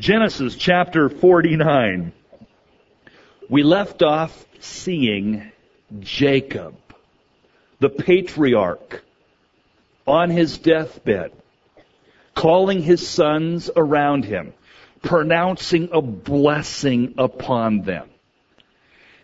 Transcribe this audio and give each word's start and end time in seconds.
Genesis 0.00 0.54
chapter 0.54 1.08
49. 1.08 2.12
We 3.48 3.64
left 3.64 4.00
off 4.04 4.46
seeing 4.60 5.50
Jacob, 5.98 6.76
the 7.80 7.90
patriarch, 7.90 9.02
on 10.06 10.30
his 10.30 10.58
deathbed, 10.58 11.32
calling 12.36 12.80
his 12.80 13.08
sons 13.08 13.70
around 13.74 14.24
him, 14.24 14.52
pronouncing 15.02 15.88
a 15.90 16.00
blessing 16.00 17.14
upon 17.18 17.82
them. 17.82 18.08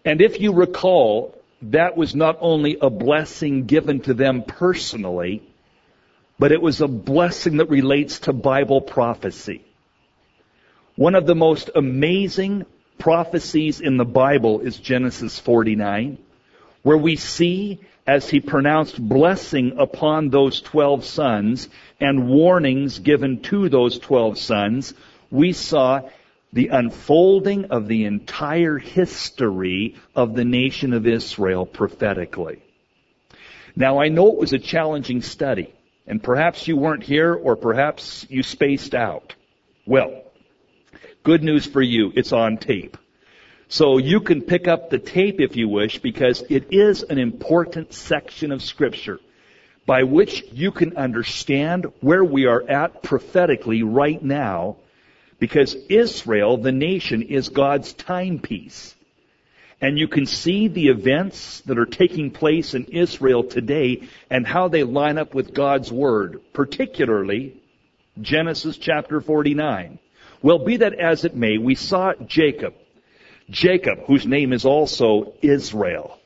And 0.04 0.20
if 0.20 0.40
you 0.40 0.52
recall, 0.52 1.40
that 1.62 1.96
was 1.96 2.16
not 2.16 2.38
only 2.40 2.78
a 2.82 2.90
blessing 2.90 3.66
given 3.66 4.00
to 4.00 4.14
them 4.14 4.42
personally, 4.42 5.40
but 6.36 6.50
it 6.50 6.60
was 6.60 6.80
a 6.80 6.88
blessing 6.88 7.58
that 7.58 7.70
relates 7.70 8.18
to 8.20 8.32
Bible 8.32 8.80
prophecy. 8.80 9.64
One 10.96 11.16
of 11.16 11.26
the 11.26 11.34
most 11.34 11.70
amazing 11.74 12.66
prophecies 12.98 13.80
in 13.80 13.96
the 13.96 14.04
Bible 14.04 14.60
is 14.60 14.76
Genesis 14.76 15.40
49, 15.40 16.18
where 16.82 16.96
we 16.96 17.16
see 17.16 17.80
as 18.06 18.30
he 18.30 18.38
pronounced 18.38 19.00
blessing 19.00 19.74
upon 19.76 20.28
those 20.28 20.60
12 20.60 21.04
sons 21.04 21.68
and 21.98 22.28
warnings 22.28 23.00
given 23.00 23.40
to 23.42 23.68
those 23.68 23.98
12 23.98 24.38
sons, 24.38 24.94
we 25.32 25.52
saw 25.52 26.02
the 26.52 26.68
unfolding 26.68 27.64
of 27.72 27.88
the 27.88 28.04
entire 28.04 28.78
history 28.78 29.96
of 30.14 30.36
the 30.36 30.44
nation 30.44 30.92
of 30.92 31.08
Israel 31.08 31.66
prophetically. 31.66 32.62
Now 33.74 33.98
I 33.98 34.10
know 34.10 34.28
it 34.28 34.38
was 34.38 34.52
a 34.52 34.60
challenging 34.60 35.22
study, 35.22 35.74
and 36.06 36.22
perhaps 36.22 36.68
you 36.68 36.76
weren't 36.76 37.02
here 37.02 37.34
or 37.34 37.56
perhaps 37.56 38.24
you 38.30 38.44
spaced 38.44 38.94
out. 38.94 39.34
Well, 39.86 40.23
good 41.24 41.42
news 41.42 41.66
for 41.66 41.82
you, 41.82 42.12
it's 42.14 42.32
on 42.32 42.58
tape. 42.58 42.96
So 43.68 43.98
you 43.98 44.20
can 44.20 44.42
pick 44.42 44.68
up 44.68 44.90
the 44.90 44.98
tape 44.98 45.40
if 45.40 45.56
you 45.56 45.68
wish 45.68 45.98
because 45.98 46.42
it 46.48 46.68
is 46.70 47.02
an 47.02 47.18
important 47.18 47.92
section 47.92 48.52
of 48.52 48.62
scripture 48.62 49.18
by 49.86 50.02
which 50.02 50.44
you 50.52 50.70
can 50.70 50.96
understand 50.96 51.86
where 52.00 52.24
we 52.24 52.46
are 52.46 52.62
at 52.68 53.02
prophetically 53.02 53.82
right 53.82 54.22
now 54.22 54.76
because 55.38 55.74
Israel, 55.88 56.58
the 56.58 56.72
nation, 56.72 57.22
is 57.22 57.48
God's 57.48 57.92
timepiece. 57.92 58.94
And 59.80 59.98
you 59.98 60.08
can 60.08 60.26
see 60.26 60.68
the 60.68 60.88
events 60.88 61.60
that 61.62 61.78
are 61.78 61.86
taking 61.86 62.30
place 62.30 62.74
in 62.74 62.84
Israel 62.84 63.44
today 63.44 64.08
and 64.30 64.46
how 64.46 64.68
they 64.68 64.84
line 64.84 65.18
up 65.18 65.34
with 65.34 65.52
God's 65.52 65.90
Word, 65.90 66.40
particularly 66.52 67.60
Genesis 68.20 68.78
chapter 68.78 69.20
49. 69.20 69.98
Well, 70.44 70.58
be 70.58 70.76
that 70.76 70.92
as 70.92 71.24
it 71.24 71.34
may, 71.34 71.56
we 71.56 71.74
saw 71.74 72.12
Jacob, 72.26 72.74
Jacob, 73.48 74.00
whose 74.04 74.26
name 74.26 74.52
is 74.52 74.66
also 74.66 75.32
Israel, 75.40 76.18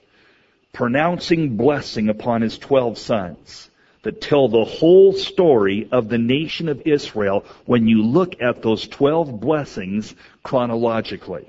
pronouncing 0.72 1.56
blessing 1.56 2.08
upon 2.08 2.42
his 2.42 2.58
twelve 2.58 2.98
sons 2.98 3.70
that 4.02 4.20
tell 4.20 4.48
the 4.48 4.64
whole 4.64 5.12
story 5.12 5.88
of 5.92 6.08
the 6.08 6.18
nation 6.18 6.68
of 6.68 6.82
Israel 6.84 7.44
when 7.64 7.86
you 7.86 8.02
look 8.02 8.42
at 8.42 8.60
those 8.60 8.88
12 8.88 9.38
blessings 9.38 10.16
chronologically. 10.42 11.48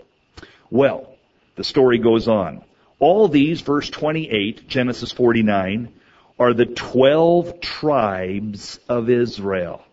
Well, 0.70 1.16
the 1.56 1.64
story 1.64 1.98
goes 1.98 2.28
on. 2.28 2.64
All 3.00 3.30
these, 3.30 3.62
verse 3.62 3.90
28, 3.90 4.68
Genesis 4.68 5.12
49, 5.12 5.92
are 6.38 6.54
the 6.54 6.68
12 6.68 7.62
tribes 7.62 8.80
of 8.88 9.10
Israel. 9.10 9.84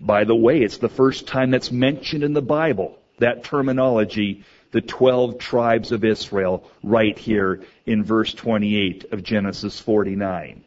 By 0.00 0.24
the 0.24 0.34
way, 0.34 0.60
it's 0.60 0.78
the 0.78 0.88
first 0.88 1.26
time 1.26 1.50
that's 1.50 1.72
mentioned 1.72 2.22
in 2.22 2.32
the 2.32 2.42
Bible, 2.42 2.98
that 3.18 3.44
terminology, 3.44 4.44
the 4.70 4.80
12 4.80 5.38
tribes 5.38 5.92
of 5.92 6.04
Israel, 6.04 6.64
right 6.82 7.18
here 7.18 7.62
in 7.84 8.04
verse 8.04 8.32
28 8.32 9.12
of 9.12 9.24
Genesis 9.24 9.80
49. 9.80 10.62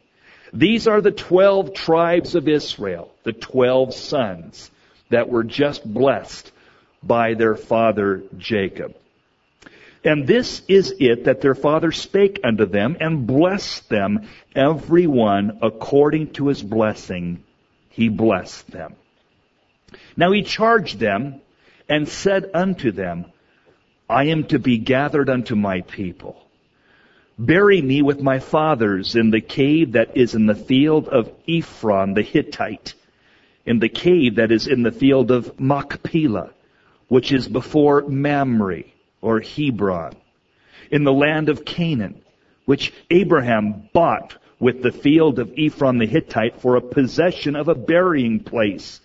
These 0.52 0.86
are 0.86 1.00
the 1.00 1.10
12 1.10 1.72
tribes 1.72 2.34
of 2.34 2.46
Israel, 2.46 3.10
the 3.22 3.32
12 3.32 3.94
sons 3.94 4.70
that 5.08 5.30
were 5.30 5.44
just 5.44 5.82
blessed 5.82 6.52
by 7.02 7.34
their 7.34 7.54
father 7.54 8.22
Jacob. 8.36 8.94
And 10.04 10.26
this 10.26 10.62
is 10.68 10.94
it 10.98 11.24
that 11.24 11.40
their 11.40 11.54
father 11.54 11.92
spake 11.92 12.40
unto 12.44 12.66
them 12.66 12.96
and 13.00 13.26
blessed 13.26 13.88
them, 13.88 14.28
every 14.54 15.06
one 15.06 15.58
according 15.62 16.32
to 16.34 16.48
his 16.48 16.62
blessing, 16.62 17.44
he 17.88 18.08
blessed 18.08 18.70
them. 18.70 18.96
Now 20.16 20.32
he 20.32 20.42
charged 20.42 20.98
them 20.98 21.40
and 21.88 22.08
said 22.08 22.50
unto 22.54 22.92
them, 22.92 23.26
I 24.08 24.24
am 24.24 24.44
to 24.44 24.58
be 24.58 24.78
gathered 24.78 25.28
unto 25.28 25.54
my 25.54 25.80
people. 25.82 26.36
Bury 27.38 27.80
me 27.80 28.02
with 28.02 28.20
my 28.20 28.38
fathers 28.38 29.16
in 29.16 29.30
the 29.30 29.40
cave 29.40 29.92
that 29.92 30.16
is 30.16 30.34
in 30.34 30.46
the 30.46 30.54
field 30.54 31.08
of 31.08 31.32
Ephron 31.48 32.14
the 32.14 32.22
Hittite, 32.22 32.94
in 33.64 33.78
the 33.78 33.88
cave 33.88 34.36
that 34.36 34.52
is 34.52 34.66
in 34.66 34.82
the 34.82 34.92
field 34.92 35.30
of 35.30 35.58
Machpelah, 35.58 36.50
which 37.08 37.32
is 37.32 37.48
before 37.48 38.02
Mamre 38.02 38.84
or 39.20 39.40
Hebron, 39.40 40.12
in 40.90 41.04
the 41.04 41.12
land 41.12 41.48
of 41.48 41.64
Canaan, 41.64 42.20
which 42.66 42.92
Abraham 43.10 43.88
bought 43.92 44.36
with 44.58 44.82
the 44.82 44.92
field 44.92 45.38
of 45.38 45.52
Ephron 45.58 45.98
the 45.98 46.06
Hittite 46.06 46.60
for 46.60 46.76
a 46.76 46.80
possession 46.80 47.56
of 47.56 47.68
a 47.68 47.74
burying 47.74 48.40
place. 48.40 49.00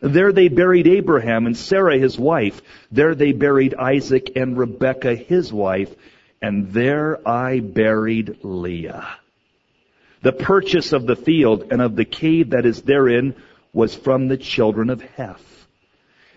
There 0.00 0.32
they 0.32 0.48
buried 0.48 0.86
Abraham 0.86 1.46
and 1.46 1.56
Sarah 1.56 1.98
his 1.98 2.18
wife. 2.18 2.60
There 2.92 3.14
they 3.14 3.32
buried 3.32 3.74
Isaac 3.74 4.32
and 4.36 4.56
Rebekah 4.56 5.16
his 5.16 5.52
wife 5.52 5.94
and 6.40 6.72
there 6.72 7.26
I 7.26 7.60
buried 7.60 8.38
Leah. 8.42 9.08
The 10.22 10.32
purchase 10.32 10.92
of 10.92 11.06
the 11.06 11.16
field 11.16 11.68
and 11.70 11.80
of 11.80 11.96
the 11.96 12.04
cave 12.04 12.50
that 12.50 12.66
is 12.66 12.82
therein 12.82 13.34
was 13.72 13.94
from 13.94 14.28
the 14.28 14.36
children 14.36 14.90
of 14.90 15.02
Heth. 15.02 15.66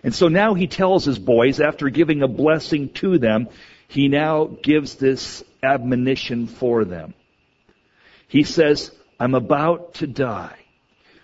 And 0.04 0.14
so 0.14 0.28
now 0.28 0.54
he 0.54 0.66
tells 0.66 1.04
his 1.04 1.18
boys, 1.18 1.60
after 1.60 1.88
giving 1.88 2.22
a 2.22 2.28
blessing 2.28 2.90
to 2.94 3.18
them, 3.18 3.48
he 3.88 4.08
now 4.08 4.46
gives 4.46 4.96
this 4.96 5.44
admonition 5.62 6.46
for 6.46 6.84
them. 6.84 7.14
He 8.26 8.42
says, 8.42 8.90
I'm 9.20 9.34
about 9.34 9.94
to 9.94 10.06
die. 10.06 10.58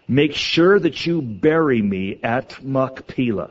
Make 0.08 0.34
sure 0.34 0.80
that 0.80 1.06
you 1.06 1.20
bury 1.22 1.82
me 1.82 2.18
at 2.22 2.64
Machpelah, 2.64 3.50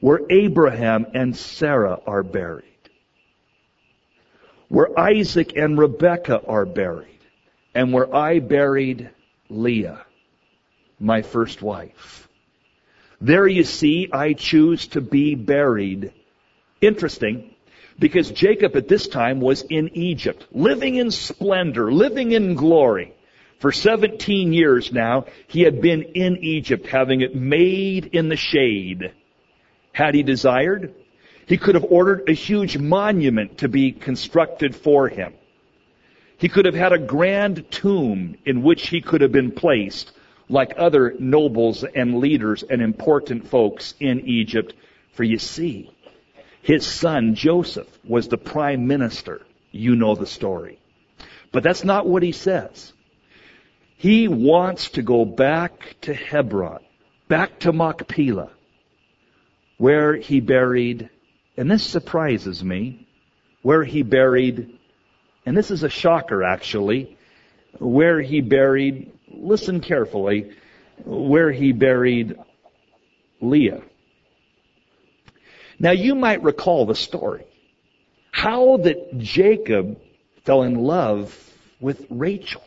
where 0.00 0.20
Abraham 0.30 1.06
and 1.14 1.34
Sarah 1.34 1.98
are 2.06 2.22
buried 2.22 2.72
where 4.72 4.98
Isaac 4.98 5.54
and 5.54 5.78
Rebekah 5.78 6.46
are 6.48 6.64
buried, 6.64 7.20
and 7.74 7.92
where 7.92 8.12
I 8.16 8.38
buried 8.38 9.10
Leah, 9.50 10.06
my 10.98 11.20
first 11.20 11.60
wife. 11.60 12.26
There 13.20 13.46
you 13.46 13.64
see, 13.64 14.08
I 14.10 14.32
choose 14.32 14.86
to 14.88 15.02
be 15.02 15.34
buried. 15.34 16.14
Interesting, 16.80 17.54
because 17.98 18.30
Jacob 18.30 18.74
at 18.74 18.88
this 18.88 19.08
time 19.08 19.42
was 19.42 19.60
in 19.60 19.90
Egypt, 19.94 20.46
living 20.52 20.94
in 20.94 21.10
splendor, 21.10 21.92
living 21.92 22.32
in 22.32 22.54
glory. 22.54 23.12
For 23.62 23.70
17 23.70 24.52
years 24.52 24.92
now, 24.92 25.26
he 25.46 25.60
had 25.60 25.80
been 25.80 26.02
in 26.02 26.38
Egypt, 26.38 26.88
having 26.88 27.20
it 27.20 27.36
made 27.36 28.06
in 28.06 28.28
the 28.28 28.34
shade. 28.34 29.12
Had 29.92 30.16
he 30.16 30.24
desired, 30.24 30.92
he 31.46 31.58
could 31.58 31.76
have 31.76 31.86
ordered 31.88 32.28
a 32.28 32.32
huge 32.32 32.76
monument 32.76 33.58
to 33.58 33.68
be 33.68 33.92
constructed 33.92 34.74
for 34.74 35.08
him. 35.08 35.34
He 36.38 36.48
could 36.48 36.64
have 36.64 36.74
had 36.74 36.92
a 36.92 36.98
grand 36.98 37.70
tomb 37.70 38.36
in 38.44 38.64
which 38.64 38.88
he 38.88 39.00
could 39.00 39.20
have 39.20 39.30
been 39.30 39.52
placed 39.52 40.10
like 40.48 40.74
other 40.76 41.14
nobles 41.20 41.84
and 41.84 42.18
leaders 42.18 42.64
and 42.64 42.82
important 42.82 43.46
folks 43.46 43.94
in 44.00 44.26
Egypt. 44.26 44.74
For 45.12 45.22
you 45.22 45.38
see, 45.38 45.88
his 46.62 46.84
son 46.84 47.36
Joseph 47.36 47.86
was 48.02 48.26
the 48.26 48.38
prime 48.38 48.88
minister. 48.88 49.42
You 49.70 49.94
know 49.94 50.16
the 50.16 50.26
story. 50.26 50.80
But 51.52 51.62
that's 51.62 51.84
not 51.84 52.08
what 52.08 52.24
he 52.24 52.32
says. 52.32 52.92
He 54.02 54.26
wants 54.26 54.90
to 54.90 55.02
go 55.02 55.24
back 55.24 55.94
to 56.00 56.12
Hebron, 56.12 56.80
back 57.28 57.60
to 57.60 57.72
Machpelah, 57.72 58.50
where 59.78 60.16
he 60.16 60.40
buried 60.40 61.08
and 61.56 61.70
this 61.70 61.84
surprises 61.84 62.64
me, 62.64 63.06
where 63.62 63.84
he 63.84 64.02
buried, 64.02 64.76
and 65.46 65.56
this 65.56 65.70
is 65.70 65.84
a 65.84 65.88
shocker 65.88 66.42
actually, 66.42 67.16
where 67.78 68.20
he 68.20 68.40
buried, 68.40 69.12
listen 69.28 69.80
carefully, 69.80 70.50
where 71.04 71.52
he 71.52 71.70
buried 71.70 72.36
Leah. 73.40 73.82
Now 75.78 75.92
you 75.92 76.16
might 76.16 76.42
recall 76.42 76.86
the 76.86 76.96
story. 76.96 77.44
How 78.32 78.78
that 78.78 79.16
Jacob 79.18 80.00
fell 80.44 80.64
in 80.64 80.74
love 80.74 81.38
with 81.78 82.04
Rachel. 82.10 82.64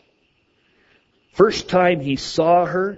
First 1.36 1.68
time 1.68 2.00
he 2.00 2.16
saw 2.16 2.66
her, 2.66 2.98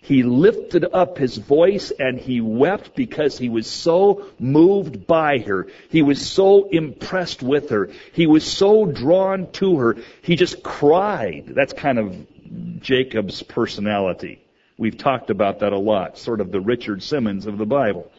he 0.00 0.24
lifted 0.24 0.84
up 0.92 1.16
his 1.16 1.36
voice 1.36 1.92
and 1.92 2.18
he 2.18 2.40
wept 2.40 2.96
because 2.96 3.38
he 3.38 3.48
was 3.48 3.68
so 3.68 4.26
moved 4.40 5.06
by 5.06 5.38
her. 5.38 5.68
He 5.88 6.02
was 6.02 6.28
so 6.28 6.68
impressed 6.68 7.40
with 7.40 7.70
her. 7.70 7.90
He 8.12 8.26
was 8.26 8.44
so 8.44 8.84
drawn 8.84 9.52
to 9.52 9.78
her. 9.78 9.96
He 10.22 10.34
just 10.34 10.64
cried. 10.64 11.52
That's 11.54 11.72
kind 11.72 12.00
of 12.00 12.80
Jacob's 12.80 13.44
personality. 13.44 14.44
We've 14.76 14.98
talked 14.98 15.30
about 15.30 15.60
that 15.60 15.72
a 15.72 15.78
lot, 15.78 16.18
sort 16.18 16.40
of 16.40 16.50
the 16.50 16.60
Richard 16.60 17.04
Simmons 17.04 17.46
of 17.46 17.58
the 17.58 17.66
Bible. 17.66 18.10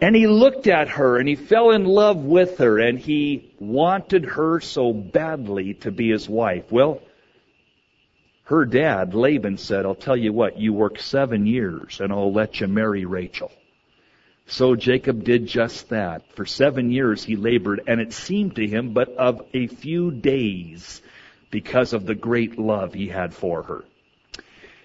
And 0.00 0.14
he 0.14 0.28
looked 0.28 0.68
at 0.68 0.90
her 0.90 1.18
and 1.18 1.28
he 1.28 1.34
fell 1.34 1.72
in 1.72 1.84
love 1.84 2.18
with 2.18 2.58
her 2.58 2.78
and 2.78 2.96
he 2.96 3.52
wanted 3.58 4.24
her 4.24 4.60
so 4.60 4.92
badly 4.92 5.74
to 5.74 5.90
be 5.90 6.10
his 6.10 6.28
wife. 6.28 6.70
Well, 6.70 7.00
her 8.46 8.64
dad, 8.64 9.12
Laban, 9.12 9.58
said, 9.58 9.84
I'll 9.84 9.94
tell 9.94 10.16
you 10.16 10.32
what, 10.32 10.58
you 10.58 10.72
work 10.72 11.00
seven 11.00 11.46
years 11.46 12.00
and 12.00 12.12
I'll 12.12 12.32
let 12.32 12.60
you 12.60 12.68
marry 12.68 13.04
Rachel. 13.04 13.50
So 14.46 14.76
Jacob 14.76 15.24
did 15.24 15.46
just 15.46 15.88
that. 15.88 16.22
For 16.36 16.46
seven 16.46 16.92
years 16.92 17.24
he 17.24 17.34
labored, 17.34 17.82
and 17.88 18.00
it 18.00 18.12
seemed 18.12 18.54
to 18.56 18.66
him 18.66 18.92
but 18.92 19.08
of 19.16 19.44
a 19.52 19.66
few 19.66 20.12
days 20.12 21.02
because 21.50 21.92
of 21.92 22.06
the 22.06 22.14
great 22.14 22.56
love 22.56 22.94
he 22.94 23.08
had 23.08 23.34
for 23.34 23.64
her. 23.64 23.84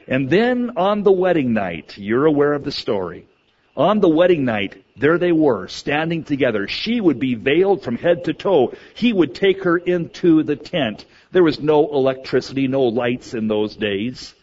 And 0.08 0.28
then 0.28 0.72
on 0.78 1.04
the 1.04 1.12
wedding 1.12 1.54
night, 1.54 2.00
you're 2.00 2.26
aware 2.26 2.54
of 2.54 2.64
the 2.64 2.72
story. 2.72 3.28
On 3.78 4.00
the 4.02 4.10
wedding 4.10 4.44
night, 4.44 4.84
there 4.98 5.18
they 5.18 5.32
were, 5.32 5.68
standing 5.68 6.24
together. 6.24 6.68
She 6.68 7.00
would 7.00 7.20
be 7.20 7.36
veiled 7.36 7.84
from 7.84 7.98
head 7.98 8.26
to 8.26 8.34
toe. 8.34 8.74
He 8.94 9.14
would 9.14 9.34
take 9.34 9.64
her 9.64 9.78
into 9.78 10.44
the 10.44 10.58
tent. 10.58 11.06
There 11.32 11.44
was 11.44 11.62
no 11.62 11.88
electricity, 11.94 12.68
no 12.68 12.84
lights 12.84 13.34
in 13.34 13.48
those 13.48 13.76
days. 13.76 14.36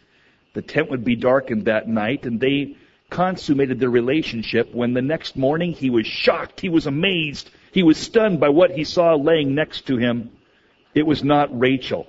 The 0.54 0.62
tent 0.62 0.90
would 0.90 1.04
be 1.04 1.14
darkened 1.14 1.66
that 1.66 1.88
night, 1.88 2.25
and 2.25 2.40
they 2.40 2.76
consummated 3.10 3.80
their 3.80 3.90
relationship 3.90 4.75
when 4.75 4.94
the 4.94 5.02
next 5.02 5.36
morning 5.36 5.72
he 5.72 5.90
was 5.90 6.06
shocked, 6.06 6.60
he 6.60 6.69
was 6.69 6.86
amazed, 6.86 7.50
he 7.72 7.82
was 7.82 7.96
stunned 7.96 8.40
by 8.40 8.48
what 8.48 8.72
he 8.72 8.84
saw 8.84 9.14
laying 9.14 9.54
next 9.54 9.86
to 9.86 9.96
him. 9.96 10.30
It 10.94 11.06
was 11.06 11.25
not 11.25 11.58
Rachel, 11.58 12.06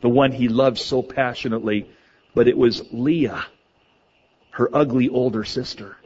the 0.00 0.08
one 0.08 0.32
he 0.32 0.48
loved 0.48 0.78
so 0.78 1.02
passionately, 1.02 1.90
but 2.34 2.48
it 2.48 2.56
was 2.56 2.82
Leah, 2.92 3.46
her 4.50 4.74
ugly 4.74 5.08
older 5.08 5.44
sister. 5.44 5.97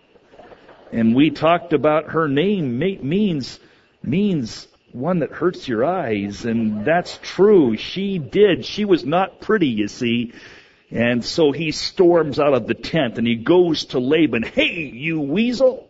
And 0.92 1.14
we 1.14 1.30
talked 1.30 1.72
about 1.72 2.10
her 2.10 2.28
name 2.28 2.78
means, 2.78 3.58
means 4.02 4.68
one 4.92 5.20
that 5.20 5.30
hurts 5.32 5.66
your 5.66 5.84
eyes, 5.86 6.44
and 6.44 6.84
that's 6.84 7.18
true. 7.22 7.78
She 7.78 8.18
did. 8.18 8.66
She 8.66 8.84
was 8.84 9.04
not 9.04 9.40
pretty, 9.40 9.68
you 9.68 9.88
see. 9.88 10.34
And 10.90 11.24
so 11.24 11.52
he 11.52 11.72
storms 11.72 12.38
out 12.38 12.52
of 12.52 12.66
the 12.66 12.74
tent 12.74 13.16
and 13.16 13.26
he 13.26 13.36
goes 13.36 13.86
to 13.86 13.98
Laban. 13.98 14.42
Hey, 14.42 14.90
you 14.92 15.20
weasel! 15.20 15.88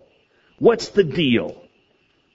What's 0.60 0.90
the 0.90 1.02
deal? 1.02 1.60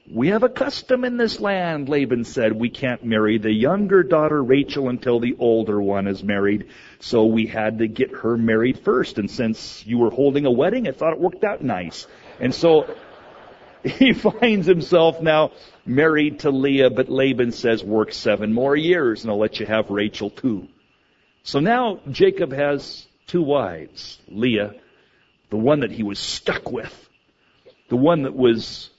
We 0.09 0.29
have 0.29 0.43
a 0.43 0.49
custom 0.49 1.05
in 1.05 1.15
this 1.15 1.39
land, 1.39 1.87
Laban 1.87 2.25
said. 2.25 2.51
We 2.53 2.69
can't 2.69 3.05
marry 3.05 3.37
the 3.37 3.51
younger 3.51 4.03
daughter 4.03 4.43
Rachel 4.43 4.89
until 4.89 5.21
the 5.21 5.37
older 5.39 5.81
one 5.81 6.07
is 6.07 6.23
married. 6.23 6.67
So 6.99 7.25
we 7.25 7.45
had 7.45 7.79
to 7.79 7.87
get 7.87 8.11
her 8.11 8.37
married 8.37 8.79
first. 8.79 9.17
And 9.17 9.31
since 9.31 9.85
you 9.85 9.97
were 9.97 10.09
holding 10.09 10.45
a 10.45 10.51
wedding, 10.51 10.89
I 10.89 10.91
thought 10.91 11.13
it 11.13 11.19
worked 11.19 11.45
out 11.45 11.61
nice. 11.61 12.05
And 12.39 12.53
so 12.53 12.93
he 13.83 14.13
finds 14.13 14.67
himself 14.67 15.21
now 15.21 15.51
married 15.85 16.39
to 16.41 16.51
Leah, 16.51 16.89
but 16.89 17.09
Laban 17.09 17.51
says, 17.51 17.83
work 17.83 18.13
seven 18.13 18.53
more 18.53 18.75
years 18.75 19.23
and 19.23 19.31
I'll 19.31 19.39
let 19.39 19.59
you 19.59 19.65
have 19.65 19.89
Rachel 19.89 20.29
too. 20.29 20.67
So 21.43 21.59
now 21.59 22.01
Jacob 22.11 22.51
has 22.51 23.07
two 23.27 23.41
wives. 23.41 24.19
Leah, 24.27 24.73
the 25.49 25.57
one 25.57 25.81
that 25.81 25.91
he 25.91 26.03
was 26.03 26.19
stuck 26.19 26.71
with, 26.71 27.09
the 27.89 27.95
one 27.95 28.23
that 28.23 28.35
was 28.35 28.89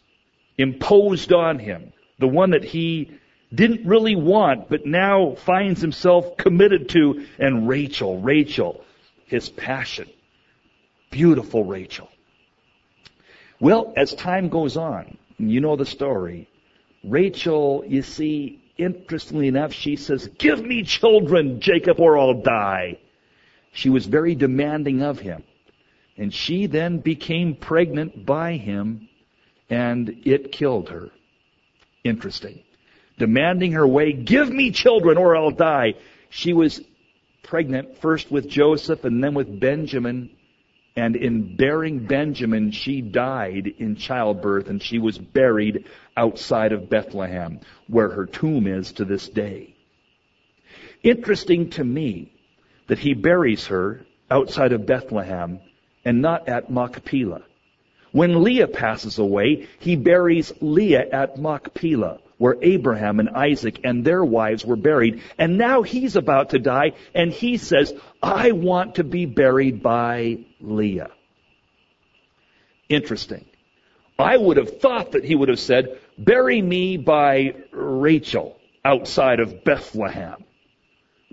imposed 0.56 1.32
on 1.32 1.58
him, 1.58 1.92
the 2.18 2.28
one 2.28 2.50
that 2.50 2.64
he 2.64 3.18
didn't 3.54 3.86
really 3.86 4.16
want, 4.16 4.68
but 4.68 4.86
now 4.86 5.34
finds 5.34 5.80
himself 5.80 6.36
committed 6.36 6.88
to, 6.90 7.26
and 7.38 7.68
Rachel, 7.68 8.20
Rachel, 8.20 8.84
his 9.26 9.48
passion. 9.48 10.08
Beautiful 11.10 11.64
Rachel. 11.64 12.08
Well, 13.60 13.92
as 13.96 14.14
time 14.14 14.48
goes 14.48 14.76
on, 14.76 15.16
you 15.38 15.60
know 15.60 15.76
the 15.76 15.86
story, 15.86 16.48
Rachel, 17.04 17.84
you 17.86 18.02
see, 18.02 18.60
interestingly 18.76 19.48
enough, 19.48 19.72
she 19.72 19.96
says, 19.96 20.28
give 20.38 20.64
me 20.64 20.84
children, 20.84 21.60
Jacob, 21.60 22.00
or 22.00 22.18
I'll 22.18 22.40
die. 22.42 22.98
She 23.72 23.90
was 23.90 24.06
very 24.06 24.34
demanding 24.34 25.02
of 25.02 25.18
him. 25.18 25.42
And 26.16 26.34
she 26.34 26.66
then 26.66 26.98
became 26.98 27.54
pregnant 27.54 28.26
by 28.26 28.56
him, 28.56 29.08
and 29.70 30.22
it 30.24 30.50
killed 30.50 30.88
her. 30.88 31.10
Interesting. 32.02 32.60
Demanding 33.18 33.72
her 33.72 33.86
way, 33.86 34.12
give 34.12 34.50
me 34.50 34.70
children 34.70 35.18
or 35.18 35.36
I'll 35.36 35.50
die. 35.50 35.94
She 36.30 36.52
was 36.52 36.80
pregnant 37.42 37.98
first 38.00 38.30
with 38.30 38.48
Joseph 38.48 39.04
and 39.04 39.22
then 39.22 39.34
with 39.34 39.60
Benjamin, 39.60 40.30
and 40.98 41.14
in 41.14 41.54
bearing 41.54 42.06
Benjamin, 42.06 42.72
she 42.72 43.00
died 43.00 43.68
in 43.78 43.94
childbirth 43.94 44.68
and 44.68 44.82
she 44.82 44.98
was 44.98 45.16
buried 45.16 45.84
outside 46.16 46.72
of 46.72 46.90
Bethlehem, 46.90 47.60
where 47.86 48.10
her 48.10 48.26
tomb 48.26 48.66
is 48.66 48.90
to 48.92 49.04
this 49.04 49.28
day. 49.28 49.76
Interesting 51.04 51.70
to 51.70 51.84
me 51.84 52.32
that 52.88 52.98
he 52.98 53.14
buries 53.14 53.68
her 53.68 54.04
outside 54.28 54.72
of 54.72 54.86
Bethlehem 54.86 55.60
and 56.04 56.20
not 56.20 56.48
at 56.48 56.68
Machpelah. 56.68 57.44
When 58.10 58.42
Leah 58.42 58.66
passes 58.66 59.18
away, 59.18 59.68
he 59.78 59.94
buries 59.94 60.52
Leah 60.60 61.06
at 61.12 61.38
Machpelah, 61.38 62.18
where 62.38 62.56
Abraham 62.62 63.20
and 63.20 63.28
Isaac 63.30 63.80
and 63.84 64.04
their 64.04 64.24
wives 64.24 64.64
were 64.64 64.76
buried. 64.76 65.22
And 65.36 65.58
now 65.58 65.82
he's 65.82 66.16
about 66.16 66.50
to 66.50 66.58
die, 66.58 66.92
and 67.14 67.32
he 67.32 67.58
says, 67.58 67.92
I 68.22 68.52
want 68.52 68.96
to 68.96 69.04
be 69.04 69.26
buried 69.26 69.82
by 69.82 70.46
Leah. 70.60 71.10
Interesting. 72.88 73.44
I 74.18 74.36
would 74.36 74.56
have 74.56 74.80
thought 74.80 75.12
that 75.12 75.24
he 75.24 75.34
would 75.34 75.48
have 75.48 75.60
said, 75.60 75.98
bury 76.16 76.60
me 76.60 76.96
by 76.96 77.54
Rachel 77.70 78.58
outside 78.84 79.40
of 79.40 79.62
Bethlehem. 79.62 80.44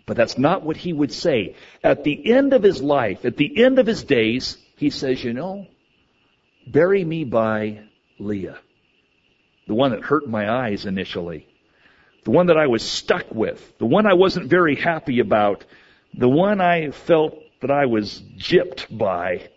But 0.06 0.18
that's 0.18 0.38
not 0.38 0.64
what 0.64 0.78
he 0.78 0.94
would 0.94 1.12
say. 1.12 1.56
At 1.84 2.04
the 2.04 2.32
end 2.32 2.54
of 2.54 2.62
his 2.62 2.82
life, 2.82 3.26
at 3.26 3.38
the 3.38 3.64
end 3.64 3.80
of 3.80 3.88
his 3.88 4.04
days, 4.04 4.58
he 4.76 4.92
says, 4.92 5.24
you 5.24 5.34
know, 5.34 5.66
bury 6.68 7.04
me 7.04 7.24
by 7.24 7.82
Leah. 8.20 8.60
The 9.68 9.74
one 9.74 9.92
that 9.92 10.04
hurt 10.04 10.28
my 10.28 10.50
eyes 10.50 10.86
initially. 10.86 11.48
The 12.24 12.32
one 12.32 12.48
that 12.48 12.58
I 12.58 12.68
was 12.68 12.84
stuck 12.84 13.32
with. 13.32 13.78
The 13.78 13.86
one 13.86 14.06
I 14.06 14.14
wasn't 14.14 14.50
very 14.50 14.76
happy 14.76 15.20
about. 15.20 15.66
The 16.14 16.30
one 16.30 16.62
I 16.62 16.92
felt 16.92 17.38
that 17.62 17.72
I 17.72 17.86
was 17.86 18.22
gypped 18.38 18.96
by. 18.96 19.50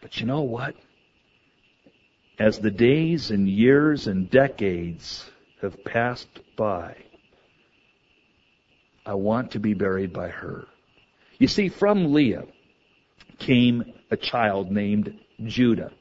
But 0.00 0.20
you 0.20 0.26
know 0.26 0.42
what? 0.42 0.74
As 2.38 2.58
the 2.58 2.70
days 2.70 3.30
and 3.30 3.48
years 3.48 4.06
and 4.06 4.30
decades 4.30 5.28
have 5.62 5.84
passed 5.84 6.40
by, 6.56 6.96
I 9.06 9.14
want 9.14 9.52
to 9.52 9.58
be 9.58 9.74
buried 9.74 10.12
by 10.12 10.28
her. 10.28 10.66
You 11.38 11.48
see, 11.48 11.68
from 11.68 12.12
Leah 12.12 12.44
came 13.38 13.92
a 14.10 14.16
child 14.16 14.70
named 14.70 15.18
Judah. 15.44 15.92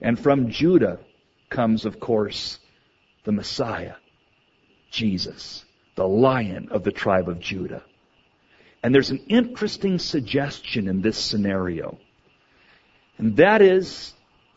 And 0.00 0.18
from 0.18 0.50
Judah 0.50 0.98
comes, 1.54 1.84
of 1.84 2.00
course, 2.00 2.58
the 3.24 3.32
Messiah, 3.32 3.94
Jesus, 4.90 5.64
the 5.94 6.06
lion 6.06 6.68
of 6.70 6.82
the 6.82 6.92
tribe 6.92 7.28
of 7.28 7.40
Judah. 7.40 7.82
And 8.82 8.94
there's 8.94 9.10
an 9.10 9.24
interesting 9.28 9.98
suggestion 9.98 10.88
in 10.88 11.00
this 11.00 11.16
scenario. 11.16 11.98
And 13.18 13.36
that 13.36 13.62
is, 13.62 14.12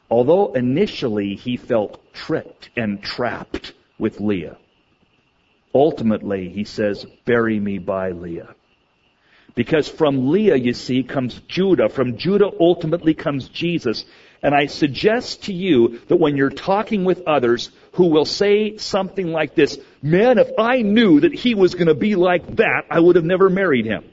although 0.09 0.53
initially 0.53 1.35
he 1.35 1.55
felt 1.55 2.13
tricked 2.13 2.71
and 2.75 3.01
trapped 3.01 3.73
with 3.99 4.19
Leah, 4.19 4.57
ultimately 5.73 6.49
he 6.49 6.63
says, 6.63 7.05
bury 7.25 7.59
me 7.59 7.77
by 7.77 8.09
Leah. 8.09 8.55
Because 9.55 9.87
from 9.87 10.29
Leah, 10.29 10.55
you 10.55 10.73
see, 10.73 11.03
comes 11.03 11.41
Judah. 11.47 11.89
From 11.89 12.17
Judah 12.17 12.51
ultimately 12.59 13.13
comes 13.13 13.49
Jesus. 13.49 14.05
And 14.44 14.53
I 14.53 14.67
suggest 14.67 15.46
to 15.46 15.53
you 15.53 16.00
that 16.08 16.17
when 16.17 16.38
you're 16.38 16.50
talking 16.50 17.06
with 17.06 17.27
others 17.27 17.72
who 17.94 18.08
will 18.08 18.25
say 18.25 18.77
something 18.77 19.32
like 19.32 19.56
this, 19.56 19.77
man, 20.01 20.38
if 20.38 20.51
I 20.60 20.82
knew 20.82 21.22
that 21.22 21.34
he 21.34 21.56
was 21.56 21.74
going 21.74 21.88
to 21.88 21.96
be 21.96 22.15
like 22.15 22.58
that, 22.58 22.84
I 22.89 23.00
would 23.00 23.15
have 23.15 23.25
never 23.25 23.50
married 23.50 23.86
him. 23.86 24.03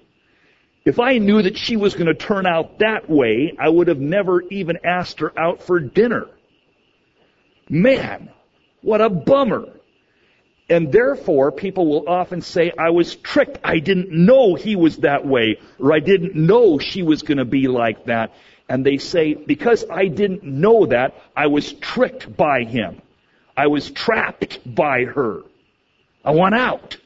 If 0.85 1.01
I 1.01 1.19
knew 1.19 1.43
that 1.43 1.57
she 1.57 1.77
was 1.77 1.95
going 1.95 2.07
to 2.07 2.15
turn 2.15 2.47
out 2.47 2.79
that 2.79 3.09
way, 3.09 3.55
I 3.59 3.69
would 3.69 3.89
have 3.89 4.01
never 4.01 4.43
even 4.43 4.79
asked 4.85 5.21
her 5.21 5.39
out 5.39 5.63
for 5.63 5.81
dinner. 5.81 6.27
Man, 7.69 8.31
what 8.83 9.01
a 9.01 9.09
bummer. 9.09 9.67
And 10.69 10.91
therefore, 10.91 11.53
people 11.53 11.87
will 11.87 12.09
often 12.09 12.41
say, 12.41 12.73
I 12.79 12.91
was 12.91 13.17
tricked. 13.17 13.59
I 13.65 13.79
didn't 13.81 14.11
know 14.11 14.55
he 14.55 14.77
was 14.77 14.99
that 14.99 15.27
way, 15.27 15.59
or 15.79 15.93
I 15.93 16.01
didn't 16.01 16.35
know 16.35 16.79
she 16.79 17.03
was 17.03 17.23
going 17.23 17.37
to 17.39 17.45
be 17.45 17.69
like 17.69 18.07
that. 18.07 18.33
And 18.69 18.85
they 18.85 18.99
say, 18.99 19.35
because 19.35 19.85
I 19.91 20.07
didn't 20.07 20.43
know 20.43 20.87
that, 20.87 21.15
I 21.37 21.49
was 21.49 21.73
tricked 21.75 22.35
by 22.35 22.65
him. 22.65 23.03
I 23.57 23.67
was 23.67 23.91
trapped 23.91 24.61
by 24.65 25.05
her. 25.05 25.43
I 26.25 26.31
want 26.31 26.55
out. 26.55 26.97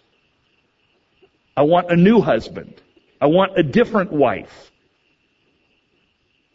I 1.56 1.62
want 1.62 1.90
a 1.90 1.96
new 1.96 2.20
husband. 2.20 2.80
I 3.20 3.26
want 3.26 3.58
a 3.58 3.62
different 3.62 4.12
wife. 4.12 4.70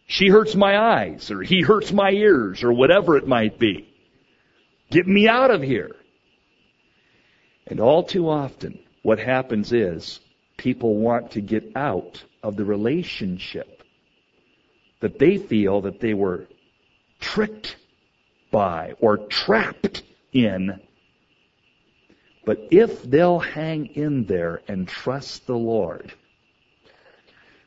She 0.07 0.29
hurts 0.29 0.55
my 0.55 0.77
eyes, 0.77 1.31
or 1.31 1.41
he 1.41 1.61
hurts 1.61 1.91
my 1.91 2.11
ears, 2.11 2.63
or 2.63 2.71
whatever 2.71 3.17
it 3.17 3.27
might 3.27 3.59
be. 3.59 3.89
Get 4.89 5.07
me 5.07 5.27
out 5.27 5.51
of 5.51 5.61
here. 5.61 5.95
And 7.67 7.79
all 7.79 8.03
too 8.03 8.29
often, 8.29 8.79
what 9.01 9.19
happens 9.19 9.73
is 9.73 10.19
people 10.55 10.95
want 10.95 11.31
to 11.31 11.41
get 11.41 11.71
out 11.75 12.23
of 12.41 12.55
the 12.55 12.65
relationship 12.65 13.72
that 15.03 15.19
they 15.19 15.37
feel 15.37 15.81
that 15.81 15.99
they 15.99 16.13
were 16.13 16.47
tricked 17.19 17.75
by 18.51 18.93
or 19.01 19.17
trapped 19.17 20.01
in. 20.31 20.79
But 22.45 22.69
if 22.71 23.03
they'll 23.03 23.39
hang 23.39 23.87
in 23.87 24.23
there 24.27 24.61
and 24.65 24.87
trust 24.87 25.45
the 25.45 25.57
Lord, 25.57 26.13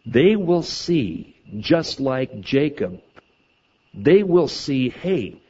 they 0.06 0.34
will 0.34 0.62
see, 0.62 1.36
just 1.58 2.00
like 2.00 2.40
Jacob, 2.40 3.02
they 3.92 4.22
will 4.22 4.48
see, 4.48 4.88
hey, 4.88 5.42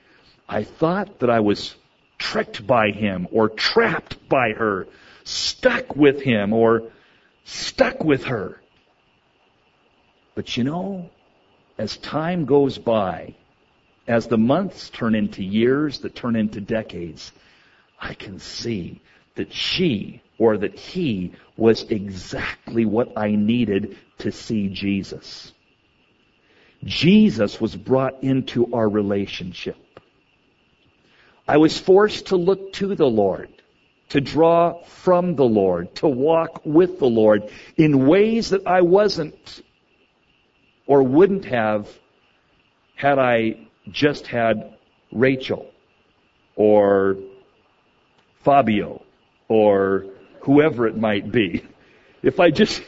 I 0.48 0.64
thought 0.64 1.20
that 1.20 1.30
I 1.30 1.38
was 1.38 1.76
tricked 2.18 2.66
by 2.66 2.90
him 2.90 3.28
or 3.30 3.48
trapped 3.48 4.28
by 4.28 4.54
her, 4.54 4.88
stuck 5.22 5.94
with 5.94 6.20
him 6.20 6.52
or 6.52 6.90
stuck 7.44 8.02
with 8.02 8.24
her. 8.24 8.60
But 10.34 10.56
you 10.56 10.64
know, 10.64 11.10
as 11.78 11.96
time 11.98 12.44
goes 12.44 12.78
by, 12.78 13.34
as 14.08 14.26
the 14.26 14.38
months 14.38 14.90
turn 14.90 15.14
into 15.14 15.42
years 15.42 16.00
that 16.00 16.14
turn 16.14 16.36
into 16.36 16.60
decades, 16.60 17.32
I 18.00 18.14
can 18.14 18.38
see 18.38 19.00
that 19.34 19.52
she 19.52 20.22
or 20.38 20.58
that 20.58 20.78
he 20.78 21.32
was 21.56 21.84
exactly 21.84 22.84
what 22.84 23.16
I 23.16 23.32
needed 23.32 23.96
to 24.18 24.32
see 24.32 24.68
Jesus. 24.68 25.52
Jesus 26.84 27.60
was 27.60 27.74
brought 27.74 28.22
into 28.22 28.72
our 28.74 28.88
relationship. 28.88 29.76
I 31.48 31.56
was 31.56 31.78
forced 31.78 32.26
to 32.26 32.36
look 32.36 32.72
to 32.74 32.94
the 32.94 33.06
Lord, 33.06 33.50
to 34.10 34.20
draw 34.20 34.82
from 34.84 35.36
the 35.36 35.44
Lord, 35.44 35.94
to 35.96 36.08
walk 36.08 36.62
with 36.64 36.98
the 36.98 37.06
Lord 37.06 37.50
in 37.76 38.06
ways 38.06 38.50
that 38.50 38.66
I 38.66 38.82
wasn't 38.82 39.62
or 40.86 41.02
wouldn't 41.02 41.44
have 41.44 41.88
had 42.94 43.18
I 43.18 43.56
just 43.90 44.26
had 44.26 44.74
Rachel 45.12 45.70
or 46.54 47.16
Fabio 48.44 49.02
or 49.48 50.06
whoever 50.40 50.86
it 50.86 50.96
might 50.96 51.30
be. 51.30 51.64
If 52.22 52.40
I 52.40 52.50
just, 52.50 52.82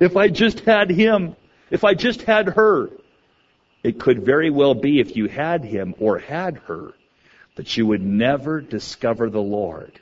if 0.00 0.16
I 0.16 0.28
just 0.28 0.60
had 0.60 0.90
him, 0.90 1.36
if 1.70 1.84
I 1.84 1.94
just 1.94 2.22
had 2.22 2.48
her, 2.48 2.90
it 3.82 3.98
could 3.98 4.24
very 4.24 4.50
well 4.50 4.74
be 4.74 5.00
if 5.00 5.16
you 5.16 5.28
had 5.28 5.64
him 5.64 5.94
or 5.98 6.18
had 6.18 6.58
her 6.66 6.92
that 7.54 7.76
you 7.76 7.86
would 7.86 8.02
never 8.02 8.60
discover 8.60 9.30
the 9.30 9.40
Lord. 9.40 10.00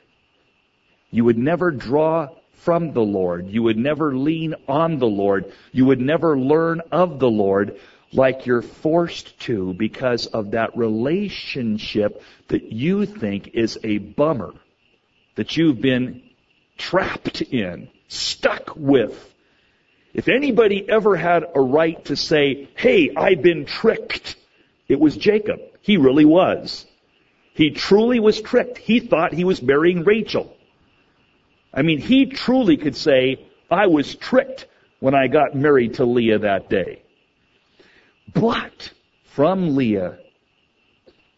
You 1.09 1.25
would 1.25 1.37
never 1.37 1.71
draw 1.71 2.29
from 2.57 2.93
the 2.93 3.01
Lord. 3.01 3.47
You 3.47 3.63
would 3.63 3.77
never 3.77 4.15
lean 4.15 4.55
on 4.67 4.99
the 4.99 5.07
Lord. 5.07 5.53
You 5.71 5.85
would 5.85 6.01
never 6.01 6.37
learn 6.37 6.81
of 6.91 7.19
the 7.19 7.29
Lord 7.29 7.79
like 8.11 8.45
you're 8.45 8.61
forced 8.61 9.39
to 9.41 9.73
because 9.73 10.27
of 10.27 10.51
that 10.51 10.77
relationship 10.77 12.21
that 12.47 12.71
you 12.71 13.05
think 13.05 13.51
is 13.53 13.77
a 13.83 13.97
bummer, 13.97 14.53
that 15.35 15.57
you've 15.57 15.81
been 15.81 16.23
trapped 16.77 17.41
in, 17.41 17.89
stuck 18.07 18.75
with. 18.75 19.33
If 20.13 20.29
anybody 20.29 20.89
ever 20.89 21.15
had 21.15 21.45
a 21.53 21.61
right 21.61 22.03
to 22.05 22.15
say, 22.15 22.69
hey, 22.75 23.11
I've 23.15 23.41
been 23.41 23.65
tricked, 23.65 24.35
it 24.87 24.99
was 24.99 25.15
Jacob. 25.15 25.59
He 25.81 25.97
really 25.97 26.25
was. 26.25 26.85
He 27.53 27.71
truly 27.71 28.19
was 28.19 28.41
tricked. 28.41 28.77
He 28.77 28.99
thought 28.99 29.33
he 29.33 29.43
was 29.43 29.61
marrying 29.61 30.03
Rachel. 30.03 30.56
I 31.77 31.83
mean, 31.83 31.99
he 31.99 32.25
truly 32.25 32.75
could 32.75 32.95
say, 32.95 33.45
I 33.69 33.85
was 33.85 34.15
tricked 34.15 34.65
when 34.99 35.13
I 35.13 35.27
got 35.27 35.55
married 35.55 35.93
to 35.95 36.05
Leah 36.05 36.39
that 36.39 36.71
day. 36.71 37.03
But 38.33 38.91
from 39.25 39.75
Leah 39.75 40.17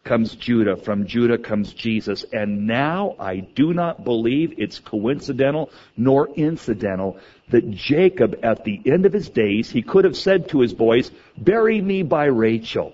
comes 0.05 0.35
Judah, 0.35 0.77
from 0.77 1.05
Judah 1.05 1.37
comes 1.37 1.73
Jesus, 1.73 2.23
and 2.31 2.65
now 2.65 3.17
I 3.19 3.41
do 3.41 3.73
not 3.73 4.05
believe 4.05 4.53
it's 4.57 4.79
coincidental 4.79 5.71
nor 5.97 6.29
incidental 6.29 7.17
that 7.49 7.69
Jacob, 7.71 8.39
at 8.41 8.63
the 8.63 8.81
end 8.85 9.05
of 9.05 9.11
his 9.11 9.29
days, 9.29 9.69
he 9.69 9.81
could 9.81 10.05
have 10.05 10.15
said 10.15 10.47
to 10.49 10.61
his 10.61 10.73
boys, 10.73 11.11
bury 11.37 11.81
me 11.81 12.01
by 12.01 12.25
Rachel. 12.25 12.93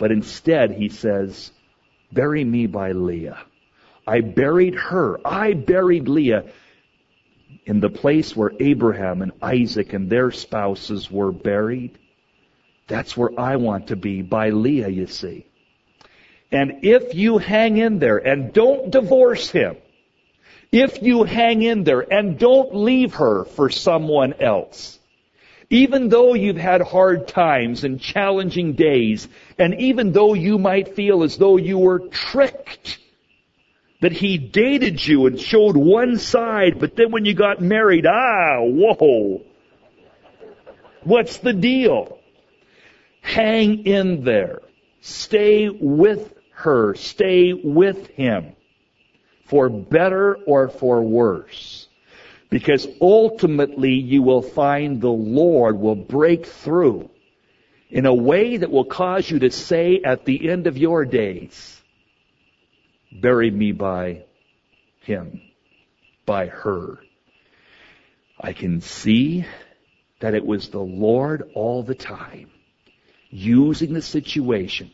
But 0.00 0.10
instead 0.10 0.72
he 0.72 0.88
says, 0.88 1.52
Bury 2.10 2.44
me 2.44 2.66
by 2.66 2.90
Leah. 2.90 3.38
I 4.04 4.20
buried 4.20 4.74
her. 4.74 5.18
I 5.24 5.54
buried 5.54 6.08
Leah 6.08 6.44
in 7.64 7.80
the 7.80 7.90
place 7.90 8.36
where 8.36 8.52
Abraham 8.58 9.22
and 9.22 9.32
Isaac 9.40 9.92
and 9.92 10.10
their 10.10 10.30
spouses 10.30 11.10
were 11.10 11.32
buried. 11.32 11.98
That's 12.88 13.16
where 13.16 13.30
I 13.38 13.56
want 13.56 13.88
to 13.88 13.96
be, 13.96 14.22
by 14.22 14.50
Leah, 14.50 14.88
you 14.88 15.06
see. 15.06 15.46
And 16.50 16.84
if 16.84 17.14
you 17.14 17.38
hang 17.38 17.76
in 17.78 17.98
there 17.98 18.18
and 18.18 18.52
don't 18.52 18.90
divorce 18.90 19.50
him, 19.50 19.76
if 20.70 21.02
you 21.02 21.24
hang 21.24 21.62
in 21.62 21.84
there 21.84 22.00
and 22.00 22.38
don't 22.38 22.74
leave 22.74 23.14
her 23.14 23.44
for 23.44 23.70
someone 23.70 24.34
else, 24.34 24.98
even 25.70 26.10
though 26.10 26.34
you've 26.34 26.56
had 26.56 26.82
hard 26.82 27.28
times 27.28 27.84
and 27.84 27.98
challenging 27.98 28.74
days, 28.74 29.28
and 29.58 29.80
even 29.80 30.12
though 30.12 30.34
you 30.34 30.58
might 30.58 30.94
feel 30.94 31.22
as 31.22 31.38
though 31.38 31.56
you 31.56 31.78
were 31.78 32.00
tricked, 32.08 32.98
that 34.02 34.12
he 34.12 34.36
dated 34.36 35.04
you 35.06 35.26
and 35.26 35.40
showed 35.40 35.76
one 35.76 36.18
side, 36.18 36.80
but 36.80 36.96
then 36.96 37.12
when 37.12 37.24
you 37.24 37.34
got 37.34 37.62
married, 37.62 38.04
ah, 38.04 38.58
whoa. 38.60 39.42
What's 41.04 41.38
the 41.38 41.52
deal? 41.52 42.18
Hang 43.20 43.86
in 43.86 44.24
there. 44.24 44.58
Stay 45.02 45.68
with 45.68 46.34
her. 46.54 46.96
Stay 46.96 47.52
with 47.52 48.08
him. 48.08 48.56
For 49.44 49.68
better 49.68 50.34
or 50.34 50.68
for 50.68 51.02
worse. 51.02 51.86
Because 52.50 52.88
ultimately 53.00 53.92
you 53.92 54.22
will 54.22 54.42
find 54.42 55.00
the 55.00 55.08
Lord 55.08 55.78
will 55.78 55.94
break 55.94 56.46
through 56.46 57.08
in 57.88 58.06
a 58.06 58.14
way 58.14 58.56
that 58.56 58.70
will 58.70 58.84
cause 58.84 59.30
you 59.30 59.38
to 59.38 59.50
say 59.52 60.00
at 60.04 60.24
the 60.24 60.50
end 60.50 60.66
of 60.66 60.76
your 60.76 61.04
days, 61.04 61.81
bury 63.20 63.50
me 63.50 63.72
by 63.72 64.24
him, 65.00 65.40
by 66.24 66.46
her. 66.46 66.98
I 68.40 68.52
can 68.52 68.80
see 68.80 69.44
that 70.20 70.34
it 70.34 70.44
was 70.44 70.68
the 70.68 70.80
Lord 70.80 71.50
all 71.54 71.82
the 71.82 71.94
time 71.94 72.50
using 73.30 73.92
the 73.92 74.02
situation 74.02 74.90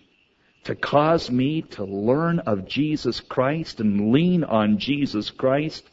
to 0.64 0.74
cause 0.74 1.30
me 1.30 1.62
to 1.62 1.84
learn 1.84 2.40
of 2.40 2.66
Jesus 2.66 3.20
Christ 3.20 3.80
and 3.80 4.12
lean 4.12 4.44
on 4.44 4.78
Jesus 4.78 5.30
Christ 5.30 5.84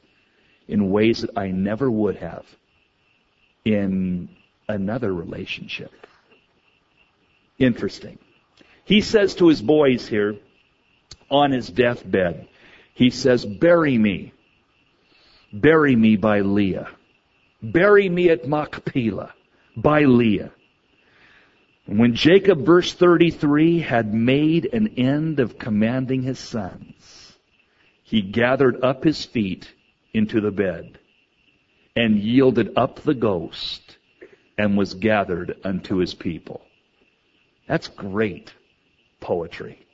in 0.67 0.89
ways 0.89 1.21
that 1.21 1.37
I 1.37 1.51
never 1.51 1.89
would 1.89 2.17
have 2.17 2.45
in 3.63 4.29
another 4.67 5.13
relationship. 5.13 5.91
Interesting. 7.57 8.19
He 8.83 9.01
says 9.01 9.35
to 9.35 9.47
his 9.47 9.61
boys 9.61 10.07
here 10.07 10.35
on 11.29 11.51
his 11.51 11.69
deathbed, 11.69 12.47
he 12.93 13.09
says, 13.09 13.45
bury 13.45 13.97
me. 13.97 14.33
Bury 15.51 15.95
me 15.95 16.15
by 16.15 16.41
Leah. 16.41 16.89
Bury 17.61 18.09
me 18.09 18.29
at 18.29 18.47
Machpelah 18.47 19.33
by 19.75 20.01
Leah. 20.03 20.51
When 21.85 22.15
Jacob, 22.15 22.65
verse 22.65 22.93
33, 22.93 23.79
had 23.79 24.13
made 24.13 24.69
an 24.73 24.95
end 24.97 25.39
of 25.39 25.59
commanding 25.59 26.23
his 26.23 26.39
sons, 26.39 27.37
he 28.03 28.21
gathered 28.21 28.83
up 28.83 29.03
his 29.03 29.23
feet 29.23 29.71
into 30.13 30.41
the 30.41 30.51
bed 30.51 30.97
and 31.95 32.17
yielded 32.17 32.73
up 32.75 33.01
the 33.01 33.13
ghost 33.13 33.97
and 34.57 34.77
was 34.77 34.93
gathered 34.93 35.57
unto 35.63 35.97
his 35.97 36.13
people. 36.13 36.61
That's 37.67 37.87
great 37.87 38.53
poetry. 39.19 39.84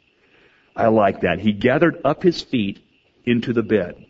I 0.76 0.88
like 0.88 1.22
that. 1.22 1.40
He 1.40 1.54
gathered 1.54 2.02
up 2.06 2.24
his 2.24 2.42
feet 2.42 2.80
into 3.26 3.54
the 3.54 3.64
bed. 3.64 4.06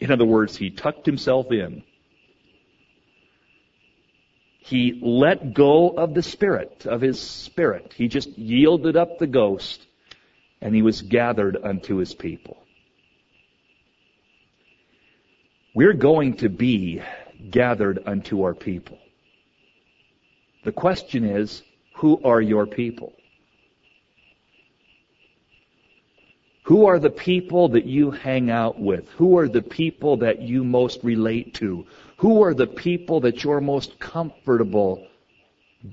In 0.00 0.10
other 0.10 0.24
words, 0.24 0.56
he 0.56 0.70
tucked 0.70 1.06
himself 1.06 1.50
in. 1.50 1.82
He 4.58 4.98
let 5.02 5.52
go 5.52 5.90
of 5.90 6.14
the 6.14 6.22
spirit, 6.22 6.86
of 6.86 7.00
his 7.00 7.20
spirit. 7.20 7.92
He 7.94 8.08
just 8.08 8.30
yielded 8.38 8.96
up 8.96 9.18
the 9.18 9.26
ghost 9.26 9.86
and 10.60 10.74
he 10.74 10.82
was 10.82 11.02
gathered 11.02 11.58
unto 11.62 11.96
his 11.96 12.14
people. 12.14 12.56
We're 15.74 15.92
going 15.92 16.38
to 16.38 16.48
be 16.48 17.02
gathered 17.50 18.02
unto 18.06 18.42
our 18.42 18.54
people. 18.54 18.98
The 20.64 20.72
question 20.72 21.24
is, 21.24 21.62
who 21.96 22.22
are 22.24 22.40
your 22.40 22.66
people? 22.66 23.12
Who 26.64 26.86
are 26.86 26.98
the 26.98 27.10
people 27.10 27.68
that 27.70 27.84
you 27.84 28.10
hang 28.10 28.50
out 28.50 28.80
with? 28.80 29.08
Who 29.10 29.36
are 29.36 29.48
the 29.48 29.60
people 29.60 30.18
that 30.18 30.40
you 30.40 30.64
most 30.64 31.04
relate 31.04 31.54
to? 31.54 31.86
Who 32.18 32.42
are 32.42 32.54
the 32.54 32.66
people 32.66 33.20
that 33.20 33.44
you're 33.44 33.60
most 33.60 33.98
comfortable 33.98 35.06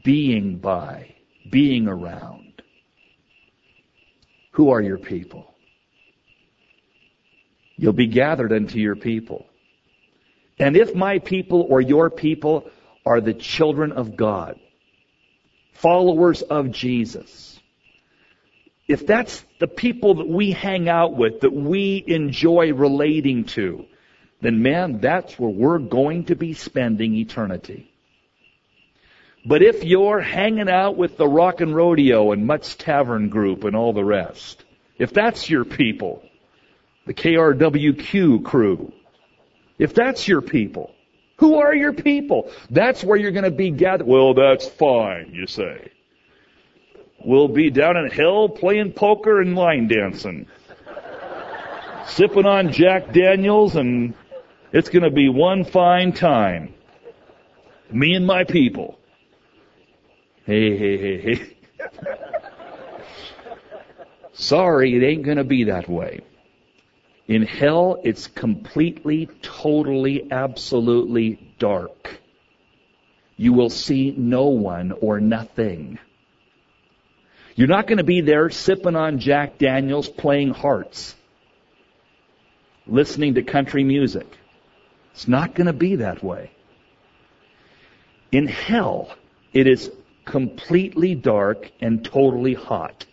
being 0.04 0.60
by, 0.60 1.14
being 1.50 1.90
around? 1.90 2.62
Who 4.52 4.70
are 4.70 4.82
your 4.82 4.98
people? 4.98 5.54
You'll 7.76 7.92
be 7.92 8.08
gathered 8.08 8.54
unto 8.54 8.80
your 8.80 8.96
people. 8.96 9.48
And 10.58 10.78
if 10.78 10.96
my 10.96 11.20
people 11.20 11.68
or 11.70 11.82
your 11.82 12.10
people 12.10 12.70
are 13.06 13.20
the 13.20 13.34
children 13.34 13.92
of 13.92 14.16
God, 14.16 14.58
followers 15.74 16.44
of 16.44 16.72
Jesus, 16.72 17.51
if 18.88 19.06
that's 19.06 19.44
the 19.60 19.68
people 19.68 20.16
that 20.16 20.28
we 20.28 20.52
hang 20.52 20.90
out 20.90 21.16
with, 21.16 21.42
that 21.42 21.54
we 21.54 22.04
enjoy 22.06 22.74
relating 22.74 23.46
to, 23.46 23.86
then 24.42 24.62
man, 24.62 25.00
that's 25.00 25.38
where 25.38 25.50
we're 25.50 25.80
going 25.80 26.26
to 26.26 26.36
be 26.36 26.54
spending 26.54 27.16
eternity. 27.16 27.92
But 29.46 29.64
if 29.64 29.84
you're 29.84 30.20
hanging 30.20 30.70
out 30.70 30.98
with 30.98 31.18
the 31.18 31.28
Rock 31.28 31.62
and 31.62 31.76
Rodeo 31.76 32.32
and 32.32 32.46
Mutt's 32.46 32.76
Tavern 32.76 33.30
Group 33.30 33.64
and 33.64 33.76
all 33.76 33.94
the 33.94 34.04
rest, 34.04 34.64
if 34.98 35.14
that's 35.14 35.50
your 35.50 35.66
people, 35.66 36.24
the 37.06 37.14
KRWQ 37.14 38.44
crew, 38.44 38.94
if 39.80 39.96
that's 39.96 40.28
your 40.28 40.42
people, 40.42 40.94
who 41.38 41.56
are 41.56 41.74
your 41.74 41.94
people? 41.94 42.52
That's 42.70 43.04
where 43.04 43.18
you're 43.18 43.32
going 43.32 43.46
to 43.46 43.52
be 43.52 43.72
gathered. 43.72 44.06
Well, 44.06 44.36
that's 44.36 44.68
fine, 44.68 45.32
you 45.34 45.48
say. 45.48 45.92
We'll 47.26 47.48
be 47.48 47.70
down 47.70 47.98
in 47.98 48.10
hell 48.10 48.50
playing 48.50 48.94
poker 48.94 49.42
and 49.42 49.56
line 49.56 49.88
dancing. 49.88 50.48
Sipping 52.08 52.46
on 52.46 52.72
Jack 52.72 53.14
Daniels 53.14 53.76
and 53.76 54.14
it's 54.74 54.90
going 54.90 55.04
to 55.04 55.12
be 55.12 55.30
one 55.30 55.66
fine 55.66 56.14
time. 56.14 56.74
Me 57.92 58.14
and 58.14 58.26
my 58.26 58.44
people. 58.44 58.98
Hey, 60.46 60.78
hey, 60.78 60.98
hey, 60.98 61.36
hey. 61.36 61.56
Sorry, 64.34 64.96
it 64.96 65.06
ain't 65.06 65.24
going 65.24 65.38
to 65.38 65.44
be 65.44 65.66
that 65.66 65.88
way. 65.90 66.22
In 67.28 67.44
hell, 67.44 68.02
it's 68.04 68.28
completely, 68.28 69.30
totally, 69.42 70.32
absolutely 70.32 71.54
dark. 71.60 72.20
You 73.38 73.54
will 73.54 73.70
see 73.70 74.14
no 74.18 74.48
one 74.48 74.92
or 74.92 75.20
nothing. 75.20 76.00
You're 77.56 77.68
not 77.68 77.88
going 77.88 77.98
to 77.98 78.04
be 78.04 78.22
there 78.22 78.50
sipping 78.50 78.96
on 78.96 79.20
Jack 79.20 79.58
Daniels, 79.58 80.08
playing 80.08 80.54
hearts, 80.54 81.16
listening 82.88 83.36
to 83.36 83.44
country 83.44 83.84
music. 83.84 84.28
It's 85.14 85.28
not 85.28 85.54
going 85.56 85.68
to 85.68 85.74
be 85.74 85.98
that 85.98 86.24
way. 86.24 86.52
In 88.32 88.48
hell, 88.48 89.14
it 89.52 89.68
is 89.68 89.92
completely 90.24 91.16
dark 91.16 91.70
and 91.82 92.04
totally 92.04 92.54
hot. 92.54 93.06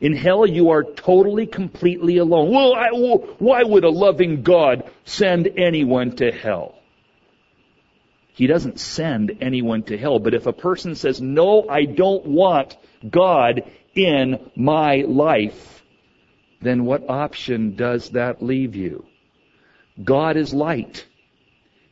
In 0.00 0.14
hell, 0.14 0.46
you 0.46 0.70
are 0.70 0.84
totally, 0.84 1.46
completely 1.46 2.18
alone. 2.18 2.50
Well, 2.50 2.74
I, 2.74 2.90
why 3.38 3.62
would 3.62 3.84
a 3.84 3.90
loving 3.90 4.42
God 4.42 4.88
send 5.04 5.48
anyone 5.56 6.16
to 6.16 6.30
hell? 6.30 6.77
He 8.38 8.46
doesn't 8.46 8.78
send 8.78 9.38
anyone 9.40 9.82
to 9.82 9.98
hell. 9.98 10.20
But 10.20 10.32
if 10.32 10.46
a 10.46 10.52
person 10.52 10.94
says, 10.94 11.20
no, 11.20 11.68
I 11.68 11.86
don't 11.86 12.24
want 12.24 12.76
God 13.10 13.68
in 13.96 14.38
my 14.54 14.98
life, 15.08 15.82
then 16.62 16.84
what 16.84 17.10
option 17.10 17.74
does 17.74 18.10
that 18.10 18.40
leave 18.40 18.76
you? 18.76 19.04
God 20.04 20.36
is 20.36 20.54
light. 20.54 21.04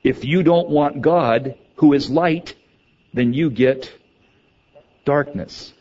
If 0.04 0.24
you 0.24 0.44
don't 0.44 0.70
want 0.70 1.02
God, 1.02 1.56
who 1.78 1.94
is 1.94 2.08
light, 2.08 2.54
then 3.12 3.32
you 3.32 3.50
get 3.50 3.92
darkness. 5.04 5.72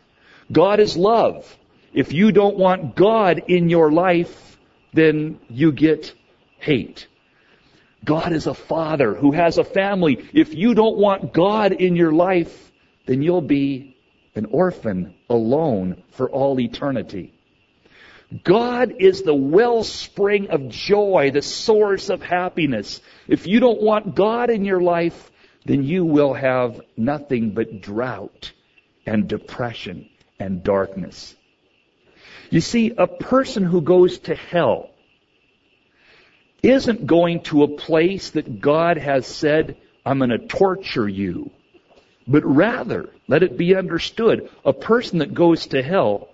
God 0.51 0.79
is 0.79 0.97
love. 0.97 1.55
If 1.93 2.11
you 2.11 2.31
don't 2.31 2.57
want 2.57 2.95
God 2.95 3.43
in 3.47 3.69
your 3.69 3.91
life, 3.91 4.57
then 4.93 5.39
you 5.47 5.71
get 5.71 6.11
hate. 6.57 7.05
God 8.05 8.31
is 8.31 8.47
a 8.47 8.53
father 8.53 9.13
who 9.13 9.31
has 9.31 9.57
a 9.57 9.63
family. 9.63 10.29
If 10.33 10.53
you 10.53 10.73
don't 10.73 10.97
want 10.97 11.33
God 11.33 11.73
in 11.73 11.95
your 11.95 12.11
life, 12.11 12.71
then 13.05 13.21
you'll 13.21 13.41
be 13.41 13.97
an 14.35 14.45
orphan 14.45 15.15
alone 15.29 16.03
for 16.11 16.29
all 16.29 16.59
eternity. 16.59 17.33
God 18.43 18.95
is 18.99 19.21
the 19.21 19.35
wellspring 19.35 20.49
of 20.49 20.69
joy, 20.69 21.31
the 21.31 21.41
source 21.41 22.09
of 22.09 22.21
happiness. 22.21 23.01
If 23.27 23.47
you 23.47 23.59
don't 23.59 23.81
want 23.81 24.15
God 24.15 24.49
in 24.49 24.65
your 24.65 24.81
life, 24.81 25.31
then 25.65 25.83
you 25.83 26.05
will 26.05 26.33
have 26.33 26.81
nothing 26.97 27.51
but 27.51 27.81
drought 27.81 28.51
and 29.05 29.27
depression 29.27 30.09
and 30.39 30.63
darkness. 30.63 31.35
You 32.49 32.61
see, 32.61 32.93
a 32.97 33.07
person 33.07 33.63
who 33.63 33.81
goes 33.81 34.19
to 34.19 34.35
hell 34.35 34.89
isn't 36.69 37.05
going 37.05 37.41
to 37.43 37.63
a 37.63 37.67
place 37.67 38.31
that 38.31 38.61
God 38.61 38.97
has 38.97 39.27
said, 39.27 39.77
I'm 40.05 40.17
going 40.17 40.29
to 40.31 40.39
torture 40.39 41.07
you. 41.07 41.51
But 42.27 42.43
rather, 42.43 43.09
let 43.27 43.43
it 43.43 43.57
be 43.57 43.75
understood, 43.75 44.49
a 44.63 44.73
person 44.73 45.19
that 45.19 45.33
goes 45.33 45.67
to 45.67 45.83
hell 45.83 46.29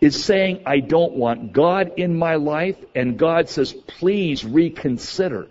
is 0.00 0.24
saying, 0.24 0.62
I 0.66 0.80
don't 0.80 1.12
want 1.14 1.52
God 1.52 1.92
in 1.96 2.18
my 2.18 2.36
life, 2.36 2.76
and 2.94 3.18
God 3.18 3.48
says, 3.48 3.72
please 3.72 4.44
reconsider. 4.44 5.48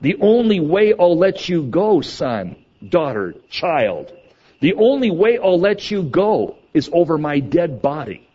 The 0.00 0.16
only 0.20 0.60
way 0.60 0.92
I'll 0.92 1.16
let 1.16 1.48
you 1.48 1.62
go, 1.62 2.00
son, 2.00 2.56
daughter, 2.86 3.34
child, 3.48 4.12
the 4.60 4.74
only 4.74 5.10
way 5.10 5.38
I'll 5.38 5.58
let 5.58 5.90
you 5.90 6.02
go 6.02 6.56
is 6.74 6.90
over 6.92 7.16
my 7.16 7.40
dead 7.40 7.80
body. 7.80 8.28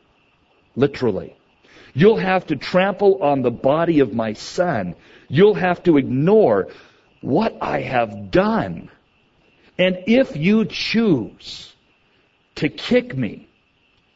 Literally. 0.76 1.36
You'll 1.94 2.18
have 2.18 2.48
to 2.48 2.56
trample 2.56 3.22
on 3.22 3.42
the 3.42 3.52
body 3.52 4.00
of 4.00 4.14
my 4.14 4.34
son. 4.34 4.96
You'll 5.28 5.54
have 5.54 5.84
to 5.84 5.98
ignore 5.98 6.70
what 7.22 7.58
I 7.62 7.82
have 7.82 8.32
done. 8.32 8.90
And 9.78 10.04
if 10.08 10.36
you 10.36 10.66
choose 10.66 11.74
to 12.56 12.70
kick 12.70 13.16
me 13.16 13.48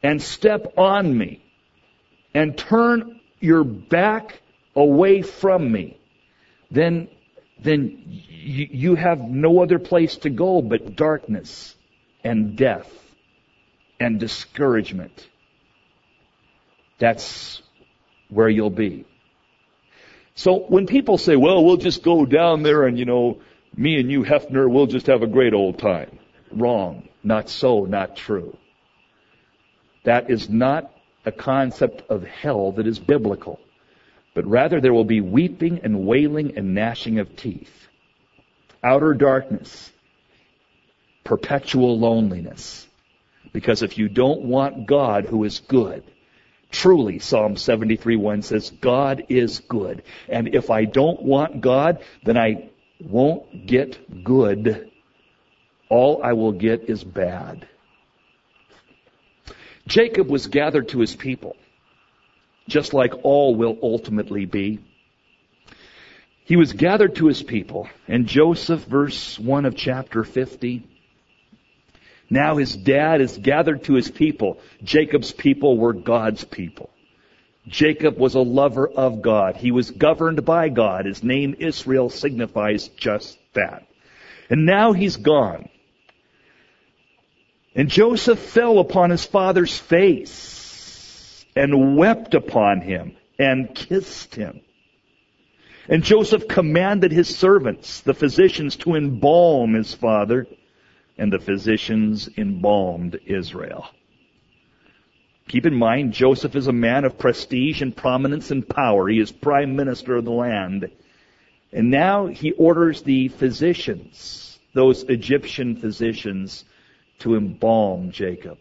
and 0.03 0.21
step 0.21 0.73
on 0.77 1.17
me 1.17 1.43
and 2.33 2.57
turn 2.57 3.19
your 3.39 3.63
back 3.63 4.41
away 4.75 5.21
from 5.21 5.71
me, 5.71 5.99
then, 6.69 7.07
then 7.59 8.03
you, 8.05 8.67
you 8.69 8.95
have 8.95 9.19
no 9.19 9.61
other 9.61 9.79
place 9.79 10.17
to 10.17 10.29
go 10.29 10.61
but 10.61 10.95
darkness 10.95 11.75
and 12.23 12.55
death 12.55 12.91
and 13.99 14.19
discouragement. 14.19 15.27
That's 16.99 17.61
where 18.29 18.49
you'll 18.49 18.69
be. 18.69 19.05
So 20.35 20.59
when 20.67 20.85
people 20.85 21.17
say, 21.17 21.35
well, 21.35 21.63
we'll 21.65 21.77
just 21.77 22.03
go 22.03 22.25
down 22.25 22.61
there 22.63 22.85
and, 22.85 22.97
you 22.99 23.05
know, 23.05 23.39
me 23.75 23.99
and 23.99 24.11
you, 24.11 24.23
Hefner, 24.23 24.69
we'll 24.69 24.85
just 24.85 25.07
have 25.07 25.23
a 25.23 25.27
great 25.27 25.53
old 25.53 25.79
time. 25.79 26.19
Wrong. 26.51 27.09
Not 27.23 27.49
so, 27.49 27.85
not 27.85 28.15
true. 28.15 28.55
That 30.03 30.29
is 30.29 30.49
not 30.49 30.91
a 31.25 31.31
concept 31.31 32.03
of 32.09 32.23
hell 32.23 32.71
that 32.73 32.87
is 32.87 32.99
biblical. 32.99 33.59
But 34.33 34.45
rather 34.45 34.79
there 34.79 34.93
will 34.93 35.03
be 35.03 35.21
weeping 35.21 35.81
and 35.83 36.05
wailing 36.05 36.57
and 36.57 36.75
gnashing 36.75 37.19
of 37.19 37.35
teeth. 37.35 37.87
Outer 38.83 39.15
darkness. 39.15 39.91
Perpetual 41.23 41.99
loneliness. 41.99 42.87
Because 43.51 43.81
if 43.81 43.97
you 43.97 44.07
don't 44.07 44.43
want 44.43 44.85
God 44.85 45.25
who 45.25 45.43
is 45.43 45.59
good, 45.59 46.03
Truly, 46.71 47.19
Psalm 47.19 47.55
73 47.55 48.15
1 48.17 48.41
says, 48.41 48.69
God 48.69 49.25
is 49.29 49.59
good. 49.59 50.03
And 50.27 50.53
if 50.53 50.69
I 50.69 50.85
don't 50.85 51.21
want 51.21 51.61
God, 51.61 52.03
then 52.23 52.37
I 52.37 52.69
won't 52.99 53.67
get 53.67 54.23
good. 54.23 54.91
All 55.89 56.21
I 56.23 56.33
will 56.33 56.51
get 56.51 56.89
is 56.89 57.03
bad. 57.03 57.67
Jacob 59.87 60.29
was 60.29 60.47
gathered 60.47 60.89
to 60.89 60.99
his 60.99 61.15
people, 61.15 61.55
just 62.67 62.93
like 62.93 63.13
all 63.23 63.55
will 63.55 63.77
ultimately 63.81 64.45
be. 64.45 64.79
He 66.43 66.57
was 66.57 66.73
gathered 66.73 67.15
to 67.15 67.27
his 67.27 67.41
people, 67.41 67.89
and 68.07 68.27
Joseph, 68.27 68.83
verse 68.85 69.39
1 69.39 69.65
of 69.65 69.75
chapter 69.75 70.23
50, 70.23 70.85
now 72.29 72.57
his 72.57 72.75
dad 72.75 73.21
is 73.21 73.37
gathered 73.37 73.83
to 73.85 73.93
his 73.93 74.11
people. 74.11 74.59
Jacob's 74.83 75.31
people 75.31 75.77
were 75.77 75.93
God's 75.93 76.43
people. 76.43 76.89
Jacob 77.67 78.17
was 78.17 78.35
a 78.35 78.39
lover 78.39 78.87
of 78.87 79.21
God. 79.21 79.57
He 79.57 79.71
was 79.71 79.91
governed 79.91 80.45
by 80.45 80.69
God. 80.69 81.05
His 81.05 81.23
name 81.23 81.55
Israel 81.59 82.09
signifies 82.09 82.87
just 82.89 83.37
that. 83.53 83.87
And 84.49 84.65
now 84.65 84.93
he's 84.93 85.17
gone. 85.17 85.69
And 87.75 87.89
Joseph 87.89 88.39
fell 88.39 88.79
upon 88.79 89.09
his 89.09 89.25
father's 89.25 89.77
face 89.77 91.45
and 91.55 91.97
wept 91.97 92.33
upon 92.33 92.81
him 92.81 93.15
and 93.37 93.73
kissed 93.75 94.35
him. 94.35 94.61
And 95.89 96.03
Joseph 96.03 96.47
commanded 96.47 97.11
his 97.11 97.35
servants, 97.35 98.01
the 98.01 98.13
physicians, 98.13 98.75
to 98.77 98.95
embalm 98.95 99.73
his 99.73 99.93
father, 99.93 100.47
and 101.17 101.31
the 101.31 101.39
physicians 101.39 102.29
embalmed 102.37 103.19
Israel. 103.25 103.87
Keep 105.47 105.65
in 105.65 105.75
mind, 105.75 106.13
Joseph 106.13 106.55
is 106.55 106.67
a 106.67 106.73
man 106.73 107.05
of 107.05 107.17
prestige 107.17 107.81
and 107.81 107.95
prominence 107.95 108.51
and 108.51 108.67
power. 108.67 109.07
He 109.07 109.19
is 109.19 109.31
prime 109.31 109.75
minister 109.75 110.15
of 110.15 110.25
the 110.25 110.31
land. 110.31 110.91
And 111.71 111.89
now 111.89 112.27
he 112.27 112.51
orders 112.51 113.01
the 113.01 113.29
physicians, 113.29 114.59
those 114.73 115.03
Egyptian 115.03 115.77
physicians, 115.77 116.65
to 117.19 117.35
embalm 117.35 118.11
Jacob. 118.11 118.57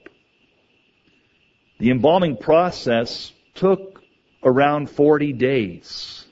The 1.78 1.90
embalming 1.90 2.36
process 2.36 3.32
took 3.54 4.02
around 4.42 4.88
40 4.88 5.32
days. 5.32 6.25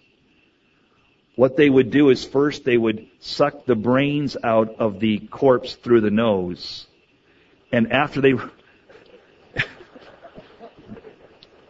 What 1.37 1.57
they 1.57 1.69
would 1.69 1.91
do 1.91 2.11
is 2.11 2.25
first 2.25 2.65
they 2.65 2.77
would 2.77 3.09
suck 3.19 3.67
the 3.67 3.75
brains 3.75 4.37
out 4.43 4.77
of 4.79 5.01
the 5.01 5.19
corpse 5.19 5.75
through 5.75 6.03
the 6.03 6.11
nose. 6.11 6.87
And 7.73 7.93
after 7.93 8.21
they, 8.21 8.35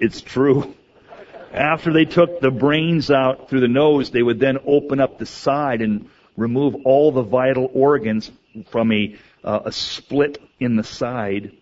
it's 0.01 0.21
true. 0.21 0.75
After 1.51 1.93
they 1.93 2.05
took 2.05 2.41
the 2.41 2.51
brains 2.51 3.11
out 3.11 3.49
through 3.49 3.61
the 3.61 3.69
nose, 3.69 4.11
they 4.11 4.23
would 4.23 4.39
then 4.39 4.59
open 4.67 5.01
up 5.01 5.19
the 5.19 5.27
side 5.27 5.81
and 5.81 6.11
remove 6.37 6.75
all 6.85 7.13
the 7.13 7.23
vital 7.23 7.71
organs 7.73 8.31
from 8.71 8.93
a, 8.93 9.17
uh, 9.43 9.61
a 9.67 9.73
split 9.73 10.43
in 10.61 10.77
the 10.77 10.85
side. 10.85 11.53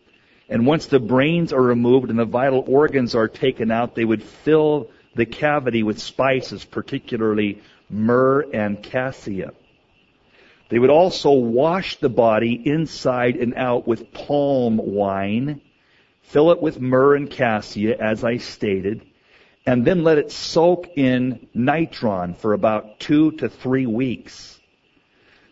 And 0.48 0.66
once 0.66 0.86
the 0.86 0.98
brains 0.98 1.52
are 1.52 1.62
removed 1.62 2.10
and 2.10 2.18
the 2.18 2.24
vital 2.24 2.64
organs 2.66 3.14
are 3.14 3.28
taken 3.28 3.70
out, 3.70 3.94
they 3.94 4.04
would 4.04 4.22
fill 4.22 4.90
the 5.14 5.26
cavity 5.26 5.82
with 5.82 6.00
spices, 6.00 6.64
particularly 6.64 7.62
myrrh 7.92 8.42
and 8.52 8.83
cassia. 8.83 9.52
They 10.68 10.78
would 10.78 10.90
also 10.90 11.33
wash 11.33 11.96
the 11.96 12.09
body 12.09 12.55
inside 12.55 13.37
and 13.37 13.55
out 13.55 13.87
with 13.87 14.12
palm 14.12 14.78
wine, 14.78 15.61
fill 16.22 16.50
it 16.50 16.62
with 16.62 16.81
myrrh 16.81 17.14
and 17.14 17.31
cassia, 17.31 17.96
as 18.00 18.24
I 18.24 18.38
stated, 18.38 19.02
and 19.66 19.85
then 19.85 20.02
let 20.02 20.18
it 20.18 20.33
soak 20.33 20.88
in 20.96 21.46
natron 21.52 22.35
for 22.35 22.55
about 22.55 22.98
two 22.98 23.33
to 23.33 23.48
three 23.48 23.87
weeks. 23.87 24.59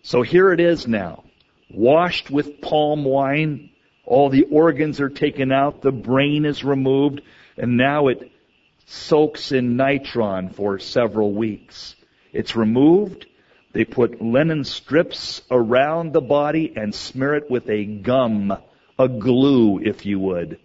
So 0.03 0.23
here 0.23 0.53
it 0.53 0.61
is 0.61 0.89
now, 0.89 1.25
washed 1.71 2.31
with 2.31 2.63
palm 2.63 3.05
wine, 3.05 3.71
all 4.07 4.31
the 4.31 4.45
organs 4.45 5.01
are 5.01 5.11
taken 5.11 5.53
out, 5.53 5.83
the 5.83 5.93
brain 5.93 6.47
is 6.47 6.65
removed, 6.65 7.21
and 7.59 7.77
now 7.77 8.09
it 8.09 8.33
soaks 8.87 9.53
in 9.53 9.77
natron 9.77 10.49
for 10.49 10.79
several 10.79 11.33
weeks. 11.33 11.95
It's 12.33 12.57
removed. 12.57 13.27
They 13.73 13.85
put 13.85 14.21
linen 14.21 14.65
strips 14.65 15.43
around 15.51 16.13
the 16.13 16.21
body 16.21 16.73
and 16.77 16.95
smear 16.95 17.35
it 17.35 17.51
with 17.51 17.69
a 17.69 17.85
gum, 17.85 18.57
a 18.99 19.09
glue, 19.09 19.79
if 19.79 20.05
you 20.07 20.19
would. 20.19 20.59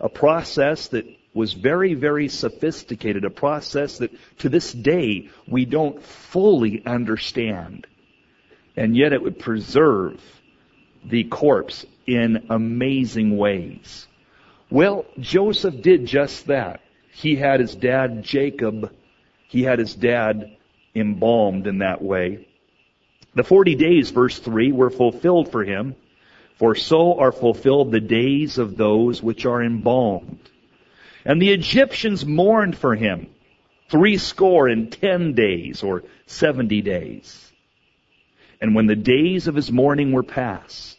A 0.00 0.08
process 0.08 0.88
that 0.88 1.04
was 1.34 1.52
very, 1.52 1.94
very 1.94 2.28
sophisticated, 2.28 3.24
a 3.24 3.30
process 3.30 3.98
that 3.98 4.10
to 4.38 4.48
this 4.48 4.72
day 4.72 5.30
we 5.46 5.64
don't 5.64 6.02
fully 6.02 6.82
understand. 6.84 7.86
And 8.76 8.96
yet 8.96 9.12
it 9.12 9.22
would 9.22 9.38
preserve 9.38 10.20
the 11.04 11.24
corpse 11.24 11.84
in 12.06 12.46
amazing 12.50 13.36
ways. 13.36 14.06
Well, 14.70 15.04
Joseph 15.18 15.82
did 15.82 16.06
just 16.06 16.46
that. 16.46 16.80
He 17.12 17.36
had 17.36 17.60
his 17.60 17.74
dad 17.74 18.22
Jacob, 18.22 18.90
he 19.48 19.62
had 19.62 19.78
his 19.78 19.94
dad 19.94 20.56
embalmed 20.94 21.66
in 21.66 21.78
that 21.78 22.02
way. 22.02 22.48
The 23.34 23.44
40 23.44 23.74
days, 23.76 24.10
verse 24.10 24.38
3, 24.38 24.72
were 24.72 24.90
fulfilled 24.90 25.50
for 25.50 25.64
him, 25.64 25.94
for 26.58 26.74
so 26.74 27.18
are 27.18 27.32
fulfilled 27.32 27.90
the 27.90 28.00
days 28.00 28.58
of 28.58 28.76
those 28.76 29.22
which 29.22 29.46
are 29.46 29.62
embalmed. 29.62 30.50
And 31.24 31.40
the 31.40 31.50
Egyptians 31.50 32.26
mourned 32.26 32.76
for 32.76 32.94
him 32.94 33.28
three 33.88 34.16
score 34.16 34.68
and 34.68 34.90
ten 34.90 35.34
days, 35.34 35.82
or 35.82 36.02
seventy 36.26 36.80
days. 36.80 37.52
And 38.60 38.74
when 38.74 38.86
the 38.86 38.96
days 38.96 39.48
of 39.48 39.54
his 39.54 39.70
mourning 39.70 40.12
were 40.12 40.22
past, 40.22 40.96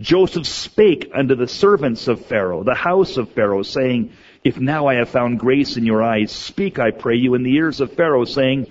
Joseph 0.00 0.46
spake 0.46 1.10
unto 1.14 1.34
the 1.34 1.48
servants 1.48 2.08
of 2.08 2.26
Pharaoh, 2.26 2.62
the 2.62 2.74
house 2.74 3.16
of 3.16 3.32
Pharaoh, 3.32 3.62
saying, 3.62 4.12
If 4.44 4.58
now 4.58 4.86
I 4.86 4.94
have 4.94 5.08
found 5.08 5.38
grace 5.38 5.76
in 5.76 5.84
your 5.84 6.02
eyes, 6.02 6.30
speak, 6.30 6.78
I 6.78 6.90
pray 6.90 7.16
you, 7.16 7.34
in 7.34 7.42
the 7.42 7.54
ears 7.54 7.80
of 7.80 7.92
Pharaoh, 7.92 8.24
saying, 8.24 8.66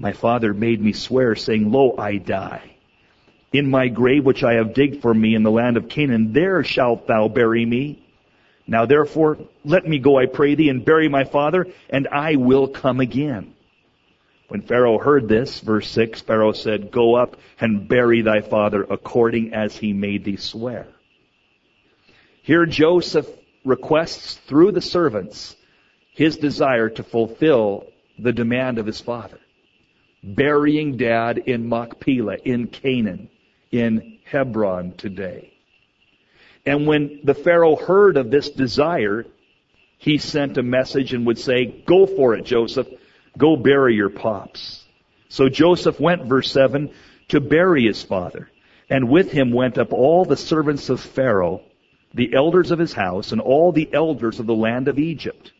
my 0.00 0.12
father 0.14 0.54
made 0.54 0.80
me 0.80 0.94
swear, 0.94 1.36
saying, 1.36 1.70
Lo, 1.70 1.94
I 1.98 2.16
die. 2.16 2.70
In 3.52 3.68
my 3.68 3.88
grave 3.88 4.24
which 4.24 4.42
I 4.42 4.54
have 4.54 4.72
digged 4.72 5.02
for 5.02 5.12
me 5.12 5.34
in 5.34 5.42
the 5.42 5.50
land 5.50 5.76
of 5.76 5.90
Canaan, 5.90 6.32
there 6.32 6.64
shalt 6.64 7.06
thou 7.06 7.28
bury 7.28 7.66
me. 7.66 8.02
Now 8.66 8.86
therefore, 8.86 9.36
let 9.62 9.86
me 9.86 9.98
go, 9.98 10.18
I 10.18 10.24
pray 10.24 10.54
thee, 10.54 10.70
and 10.70 10.86
bury 10.86 11.08
my 11.08 11.24
father, 11.24 11.66
and 11.90 12.08
I 12.08 12.36
will 12.36 12.66
come 12.66 13.00
again. 13.00 13.52
When 14.48 14.62
Pharaoh 14.62 14.98
heard 14.98 15.28
this, 15.28 15.60
verse 15.60 15.90
6, 15.90 16.22
Pharaoh 16.22 16.52
said, 16.52 16.90
Go 16.90 17.16
up 17.16 17.36
and 17.60 17.86
bury 17.86 18.22
thy 18.22 18.40
father 18.40 18.82
according 18.82 19.52
as 19.52 19.76
he 19.76 19.92
made 19.92 20.24
thee 20.24 20.36
swear. 20.36 20.86
Here 22.42 22.64
Joseph 22.64 23.28
requests 23.66 24.36
through 24.46 24.72
the 24.72 24.80
servants 24.80 25.56
his 26.14 26.38
desire 26.38 26.88
to 26.88 27.02
fulfill 27.02 27.84
the 28.18 28.32
demand 28.32 28.78
of 28.78 28.86
his 28.86 29.00
father 29.00 29.38
burying 30.22 30.96
dad 30.96 31.38
in 31.38 31.68
Machpelah, 31.68 32.36
in 32.44 32.66
Canaan, 32.66 33.28
in 33.70 34.18
Hebron 34.24 34.92
today. 34.96 35.52
And 36.66 36.86
when 36.86 37.20
the 37.24 37.34
Pharaoh 37.34 37.76
heard 37.76 38.16
of 38.16 38.30
this 38.30 38.50
desire, 38.50 39.24
he 39.98 40.18
sent 40.18 40.58
a 40.58 40.62
message 40.62 41.14
and 41.14 41.26
would 41.26 41.38
say, 41.38 41.66
go 41.86 42.06
for 42.06 42.34
it, 42.34 42.44
Joseph. 42.44 42.88
Go 43.36 43.56
bury 43.56 43.94
your 43.94 44.10
pops. 44.10 44.84
So 45.28 45.48
Joseph 45.48 46.00
went, 46.00 46.24
verse 46.24 46.50
7, 46.50 46.90
to 47.28 47.40
bury 47.40 47.84
his 47.84 48.02
father. 48.02 48.50
And 48.88 49.08
with 49.08 49.30
him 49.30 49.52
went 49.52 49.78
up 49.78 49.92
all 49.92 50.24
the 50.24 50.36
servants 50.36 50.88
of 50.88 51.00
Pharaoh, 51.00 51.62
the 52.12 52.34
elders 52.34 52.72
of 52.72 52.78
his 52.78 52.92
house, 52.92 53.30
and 53.30 53.40
all 53.40 53.72
the 53.72 53.88
elders 53.92 54.40
of 54.40 54.46
the 54.46 54.54
land 54.54 54.88
of 54.88 54.98
Egypt. 54.98 55.52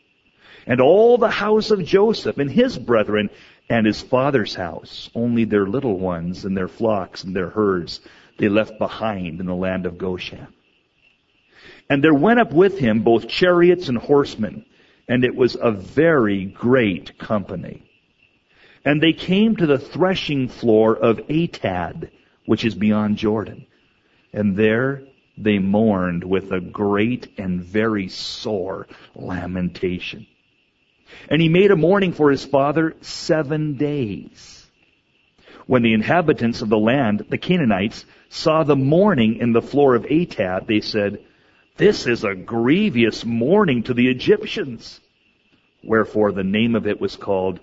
And 0.67 0.81
all 0.81 1.17
the 1.17 1.31
house 1.31 1.71
of 1.71 1.85
Joseph 1.85 2.39
and 2.39 2.51
his 2.51 2.77
brethren 2.77 3.31
and 3.71 3.87
his 3.87 4.03
father's 4.03 4.55
house, 4.55 5.09
only 5.15 5.45
their 5.45 5.65
little 5.65 5.97
ones 5.97 6.45
and 6.45 6.57
their 6.57 6.69
flocks 6.69 7.23
and 7.23 7.35
their 7.35 7.49
herds 7.49 8.01
they 8.37 8.49
left 8.49 8.79
behind 8.79 9.39
in 9.39 9.47
the 9.47 9.55
land 9.55 9.87
of 9.87 9.97
Goshen. 9.97 10.49
And 11.89 12.03
there 12.03 12.15
went 12.15 12.41
up 12.41 12.53
with 12.53 12.79
him 12.79 13.03
both 13.03 13.29
chariots 13.29 13.89
and 13.89 13.97
horsemen, 13.97 14.65
and 15.09 15.25
it 15.25 15.37
was 15.37 15.57
a 15.61 15.71
very 15.71 16.47
great 16.47 17.17
company. 17.19 17.85
And 18.85 19.01
they 19.01 19.13
came 19.13 19.55
to 19.57 19.67
the 19.67 19.79
threshing 19.79 20.49
floor 20.49 20.97
of 20.97 21.19
Atad, 21.29 22.11
which 22.47 22.65
is 22.65 22.75
beyond 22.75 23.19
Jordan. 23.19 23.67
And 24.33 24.57
there 24.57 25.03
they 25.37 25.59
mourned 25.59 26.25
with 26.25 26.51
a 26.51 26.61
great 26.61 27.29
and 27.39 27.63
very 27.63 28.09
sore 28.09 28.89
lamentation. 29.15 30.27
And 31.29 31.41
he 31.41 31.49
made 31.49 31.71
a 31.71 31.77
mourning 31.77 32.13
for 32.13 32.31
his 32.31 32.45
father 32.45 32.95
seven 33.01 33.75
days. 33.75 34.69
When 35.67 35.83
the 35.83 35.93
inhabitants 35.93 36.63
of 36.63 36.69
the 36.69 36.79
land, 36.79 37.27
the 37.29 37.39
Canaanites, 37.39 38.05
saw 38.29 38.65
the 38.65 38.77
mourning 38.77 39.37
in 39.37 39.53
the 39.53 39.63
floor 39.63 39.95
of 39.95 40.05
Atad, 40.05 40.67
they 40.67 40.81
said, 40.81 41.21
This 41.77 42.07
is 42.07 42.25
a 42.25 42.35
grievous 42.35 43.25
mourning 43.25 43.85
to 43.85 43.95
the 43.95 44.09
Egyptians. 44.09 45.01
Wherefore 45.83 46.33
the 46.33 46.45
name 46.45 46.75
of 46.75 46.87
it 46.87 47.01
was 47.01 47.17
called 47.17 47.61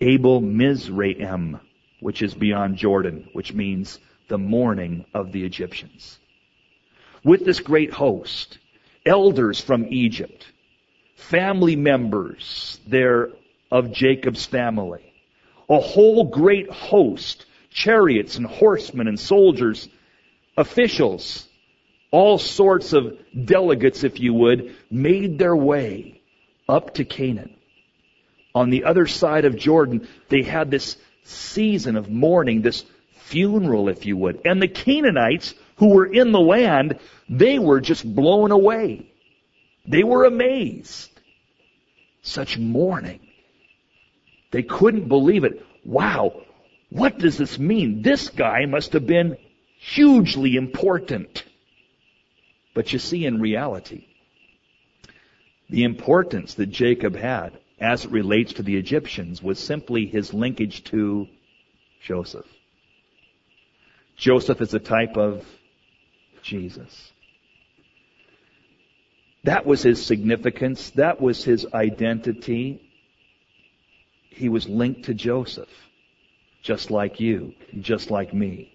Abel 0.00 0.40
Mizraim, 0.40 1.60
which 2.00 2.22
is 2.22 2.34
beyond 2.34 2.76
Jordan, 2.76 3.28
which 3.32 3.52
means 3.52 3.98
the 4.28 4.38
mourning 4.38 5.04
of 5.12 5.32
the 5.32 5.44
Egyptians. 5.44 6.18
With 7.22 7.44
this 7.44 7.60
great 7.60 7.92
host, 7.92 8.58
elders 9.04 9.60
from 9.60 9.86
Egypt, 9.90 10.50
family 11.20 11.76
members 11.76 12.80
there 12.86 13.30
of 13.70 13.92
Jacob's 13.92 14.46
family. 14.46 15.12
A 15.68 15.78
whole 15.78 16.24
great 16.24 16.70
host, 16.70 17.46
chariots 17.70 18.36
and 18.36 18.46
horsemen 18.46 19.06
and 19.06 19.18
soldiers, 19.18 19.88
officials, 20.56 21.46
all 22.10 22.38
sorts 22.38 22.92
of 22.92 23.16
delegates, 23.44 24.02
if 24.02 24.18
you 24.18 24.34
would, 24.34 24.74
made 24.90 25.38
their 25.38 25.54
way 25.54 26.20
up 26.68 26.94
to 26.94 27.04
Canaan. 27.04 27.54
On 28.54 28.70
the 28.70 28.84
other 28.84 29.06
side 29.06 29.44
of 29.44 29.56
Jordan, 29.56 30.08
they 30.28 30.42
had 30.42 30.70
this 30.70 30.96
season 31.22 31.96
of 31.96 32.10
mourning, 32.10 32.62
this 32.62 32.84
funeral, 33.12 33.88
if 33.88 34.06
you 34.06 34.16
would. 34.16 34.40
And 34.44 34.60
the 34.60 34.68
Canaanites 34.68 35.54
who 35.76 35.94
were 35.94 36.06
in 36.06 36.32
the 36.32 36.40
land, 36.40 36.98
they 37.28 37.60
were 37.60 37.80
just 37.80 38.04
blown 38.04 38.50
away. 38.50 39.06
They 39.86 40.02
were 40.02 40.24
amazed. 40.24 41.10
Such 42.22 42.58
mourning. 42.58 43.20
They 44.50 44.62
couldn't 44.62 45.08
believe 45.08 45.44
it. 45.44 45.64
Wow, 45.84 46.42
what 46.90 47.18
does 47.18 47.38
this 47.38 47.58
mean? 47.58 48.02
This 48.02 48.28
guy 48.28 48.66
must 48.66 48.92
have 48.92 49.06
been 49.06 49.36
hugely 49.78 50.56
important. 50.56 51.44
But 52.74 52.92
you 52.92 52.98
see, 52.98 53.24
in 53.24 53.40
reality, 53.40 54.06
the 55.68 55.84
importance 55.84 56.54
that 56.54 56.66
Jacob 56.66 57.16
had 57.16 57.58
as 57.78 58.04
it 58.04 58.10
relates 58.10 58.54
to 58.54 58.62
the 58.62 58.76
Egyptians 58.76 59.42
was 59.42 59.58
simply 59.58 60.06
his 60.06 60.34
linkage 60.34 60.84
to 60.84 61.26
Joseph. 62.02 62.46
Joseph 64.16 64.60
is 64.60 64.74
a 64.74 64.78
type 64.78 65.16
of 65.16 65.44
Jesus. 66.42 67.12
That 69.44 69.64
was 69.64 69.82
his 69.82 70.04
significance. 70.04 70.90
That 70.90 71.20
was 71.20 71.44
his 71.44 71.66
identity. 71.72 72.82
He 74.28 74.48
was 74.48 74.68
linked 74.68 75.04
to 75.04 75.14
Joseph, 75.14 75.70
just 76.62 76.90
like 76.90 77.20
you, 77.20 77.54
just 77.80 78.10
like 78.10 78.34
me. 78.34 78.72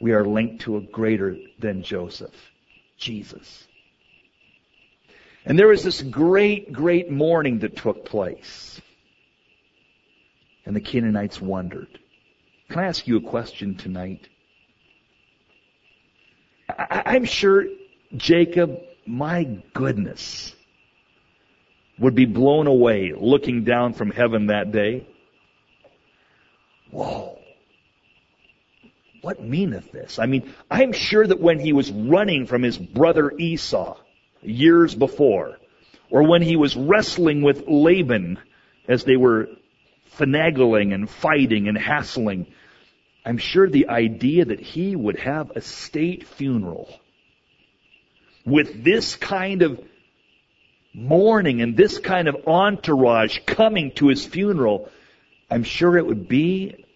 We 0.00 0.12
are 0.12 0.24
linked 0.24 0.62
to 0.62 0.76
a 0.76 0.80
greater 0.80 1.36
than 1.58 1.82
Joseph, 1.82 2.34
Jesus. 2.98 3.66
And 5.44 5.58
there 5.58 5.68
was 5.68 5.84
this 5.84 6.02
great, 6.02 6.72
great 6.72 7.10
mourning 7.10 7.60
that 7.60 7.76
took 7.76 8.04
place. 8.04 8.80
And 10.64 10.74
the 10.74 10.80
Canaanites 10.80 11.40
wondered. 11.40 11.98
Can 12.68 12.80
I 12.80 12.86
ask 12.86 13.06
you 13.06 13.16
a 13.16 13.20
question 13.20 13.76
tonight? 13.76 14.28
I, 16.68 17.14
am 17.14 17.24
sure 17.24 17.64
Jacob, 18.16 18.80
my 19.06 19.44
goodness, 19.72 20.54
would 21.98 22.14
be 22.14 22.26
blown 22.26 22.66
away 22.66 23.12
looking 23.16 23.64
down 23.64 23.92
from 23.94 24.10
heaven 24.10 24.46
that 24.46 24.72
day. 24.72 25.06
Whoa. 26.90 27.38
What 29.22 29.42
meaneth 29.42 29.90
this? 29.90 30.18
I 30.18 30.26
mean, 30.26 30.52
I'm 30.70 30.92
sure 30.92 31.26
that 31.26 31.40
when 31.40 31.58
he 31.58 31.72
was 31.72 31.90
running 31.90 32.46
from 32.46 32.62
his 32.62 32.78
brother 32.78 33.32
Esau, 33.36 33.96
years 34.42 34.94
before, 34.94 35.58
or 36.10 36.22
when 36.22 36.42
he 36.42 36.56
was 36.56 36.76
wrestling 36.76 37.42
with 37.42 37.64
Laban 37.66 38.38
as 38.86 39.04
they 39.04 39.16
were 39.16 39.48
finagling 40.16 40.94
and 40.94 41.10
fighting 41.10 41.66
and 41.66 41.76
hassling, 41.76 42.46
I'm 43.24 43.38
sure 43.38 43.68
the 43.68 43.88
idea 43.88 44.44
that 44.44 44.60
he 44.60 44.94
would 44.94 45.18
have 45.18 45.50
a 45.56 45.60
state 45.60 46.26
funeral 46.26 46.88
with 48.46 48.84
this 48.84 49.16
kind 49.16 49.62
of 49.62 49.80
mourning 50.94 51.60
and 51.60 51.76
this 51.76 51.98
kind 51.98 52.28
of 52.28 52.46
entourage 52.46 53.40
coming 53.44 53.90
to 53.92 54.08
his 54.08 54.24
funeral, 54.24 54.88
I'm 55.50 55.64
sure 55.64 55.98
it 55.98 56.06
would 56.06 56.28
be 56.28 56.86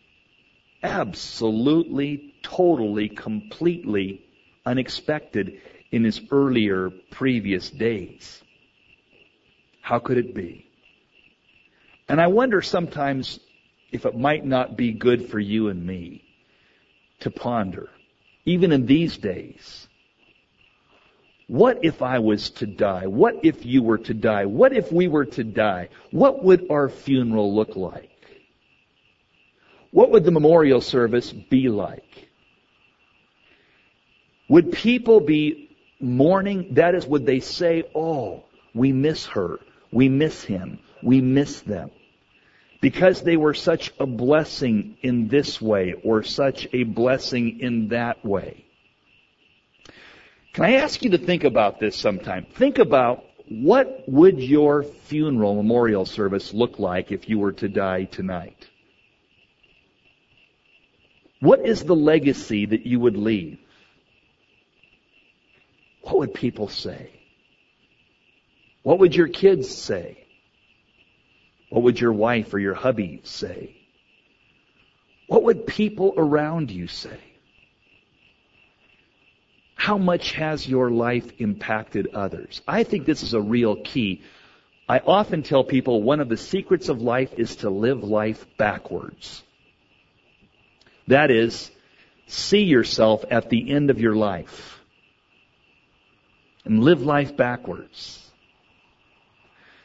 absolutely, 0.83 2.35
totally, 2.43 3.09
completely 3.09 4.25
unexpected 4.65 5.61
in 5.91 6.05
his 6.05 6.21
earlier 6.31 6.91
previous 7.11 7.69
days. 7.69 8.41
How 9.83 9.99
could 9.99 10.19
it 10.19 10.35
be? 10.35 10.67
And 12.09 12.21
I 12.21 12.29
wonder 12.29 12.63
sometimes 12.63 13.41
if 13.93 14.07
it 14.07 14.17
might 14.17 14.45
not 14.45 14.77
be 14.77 14.93
good 14.93 15.29
for 15.31 15.41
you 15.41 15.69
and 15.69 15.85
me 15.85 16.25
to 17.21 17.31
ponder, 17.31 17.89
even 18.45 18.73
in 18.73 18.87
these 18.87 19.17
days. 19.19 19.89
What 21.51 21.85
if 21.85 22.01
I 22.01 22.21
was 22.21 22.51
to 22.51 22.67
die? 22.67 23.09
What 23.09 23.41
if 23.43 23.67
you 23.67 23.83
were 23.83 23.99
to 23.99 24.15
die? 24.15 24.45
What 24.45 24.73
if 24.73 24.93
we 24.93 25.09
were 25.09 25.25
to 25.25 25.43
die? 25.43 25.89
What 26.13 26.45
would 26.45 26.71
our 26.71 26.89
funeral 26.89 27.53
look 27.53 27.75
like? 27.75 28.09
What 29.91 30.13
would 30.13 30.23
the 30.23 30.31
memorial 30.31 30.81
service 30.81 31.33
be 31.33 31.69
like? 31.69 32.29
Would 34.49 34.71
people 34.71 35.19
be 35.19 35.77
mourning, 35.99 36.75
that 36.75 36.95
is, 36.95 37.05
would 37.05 37.27
they 37.27 37.41
say, 37.41 37.83
oh, 37.97 38.45
we 38.73 38.93
miss 38.93 39.27
her, 39.27 39.59
we 39.91 40.09
miss 40.09 40.45
him, 40.45 40.79
we 41.03 41.21
miss 41.21 41.63
them? 41.63 41.91
Because 42.81 43.23
they 43.23 43.37
were 43.37 43.55
such 43.55 43.93
a 43.99 44.07
blessing 44.07 44.99
in 45.03 45.27
this 45.27 45.61
way 45.61 45.95
or 46.05 46.23
such 46.23 46.69
a 46.73 46.85
blessing 46.85 47.59
in 47.59 47.89
that 47.89 48.25
way. 48.25 48.67
Can 50.53 50.65
I 50.65 50.73
ask 50.75 51.03
you 51.03 51.11
to 51.11 51.19
think 51.19 51.45
about 51.45 51.79
this 51.79 51.97
sometime? 51.97 52.45
Think 52.45 52.79
about 52.79 53.25
what 53.49 54.05
would 54.09 54.41
your 54.41 54.83
funeral 54.83 55.55
memorial 55.55 56.05
service 56.05 56.53
look 56.53 56.79
like 56.79 57.13
if 57.13 57.29
you 57.29 57.39
were 57.39 57.53
to 57.53 57.69
die 57.69 58.05
tonight? 58.05 58.69
What 61.41 61.65
is 61.65 61.85
the 61.85 61.97
legacy 61.97 62.67
that 62.67 62.85
you 62.85 63.01
would 63.01 63.17
leave? 63.17 63.59
What 66.03 66.19
would 66.19 66.35
people 66.35 66.69
say? 66.69 67.11
What 68.83 68.99
would 68.99 69.15
your 69.15 69.29
kids 69.29 69.69
say? 69.69 70.27
What 71.71 71.83
would 71.85 72.01
your 72.01 72.13
wife 72.13 72.53
or 72.53 72.59
your 72.59 72.75
hubby 72.75 73.21
say? 73.25 73.77
What 75.29 75.45
would 75.45 75.67
people 75.67 76.15
around 76.17 76.71
you 76.71 76.89
say? 76.89 77.21
How 79.81 79.97
much 79.97 80.33
has 80.33 80.69
your 80.69 80.91
life 80.91 81.33
impacted 81.39 82.09
others? 82.09 82.61
I 82.69 82.83
think 82.83 83.07
this 83.07 83.23
is 83.23 83.33
a 83.33 83.41
real 83.41 83.77
key. 83.77 84.21
I 84.87 84.99
often 84.99 85.43
tell 85.43 85.65
people 85.65 86.03
one 86.03 86.21
of 86.21 86.29
the 86.29 86.37
secrets 86.37 86.91
of 86.91 87.01
life 87.01 87.33
is 87.39 87.57
to 87.57 87.71
live 87.71 88.05
life 88.05 88.45
backwards. 88.59 89.43
That 91.09 91.31
is, 91.31 91.71
see 92.27 92.65
yourself 92.65 93.25
at 93.31 93.49
the 93.49 93.71
end 93.71 93.89
of 93.89 94.03
your 94.03 94.15
life 94.15 94.81
and 96.67 96.85
live 96.85 97.01
life 97.01 97.35
backwards. 97.35 98.31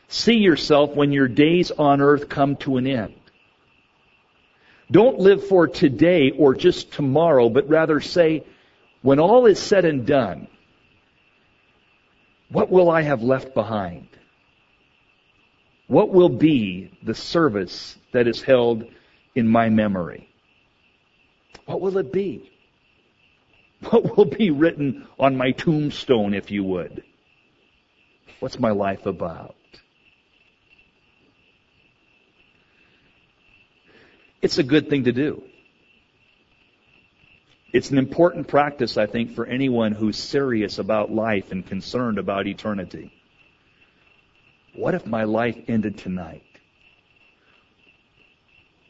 See 0.10 0.40
yourself 0.40 0.94
when 0.94 1.14
your 1.14 1.30
days 1.30 1.72
on 1.72 2.02
earth 2.02 2.28
come 2.28 2.58
to 2.58 2.76
an 2.76 2.86
end. 2.86 3.16
Don't 4.92 5.20
live 5.20 5.48
for 5.48 5.70
today 5.70 6.32
or 6.32 6.54
just 6.54 6.92
tomorrow, 6.92 7.48
but 7.48 7.70
rather 7.70 8.02
say, 8.02 8.44
when 9.06 9.20
all 9.20 9.46
is 9.46 9.60
said 9.60 9.86
and 9.86 10.08
done, 10.08 10.48
what 12.50 12.72
will 12.72 12.90
I 12.90 13.04
have 13.04 13.22
left 13.22 13.54
behind? 13.54 14.08
What 15.86 16.10
will 16.10 16.30
be 16.30 16.92
the 17.04 17.14
service 17.14 18.00
that 18.14 18.28
is 18.28 18.42
held 18.42 18.86
in 19.36 19.48
my 19.48 19.70
memory? 19.70 20.28
What 21.68 21.82
will 21.82 22.00
it 22.00 22.12
be? 22.12 22.52
What 23.92 24.18
will 24.18 24.26
be 24.26 24.50
written 24.50 25.08
on 25.20 25.38
my 25.38 25.52
tombstone, 25.52 26.34
if 26.34 26.50
you 26.50 26.64
would? 26.64 27.04
What's 28.40 28.58
my 28.58 28.72
life 28.72 29.06
about? 29.06 29.56
It's 34.42 34.58
a 34.58 34.64
good 34.64 34.90
thing 34.90 35.04
to 35.04 35.12
do. 35.12 35.44
It's 37.76 37.92
an 37.92 37.98
important 37.98 38.48
practice, 38.48 38.96
I 38.96 39.06
think, 39.06 39.36
for 39.36 39.46
anyone 39.46 39.92
who's 39.92 40.16
serious 40.16 40.80
about 40.80 41.12
life 41.12 41.52
and 41.52 41.68
concerned 41.68 42.18
about 42.18 42.48
eternity. 42.48 43.12
What 44.74 44.96
if 44.96 45.06
my 45.06 45.26
life 45.26 45.58
ended 45.68 45.98
tonight? 45.98 46.46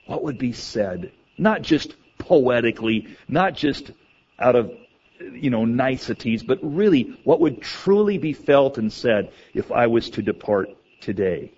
What 0.05 0.21
would 0.21 0.37
be 0.37 0.53
said? 0.53 1.11
Not 1.35 1.63
just 1.63 1.95
poetically, 2.19 3.17
not 3.27 3.55
just 3.55 3.89
out 4.37 4.55
of, 4.55 4.71
you 5.19 5.49
know, 5.49 5.65
niceties, 5.65 6.43
but 6.43 6.59
really 6.61 7.17
what 7.23 7.39
would 7.39 7.63
truly 7.63 8.19
be 8.19 8.33
felt 8.33 8.77
and 8.77 8.93
said 8.93 9.31
if 9.55 9.71
I 9.71 9.87
was 9.87 10.11
to 10.11 10.21
depart 10.21 10.69
today, 11.01 11.51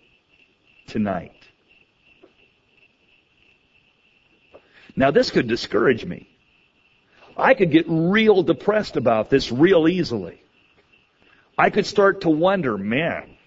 tonight. 0.85 1.35
Now 4.95 5.11
this 5.11 5.29
could 5.29 5.49
discourage 5.49 6.05
me. 6.05 6.29
I 7.37 7.53
could 7.53 7.71
get 7.71 7.85
real 7.87 8.41
depressed 8.43 8.97
about 8.97 9.29
this 9.29 9.51
real 9.51 9.87
easily. 9.87 10.41
I 11.57 11.69
could 11.69 11.85
start 11.85 12.21
to 12.21 12.29
wonder, 12.29 12.77
man, 12.77 13.37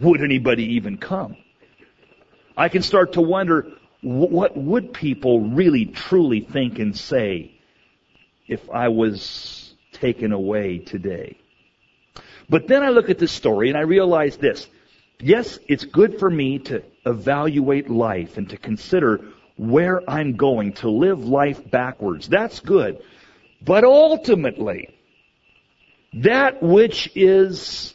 would 0.00 0.22
anybody 0.22 0.74
even 0.74 0.98
come? 0.98 1.36
I 2.56 2.68
can 2.68 2.82
start 2.82 3.14
to 3.14 3.20
wonder, 3.20 3.72
what 4.02 4.56
would 4.56 4.92
people 4.92 5.40
really 5.40 5.86
truly 5.86 6.40
think 6.40 6.78
and 6.78 6.96
say 6.96 7.52
if 8.46 8.68
I 8.70 8.88
was 8.88 9.74
taken 9.92 10.32
away 10.32 10.78
today? 10.78 11.38
But 12.48 12.68
then 12.68 12.82
I 12.82 12.90
look 12.90 13.08
at 13.08 13.18
this 13.18 13.32
story 13.32 13.70
and 13.70 13.78
I 13.78 13.82
realize 13.82 14.36
this. 14.36 14.68
Yes, 15.18 15.58
it's 15.68 15.84
good 15.84 16.18
for 16.18 16.28
me 16.28 16.58
to 16.60 16.82
evaluate 17.06 17.88
life 17.88 18.36
and 18.36 18.48
to 18.50 18.58
consider 18.58 19.20
where 19.56 20.02
I'm 20.08 20.36
going, 20.36 20.72
to 20.74 20.90
live 20.90 21.24
life 21.24 21.70
backwards. 21.70 22.28
That's 22.28 22.60
good. 22.60 22.98
But 23.62 23.84
ultimately, 23.84 24.94
that 26.14 26.62
which 26.62 27.10
is 27.14 27.94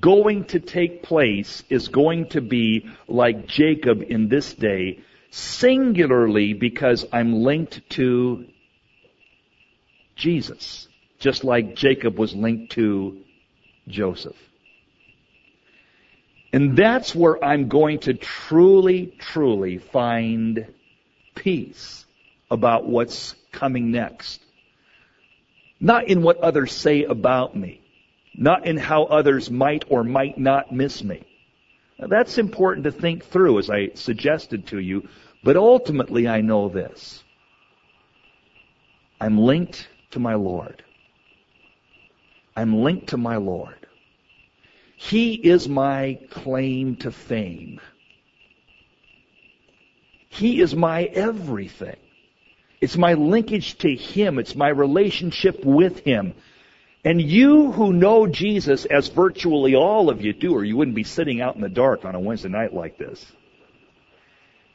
going 0.00 0.44
to 0.44 0.60
take 0.60 1.02
place 1.02 1.62
is 1.68 1.88
going 1.88 2.28
to 2.30 2.40
be 2.40 2.88
like 3.08 3.46
Jacob 3.46 4.02
in 4.02 4.28
this 4.28 4.54
day, 4.54 5.00
singularly 5.30 6.54
because 6.54 7.04
I'm 7.12 7.42
linked 7.42 7.88
to 7.90 8.46
Jesus, 10.16 10.88
just 11.18 11.44
like 11.44 11.74
Jacob 11.74 12.18
was 12.18 12.34
linked 12.34 12.72
to 12.72 13.18
Joseph. 13.88 14.36
And 16.52 16.76
that's 16.76 17.14
where 17.14 17.42
I'm 17.42 17.68
going 17.68 18.00
to 18.00 18.14
truly, 18.14 19.14
truly 19.18 19.78
find 19.78 20.66
peace 21.34 22.04
about 22.50 22.86
what's 22.86 23.34
coming 23.50 23.90
next. 23.90 24.40
Not 25.80 26.08
in 26.08 26.22
what 26.22 26.38
others 26.38 26.72
say 26.72 27.04
about 27.04 27.56
me. 27.56 27.80
Not 28.34 28.66
in 28.66 28.76
how 28.76 29.04
others 29.04 29.50
might 29.50 29.84
or 29.88 30.04
might 30.04 30.38
not 30.38 30.72
miss 30.72 31.02
me. 31.02 31.26
Now, 31.98 32.06
that's 32.06 32.38
important 32.38 32.84
to 32.84 32.92
think 32.92 33.24
through 33.24 33.58
as 33.58 33.68
I 33.70 33.90
suggested 33.94 34.68
to 34.68 34.78
you, 34.78 35.08
but 35.44 35.56
ultimately 35.56 36.28
I 36.28 36.40
know 36.40 36.68
this. 36.68 37.22
I'm 39.20 39.38
linked 39.38 39.88
to 40.12 40.18
my 40.18 40.34
Lord. 40.34 40.82
I'm 42.56 42.82
linked 42.82 43.08
to 43.08 43.16
my 43.16 43.36
Lord. 43.36 43.86
He 44.96 45.34
is 45.34 45.68
my 45.68 46.18
claim 46.30 46.96
to 46.96 47.10
fame. 47.10 47.80
He 50.32 50.62
is 50.62 50.74
my 50.74 51.04
everything. 51.04 51.96
It's 52.80 52.96
my 52.96 53.12
linkage 53.12 53.76
to 53.78 53.94
Him. 53.94 54.38
It's 54.38 54.56
my 54.56 54.68
relationship 54.68 55.62
with 55.62 55.98
Him. 56.00 56.32
And 57.04 57.20
you 57.20 57.70
who 57.70 57.92
know 57.92 58.26
Jesus, 58.26 58.86
as 58.86 59.08
virtually 59.08 59.74
all 59.74 60.08
of 60.08 60.22
you 60.22 60.32
do, 60.32 60.54
or 60.54 60.64
you 60.64 60.74
wouldn't 60.74 60.94
be 60.94 61.04
sitting 61.04 61.42
out 61.42 61.56
in 61.56 61.60
the 61.60 61.68
dark 61.68 62.06
on 62.06 62.14
a 62.14 62.20
Wednesday 62.20 62.48
night 62.48 62.72
like 62.72 62.96
this. 62.96 63.24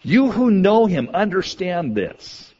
You 0.03 0.29
who 0.31 0.51
know 0.51 0.85
Him 0.85 1.09
understand 1.11 1.95
this. 1.95 2.53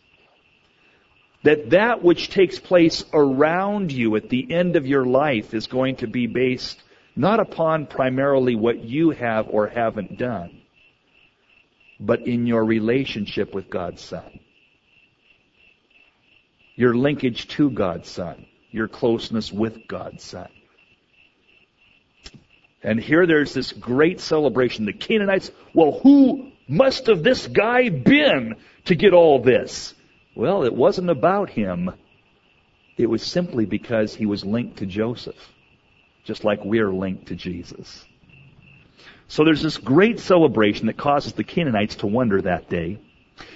That 1.43 1.69
that 1.69 2.03
which 2.03 2.31
takes 2.31 2.57
place 2.57 3.05
around 3.13 3.91
you 3.91 4.15
at 4.15 4.27
the 4.27 4.51
end 4.51 4.75
of 4.75 4.87
your 4.87 5.05
life 5.05 5.53
is 5.53 5.67
going 5.67 5.97
to 5.97 6.07
be 6.07 6.25
based 6.25 6.81
not 7.15 7.39
upon 7.39 7.85
primarily 7.85 8.55
what 8.55 8.83
you 8.83 9.11
have 9.11 9.47
or 9.49 9.67
haven't 9.67 10.17
done, 10.17 10.56
but 11.99 12.27
in 12.27 12.45
your 12.45 12.63
relationship 12.63 13.53
with 13.53 13.69
God's 13.69 14.01
Son. 14.01 14.39
Your 16.75 16.95
linkage 16.95 17.47
to 17.49 17.69
God's 17.69 18.09
Son. 18.09 18.45
Your 18.71 18.87
closeness 18.87 19.51
with 19.51 19.87
God's 19.87 20.23
Son. 20.23 20.49
And 22.83 22.99
here 22.99 23.25
there's 23.25 23.53
this 23.53 23.71
great 23.71 24.19
celebration. 24.19 24.85
The 24.85 24.93
Canaanites, 24.93 25.51
well, 25.73 25.99
who 25.99 26.51
must 26.67 27.07
have 27.07 27.23
this 27.23 27.47
guy 27.47 27.89
been 27.89 28.55
to 28.85 28.95
get 28.95 29.13
all 29.13 29.41
this? 29.41 29.93
Well, 30.35 30.63
it 30.63 30.73
wasn't 30.73 31.09
about 31.09 31.49
him. 31.49 31.91
It 32.97 33.09
was 33.09 33.23
simply 33.23 33.65
because 33.65 34.13
he 34.13 34.25
was 34.25 34.45
linked 34.45 34.77
to 34.77 34.85
Joseph 34.85 35.35
just 36.27 36.43
like 36.43 36.59
we're 36.65 36.91
linked 36.91 37.27
to 37.27 37.35
Jesus. 37.35 38.05
So 39.27 39.43
there's 39.43 39.61
this 39.61 39.77
great 39.77 40.19
celebration 40.19 40.87
that 40.87 40.97
causes 40.97 41.33
the 41.33 41.43
Canaanites 41.43 41.95
to 41.97 42.07
wonder 42.07 42.41
that 42.41 42.69
day. 42.69 42.99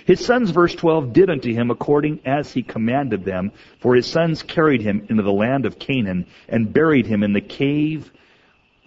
His 0.05 0.23
sons, 0.23 0.51
verse 0.51 0.75
12, 0.75 1.13
did 1.13 1.29
unto 1.29 1.53
him 1.53 1.71
according 1.71 2.19
as 2.25 2.51
he 2.51 2.61
commanded 2.61 3.25
them, 3.25 3.51
for 3.79 3.95
his 3.95 4.05
sons 4.05 4.43
carried 4.43 4.81
him 4.81 5.07
into 5.09 5.23
the 5.23 5.31
land 5.31 5.65
of 5.65 5.79
Canaan 5.79 6.27
and 6.47 6.73
buried 6.73 7.07
him 7.07 7.23
in 7.23 7.33
the 7.33 7.41
cave 7.41 8.11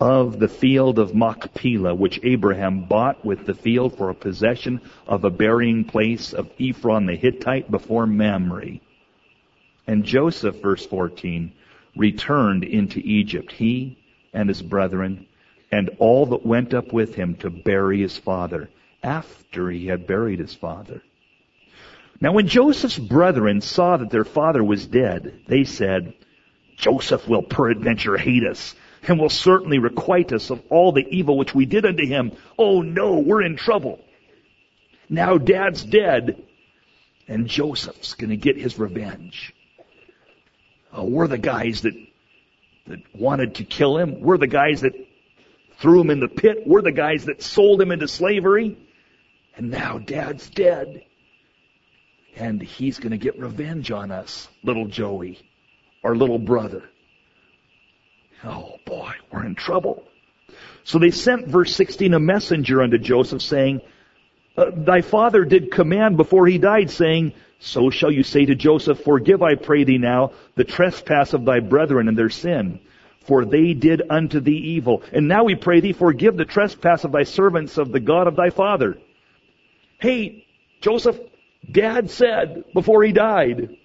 of 0.01 0.39
the 0.39 0.49
field 0.49 0.99
of 0.99 1.15
Machpelah, 1.15 1.95
which 1.95 2.21
Abraham 2.23 2.85
bought 2.85 3.25
with 3.25 3.47
the 3.47 3.55
field 3.55 3.97
for 3.97 4.11
a 4.11 4.15
possession 4.15 4.81
of 5.07 5.25
a 5.25 5.31
burying 5.31 5.85
place 5.85 6.33
of 6.33 6.51
Ephron 6.61 7.07
the 7.07 7.17
Hittite 7.17 7.71
before 7.71 8.07
Mamre. 8.07 8.81
And 9.87 10.05
Joseph, 10.05 10.61
verse 10.61 10.85
14, 10.87 11.53
returned 11.97 12.65
into 12.65 13.01
Egypt, 13.01 13.53
he 13.53 13.99
and 14.33 14.49
his 14.49 14.63
brethren, 14.63 15.27
and 15.75 15.91
all 15.99 16.27
that 16.27 16.47
went 16.47 16.73
up 16.73 16.93
with 16.93 17.17
him 17.17 17.35
to 17.35 17.51
bury 17.51 18.01
his 18.01 18.17
father, 18.17 18.71
after 19.03 19.69
he 19.69 19.89
had 19.89 20.07
buried 20.07 20.39
his 20.39 20.55
father. 20.55 21.03
Now 22.21 22.33
when 22.33 22.47
Joseph's 22.47 22.99
brethren 22.99 23.61
saw 23.61 23.97
that 23.97 24.11
their 24.11 24.25
father 24.25 24.63
was 24.63 24.87
dead, 24.87 25.41
they 25.49 25.65
said, 25.65 26.15
Joseph 26.77 27.27
will 27.29 27.43
peradventure 27.43 28.17
hate 28.17 28.47
us, 28.47 28.77
and 29.09 29.19
will 29.19 29.29
certainly 29.29 29.79
requite 29.79 30.33
us 30.33 30.51
of 30.51 30.63
all 30.71 30.93
the 30.93 31.09
evil 31.11 31.37
which 31.37 31.57
we 31.57 31.67
did 31.67 31.85
unto 31.85 32.07
him. 32.07 32.31
Oh 32.57 32.83
no, 32.83 33.19
we're 33.19 33.43
in 33.43 33.57
trouble. 33.57 33.99
Now 35.09 35.39
dad's 35.39 35.83
dead, 35.85 36.41
and 37.27 37.49
Joseph's 37.49 38.15
gonna 38.15 38.37
get 38.37 38.57
his 38.57 38.79
revenge. 38.79 39.53
Uh, 40.97 41.03
we're 41.03 41.27
the 41.27 41.37
guys 41.37 41.83
that 41.83 41.95
that 42.87 43.01
wanted 43.13 43.57
to 43.57 43.65
kill 43.65 43.99
him. 43.99 44.21
We're 44.21 44.39
the 44.39 44.47
guys 44.47 44.83
that 44.83 44.95
threw 45.79 46.01
him 46.01 46.11
in 46.11 46.21
the 46.21 46.29
pit. 46.29 46.63
We're 46.67 46.83
the 46.83 46.93
guys 46.93 47.27
that 47.27 47.43
sold 47.43 47.81
him 47.81 47.91
into 47.91 48.09
slavery. 48.09 48.77
And 49.57 49.71
now 49.71 49.99
dad's 49.99 50.49
dead. 50.51 51.05
And 52.37 52.61
he's 52.61 52.99
going 52.99 53.13
to 53.13 53.19
get 53.19 53.39
revenge 53.39 53.91
on 53.91 54.11
us, 54.11 54.49
little 54.63 54.87
Joey, 54.87 55.39
our 56.03 56.17
little 56.17 56.39
brother. 56.39 56.83
Oh 58.43 58.77
boy, 58.85 59.13
we're 59.33 59.47
in 59.47 59.55
trouble. 59.55 60.05
So 60.83 60.99
they 60.99 61.11
sent, 61.11 61.47
verse 61.47 61.75
16, 61.75 62.13
a 62.13 62.21
messenger 62.21 62.83
unto 62.83 62.99
Joseph 62.99 63.41
saying, 63.41 63.81
uh, 64.57 64.71
Thy 64.75 65.01
father 65.01 65.45
did 65.45 65.71
command 65.71 66.17
before 66.17 66.47
he 66.47 66.59
died, 66.59 66.91
saying, 66.91 67.33
so 67.59 67.89
shall 67.89 68.11
you 68.11 68.23
say 68.23 68.45
to 68.45 68.55
Joseph, 68.55 69.03
Forgive, 69.03 69.43
I 69.43 69.55
pray 69.55 69.85
thee 69.85 69.97
now, 69.97 70.33
the 70.55 70.65
trespass 70.65 71.33
of 71.33 71.45
thy 71.47 71.61
brethren 71.61 72.09
and 72.09 72.19
their 72.19 72.29
sin. 72.29 72.81
For 73.25 73.45
they 73.45 73.73
did 73.73 74.03
unto 74.11 74.41
thee 74.41 74.75
evil. 74.77 75.03
And 75.13 75.29
now 75.29 75.45
we 75.45 75.55
pray 75.55 75.81
thee, 75.81 75.93
forgive 75.93 76.37
the 76.37 76.45
trespass 76.45 77.05
of 77.05 77.13
thy 77.13 77.23
servants 77.23 77.79
of 77.79 77.91
the 77.91 78.01
God 78.01 78.27
of 78.27 78.37
thy 78.37 78.51
father. 78.51 78.99
Hey, 79.99 80.47
Joseph, 80.81 81.19
Dad 81.71 82.11
said 82.11 82.65
before 82.75 83.03
he 83.03 83.13
died 83.13 83.77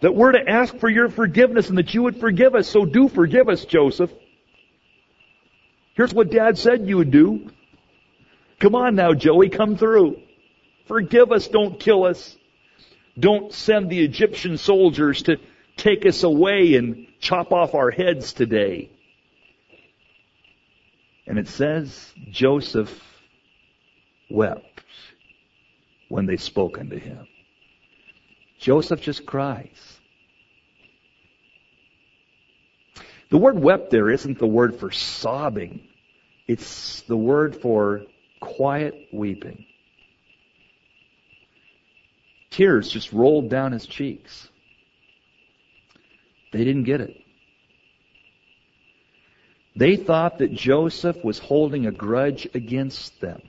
that 0.00 0.14
we're 0.14 0.32
to 0.32 0.48
ask 0.48 0.76
for 0.78 0.88
your 0.88 1.08
forgiveness 1.08 1.68
and 1.68 1.78
that 1.78 1.94
you 1.94 2.02
would 2.02 2.18
forgive 2.18 2.54
us. 2.54 2.68
So 2.68 2.84
do 2.84 3.08
forgive 3.08 3.48
us, 3.48 3.64
Joseph. 3.64 4.10
Here's 5.94 6.14
what 6.14 6.30
Dad 6.30 6.58
said 6.58 6.88
you 6.88 6.96
would 6.96 7.10
do. 7.10 7.50
Come 8.58 8.74
on 8.74 8.94
now, 8.94 9.12
Joey, 9.12 9.48
come 9.48 9.76
through. 9.76 10.20
Forgive 10.86 11.30
us, 11.30 11.46
don't 11.46 11.78
kill 11.78 12.04
us. 12.04 12.36
Don't 13.18 13.52
send 13.52 13.90
the 13.90 14.02
Egyptian 14.02 14.56
soldiers 14.56 15.22
to 15.24 15.36
take 15.76 16.06
us 16.06 16.22
away 16.22 16.74
and 16.74 17.06
chop 17.20 17.52
off 17.52 17.74
our 17.74 17.90
heads 17.90 18.32
today. 18.32 18.90
And 21.26 21.38
it 21.38 21.48
says 21.48 22.12
Joseph 22.30 22.92
wept 24.30 24.84
when 26.08 26.26
they 26.26 26.36
spoke 26.36 26.78
unto 26.78 26.98
him. 26.98 27.26
Joseph 28.58 29.00
just 29.00 29.26
cries. 29.26 30.00
The 33.30 33.38
word 33.38 33.60
wept 33.60 33.90
there 33.90 34.10
isn't 34.10 34.38
the 34.38 34.46
word 34.46 34.80
for 34.80 34.90
sobbing. 34.90 35.86
It's 36.48 37.02
the 37.02 37.16
word 37.16 37.60
for 37.62 38.02
quiet 38.40 38.94
weeping. 39.12 39.66
Tears 42.50 42.90
just 42.90 43.12
rolled 43.12 43.48
down 43.48 43.70
his 43.70 43.86
cheeks. 43.86 44.48
They 46.52 46.64
didn't 46.64 46.84
get 46.84 47.00
it. 47.00 47.16
They 49.76 49.96
thought 49.96 50.38
that 50.38 50.52
Joseph 50.52 51.22
was 51.22 51.38
holding 51.38 51.86
a 51.86 51.92
grudge 51.92 52.48
against 52.54 53.20
them. 53.20 53.40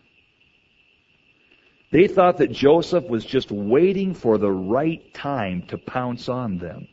They 1.92 2.08
thought 2.08 2.38
that 2.38 2.52
Joseph 2.52 3.06
was 3.06 3.26
just 3.26 3.52
waiting 3.52 4.14
for 4.14 4.38
the 4.38 4.52
right 4.52 5.14
time 5.14 5.64
to 5.64 5.78
pounce 5.78 6.30
on 6.30 6.58
them. 6.58 6.88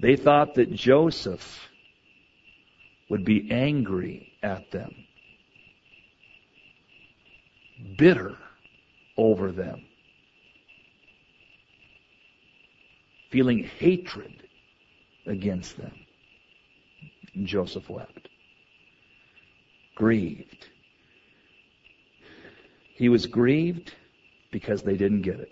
They 0.00 0.16
thought 0.16 0.54
that 0.54 0.72
Joseph 0.72 1.68
would 3.08 3.24
be 3.24 3.48
angry 3.50 4.32
at 4.42 4.70
them, 4.70 4.94
bitter 7.98 8.36
over 9.16 9.50
them. 9.50 9.82
Feeling 13.30 13.64
hatred 13.78 14.41
against 15.26 15.76
them. 15.76 15.92
And 17.34 17.46
Joseph 17.46 17.88
wept. 17.88 18.28
Grieved. 19.94 20.66
He 22.94 23.08
was 23.08 23.26
grieved 23.26 23.94
because 24.50 24.82
they 24.82 24.96
didn't 24.96 25.22
get 25.22 25.40
it. 25.40 25.50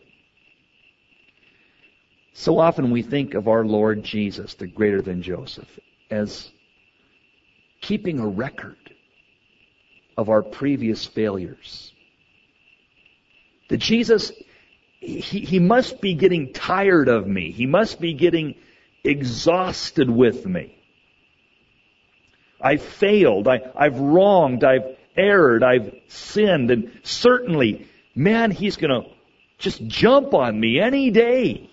So 2.32 2.58
often 2.58 2.90
we 2.90 3.02
think 3.02 3.34
of 3.34 3.48
our 3.48 3.64
Lord 3.64 4.02
Jesus, 4.02 4.54
the 4.54 4.66
greater 4.66 5.02
than 5.02 5.22
Joseph, 5.22 5.78
as 6.10 6.50
keeping 7.80 8.18
a 8.18 8.26
record 8.26 8.76
of 10.16 10.28
our 10.28 10.42
previous 10.42 11.04
failures. 11.04 11.92
That 13.68 13.78
Jesus, 13.78 14.32
he, 15.00 15.20
he 15.20 15.58
must 15.58 16.00
be 16.00 16.14
getting 16.14 16.52
tired 16.52 17.08
of 17.08 17.26
me. 17.26 17.50
He 17.50 17.66
must 17.66 18.00
be 18.00 18.14
getting 18.14 18.54
exhausted 19.04 20.10
with 20.10 20.46
me. 20.46 20.76
I've 22.60 22.82
failed. 22.82 23.48
I, 23.48 23.60
I've 23.74 23.98
wronged. 23.98 24.64
I've 24.64 24.96
erred. 25.16 25.62
I've 25.62 25.94
sinned. 26.08 26.70
And 26.70 26.92
certainly, 27.02 27.86
man, 28.14 28.50
he's 28.50 28.76
going 28.76 29.02
to 29.02 29.08
just 29.58 29.86
jump 29.86 30.34
on 30.34 30.58
me 30.58 30.80
any 30.80 31.10
day. 31.10 31.70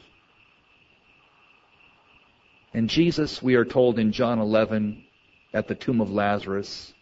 And 2.74 2.90
Jesus, 2.90 3.42
we 3.42 3.56
are 3.56 3.66
told 3.66 3.98
in 3.98 4.12
John 4.12 4.40
11, 4.40 5.04
at 5.54 5.68
the 5.68 5.76
tomb 5.76 6.02
of 6.02 6.12
Lazarus, 6.12 6.94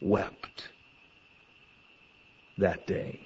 wept 0.00 0.68
that 2.58 2.86
day. 2.86 3.20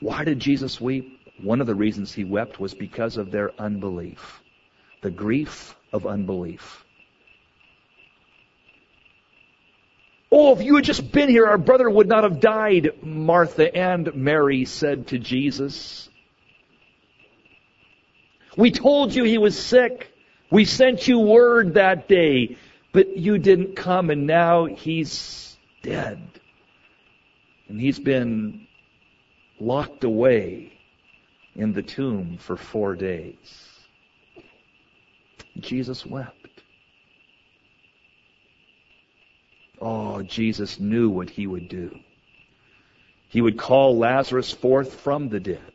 Why 0.00 0.24
did 0.24 0.38
Jesus 0.38 0.80
weep? 0.80 1.15
One 1.42 1.60
of 1.60 1.66
the 1.66 1.74
reasons 1.74 2.12
he 2.12 2.24
wept 2.24 2.58
was 2.58 2.74
because 2.74 3.16
of 3.16 3.30
their 3.30 3.52
unbelief. 3.60 4.42
The 5.02 5.10
grief 5.10 5.76
of 5.92 6.06
unbelief. 6.06 6.84
Oh, 10.32 10.54
if 10.54 10.62
you 10.62 10.76
had 10.76 10.84
just 10.84 11.12
been 11.12 11.28
here, 11.28 11.46
our 11.46 11.58
brother 11.58 11.88
would 11.88 12.08
not 12.08 12.24
have 12.24 12.40
died, 12.40 12.90
Martha 13.02 13.74
and 13.74 14.14
Mary 14.14 14.64
said 14.64 15.08
to 15.08 15.18
Jesus. 15.18 16.08
We 18.56 18.70
told 18.70 19.14
you 19.14 19.24
he 19.24 19.38
was 19.38 19.58
sick. 19.58 20.10
We 20.50 20.64
sent 20.64 21.06
you 21.06 21.18
word 21.18 21.74
that 21.74 22.08
day, 22.08 22.56
but 22.92 23.16
you 23.16 23.38
didn't 23.38 23.76
come 23.76 24.10
and 24.10 24.26
now 24.26 24.64
he's 24.64 25.56
dead. 25.82 26.20
And 27.68 27.80
he's 27.80 27.98
been 27.98 28.66
locked 29.60 30.04
away 30.04 30.75
in 31.56 31.72
the 31.72 31.82
tomb 31.82 32.36
for 32.38 32.56
four 32.56 32.94
days. 32.94 33.68
Jesus 35.58 36.04
wept. 36.04 36.34
Oh, 39.80 40.22
Jesus 40.22 40.78
knew 40.78 41.10
what 41.10 41.30
he 41.30 41.46
would 41.46 41.68
do. 41.68 41.90
He 43.28 43.40
would 43.40 43.58
call 43.58 43.98
Lazarus 43.98 44.52
forth 44.52 45.00
from 45.00 45.28
the 45.28 45.40
dead. 45.40 45.72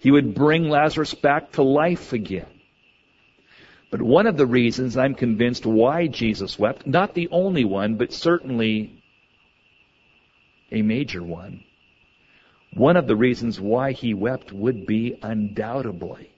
He 0.00 0.10
would 0.10 0.34
bring 0.34 0.68
Lazarus 0.68 1.14
back 1.14 1.52
to 1.52 1.62
life 1.62 2.12
again. 2.12 2.46
But 3.90 4.02
one 4.02 4.26
of 4.26 4.36
the 4.36 4.46
reasons 4.46 4.96
I'm 4.96 5.14
convinced 5.14 5.64
why 5.64 6.08
Jesus 6.08 6.58
wept, 6.58 6.86
not 6.86 7.14
the 7.14 7.28
only 7.30 7.64
one, 7.64 7.96
but 7.96 8.12
certainly 8.12 9.02
a 10.70 10.82
major 10.82 11.22
one, 11.22 11.64
one 12.74 12.96
of 12.96 13.06
the 13.06 13.16
reasons 13.16 13.60
why 13.60 13.92
he 13.92 14.14
wept 14.14 14.52
would 14.52 14.86
be 14.86 15.18
undoubtedly 15.22 16.30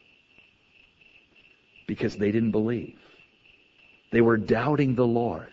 because 1.87 2.17
they 2.17 2.31
didn't 2.31 2.51
believe. 2.51 2.99
They 4.13 4.21
were 4.21 4.37
doubting 4.37 4.95
the 4.95 5.07
Lord. 5.07 5.49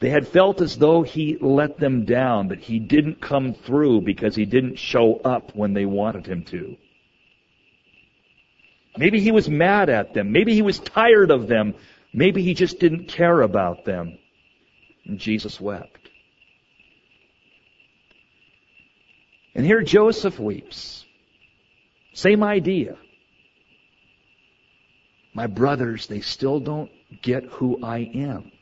They 0.00 0.10
had 0.10 0.28
felt 0.28 0.60
as 0.60 0.78
though 0.78 1.02
he 1.02 1.36
let 1.40 1.78
them 1.78 2.04
down, 2.04 2.48
that 2.48 2.60
he 2.60 2.78
didn't 2.78 3.20
come 3.20 3.54
through 3.54 4.02
because 4.02 4.36
he 4.36 4.44
didn't 4.44 4.76
show 4.76 5.16
up 5.24 5.56
when 5.56 5.74
they 5.74 5.86
wanted 5.86 6.26
him 6.26 6.44
to. 6.44 6.76
Maybe 8.96 9.20
he 9.20 9.32
was 9.32 9.48
mad 9.48 9.88
at 9.90 10.14
them. 10.14 10.32
Maybe 10.32 10.54
he 10.54 10.62
was 10.62 10.78
tired 10.78 11.30
of 11.30 11.48
them. 11.48 11.74
Maybe 12.12 12.42
he 12.42 12.54
just 12.54 12.78
didn't 12.78 13.08
care 13.08 13.42
about 13.42 13.84
them. 13.84 14.18
And 15.04 15.18
Jesus 15.18 15.60
wept. 15.60 16.07
And 19.58 19.66
here 19.66 19.82
Joseph 19.82 20.38
weeps. 20.38 21.04
Same 22.14 22.44
idea. 22.44 22.96
My 25.34 25.48
brothers, 25.48 26.06
they 26.06 26.20
still 26.20 26.60
don't 26.60 26.92
get 27.22 27.42
who 27.42 27.82
I 27.82 28.08
am. 28.14 28.52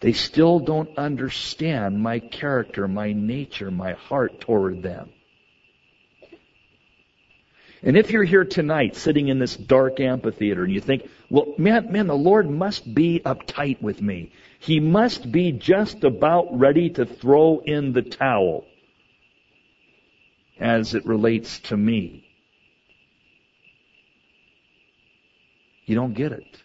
They 0.00 0.12
still 0.12 0.58
don't 0.60 0.98
understand 0.98 1.98
my 1.98 2.18
character, 2.18 2.86
my 2.86 3.14
nature, 3.14 3.70
my 3.70 3.94
heart 3.94 4.38
toward 4.38 4.82
them. 4.82 5.08
And 7.82 7.96
if 7.96 8.10
you're 8.10 8.24
here 8.24 8.44
tonight 8.44 8.96
sitting 8.96 9.28
in 9.28 9.38
this 9.38 9.56
dark 9.56 9.98
amphitheater 9.98 10.64
and 10.64 10.74
you 10.74 10.82
think, 10.82 11.08
well, 11.30 11.54
man, 11.56 11.90
man, 11.90 12.06
the 12.06 12.14
Lord 12.14 12.50
must 12.50 12.94
be 12.94 13.22
uptight 13.24 13.80
with 13.80 14.02
me. 14.02 14.30
He 14.58 14.78
must 14.78 15.32
be 15.32 15.52
just 15.52 16.04
about 16.04 16.48
ready 16.50 16.90
to 16.90 17.06
throw 17.06 17.60
in 17.60 17.94
the 17.94 18.02
towel 18.02 18.66
as 20.60 20.94
it 20.94 21.06
relates 21.06 21.60
to 21.60 21.76
me. 21.76 22.24
You 25.86 25.94
don't 25.94 26.14
get 26.14 26.32
it. 26.32 26.62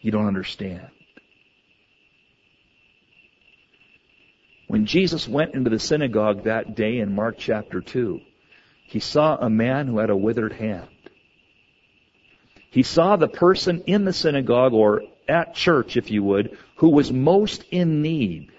You 0.00 0.10
don't 0.10 0.26
understand. 0.26 0.88
When 4.68 4.86
Jesus 4.86 5.28
went 5.28 5.54
into 5.54 5.70
the 5.70 5.78
synagogue 5.78 6.44
that 6.44 6.74
day 6.74 6.98
in 6.98 7.14
Mark 7.14 7.36
chapter 7.38 7.80
2, 7.80 8.20
he 8.84 8.98
saw 8.98 9.36
a 9.36 9.48
man 9.48 9.86
who 9.86 9.98
had 9.98 10.10
a 10.10 10.16
withered 10.16 10.52
hand. 10.52 10.88
He 12.70 12.82
saw 12.82 13.16
the 13.16 13.28
person 13.28 13.82
in 13.86 14.04
the 14.04 14.12
synagogue 14.12 14.72
or 14.72 15.02
at 15.28 15.54
church, 15.54 15.96
if 15.96 16.10
you 16.10 16.22
would, 16.24 16.58
who 16.76 16.90
was 16.90 17.12
most 17.12 17.64
in 17.70 18.02
need 18.02 18.50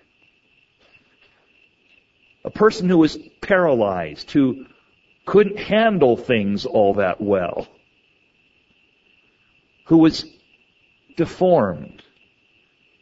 a 2.47 2.49
person 2.49 2.87
who 2.87 2.99
was 2.99 3.17
paralyzed, 3.41 4.31
who 4.31 4.65
couldn't 5.25 5.59
handle 5.59 6.15
things 6.15 6.65
all 6.65 6.93
that 6.93 7.19
well, 7.19 7.67
who 9.87 9.97
was 9.97 10.25
deformed, 11.17 12.01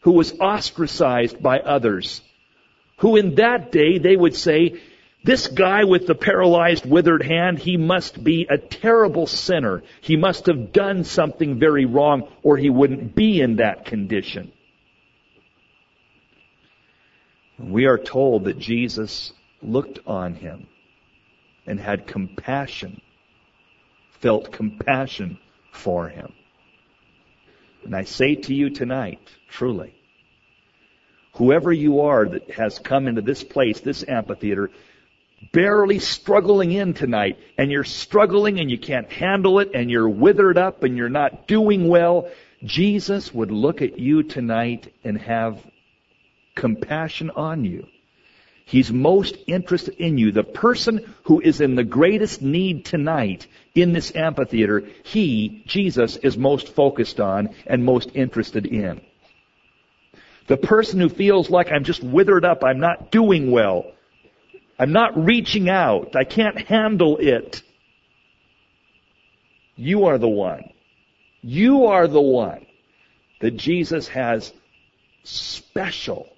who 0.02 0.14
was 0.14 0.34
ostracized 0.40 1.44
by 1.44 1.60
others, 1.60 2.24
who 2.98 3.18
in 3.18 3.36
that 3.36 3.72
day 3.72 4.00
they 4.00 4.16
would 4.16 4.36
say, 4.36 4.82
this 5.24 5.46
guy 5.46 5.84
with 5.84 6.08
the 6.08 6.16
paralyzed, 6.16 6.84
withered 6.88 7.22
hand, 7.22 7.60
he 7.60 7.78
must 7.78 8.24
be 8.24 8.48
a 8.50 8.58
terrible 8.58 9.28
sinner. 9.28 9.84
He 10.02 10.18
must 10.18 10.48
have 10.48 10.72
done 10.72 11.04
something 11.04 11.60
very 11.60 11.86
wrong 11.86 12.32
or 12.42 12.58
he 12.58 12.72
wouldn't 12.72 13.14
be 13.14 13.42
in 13.42 13.58
that 13.58 13.86
condition. 13.86 14.52
We 17.58 17.86
are 17.86 17.98
told 17.98 18.46
that 18.46 18.60
Jesus 18.60 19.32
looked 19.62 20.00
on 20.06 20.36
him 20.36 20.68
and 21.66 21.80
had 21.80 22.08
compassion, 22.08 23.02
felt 24.20 24.52
compassion 24.52 25.40
for 25.72 26.10
him. 26.10 26.34
And 27.84 27.96
I 27.96 28.04
say 28.04 28.36
to 28.36 28.54
you 28.54 28.70
tonight, 28.72 29.20
truly, 29.50 29.94
whoever 31.36 31.72
you 31.72 32.02
are 32.02 32.28
that 32.28 32.52
has 32.52 32.80
come 32.80 33.08
into 33.08 33.22
this 33.22 33.44
place, 33.44 33.80
this 33.80 34.04
amphitheater, 34.08 34.72
barely 35.52 36.00
struggling 36.00 36.72
in 36.72 36.94
tonight, 36.94 37.38
and 37.58 37.72
you're 37.72 37.84
struggling 37.84 38.60
and 38.60 38.72
you 38.72 38.78
can't 38.78 39.12
handle 39.12 39.60
it, 39.60 39.72
and 39.74 39.92
you're 39.92 40.10
withered 40.10 40.58
up 40.58 40.84
and 40.84 40.98
you're 40.98 41.10
not 41.10 41.48
doing 41.48 41.88
well, 41.88 42.30
Jesus 42.64 43.34
would 43.34 43.52
look 43.52 43.82
at 43.82 44.00
you 44.00 44.24
tonight 44.24 44.92
and 45.04 45.18
have 45.20 45.64
compassion 46.56 47.30
on 47.30 47.66
you. 47.66 47.88
He's 48.66 48.92
most 48.92 49.38
interested 49.46 49.96
in 49.96 50.18
you. 50.18 50.32
The 50.32 50.44
person 50.44 51.14
who 51.24 51.40
is 51.40 51.62
in 51.62 51.76
the 51.76 51.84
greatest 51.84 52.42
need 52.42 52.86
tonight 52.86 53.46
in 53.76 53.94
this 53.94 54.16
amphitheater, 54.16 54.84
he, 55.04 55.64
Jesus, 55.68 56.18
is 56.18 56.36
most 56.36 56.70
focused 56.70 57.20
on 57.20 57.50
and 57.68 57.86
most 57.86 58.10
interested 58.16 58.66
in. 58.66 59.02
The 60.48 60.58
person 60.58 61.00
who 61.00 61.10
feels 61.10 61.50
like 61.50 61.72
I'm 61.72 61.84
just 61.84 62.04
withered 62.04 62.44
up, 62.44 62.64
I'm 62.64 62.80
not 62.80 63.12
doing 63.12 63.52
well, 63.52 63.92
I'm 64.80 64.92
not 64.92 65.26
reaching 65.26 65.70
out, 65.70 66.16
I 66.16 66.24
can't 66.24 66.60
handle 66.68 67.18
it. 67.18 67.62
You 69.76 70.06
are 70.06 70.18
the 70.18 70.30
one. 70.30 70.72
You 71.42 71.88
are 71.88 72.08
the 72.08 72.22
one 72.22 72.66
that 73.42 73.58
Jesus 73.58 74.08
has 74.08 74.52
special 75.24 76.30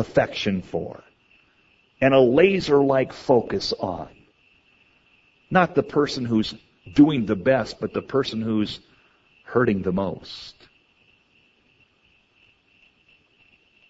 affection 0.00 0.62
for 0.62 1.02
and 2.00 2.14
a 2.14 2.20
laser-like 2.20 3.12
focus 3.12 3.72
on. 3.78 4.08
Not 5.50 5.74
the 5.74 5.82
person 5.82 6.24
who's 6.24 6.54
doing 6.94 7.26
the 7.26 7.36
best, 7.36 7.80
but 7.80 7.92
the 7.92 8.02
person 8.02 8.40
who's 8.40 8.80
hurting 9.44 9.82
the 9.82 9.92
most. 9.92 10.54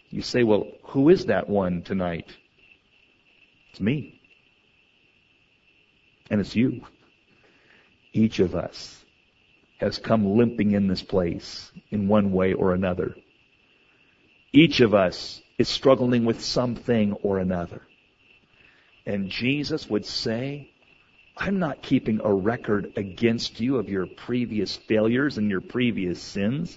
You 0.09 0.23
say, 0.23 0.43
well, 0.43 0.67
who 0.85 1.09
is 1.09 1.27
that 1.27 1.49
one 1.49 1.83
tonight? 1.83 2.27
It's 3.71 3.81
me. 3.81 4.21
And 6.31 6.41
it's 6.41 6.57
you. 6.57 6.81
Each 8.13 8.41
of 8.41 8.57
us 8.57 9.05
has 9.79 9.99
come 9.99 10.37
limping 10.37 10.73
in 10.73 10.89
this 10.89 11.03
place 11.03 11.71
in 11.91 12.09
one 12.09 12.33
way 12.33 12.55
or 12.55 12.75
another. 12.75 13.15
Each 14.53 14.81
of 14.81 14.95
us 14.95 15.43
is 15.59 15.69
struggling 15.69 16.25
with 16.25 16.43
something 16.43 17.13
or 17.23 17.39
another. 17.39 17.83
And 19.07 19.31
Jesus 19.31 19.89
would 19.89 20.05
say, 20.05 20.71
I'm 21.37 21.59
not 21.59 21.83
keeping 21.83 22.21
a 22.23 22.33
record 22.33 22.93
against 22.97 23.61
you 23.61 23.77
of 23.77 23.89
your 23.89 24.07
previous 24.07 24.77
failures 24.77 25.39
and 25.39 25.51
your 25.51 25.61
previous 25.61 26.21
sins. 26.21 26.77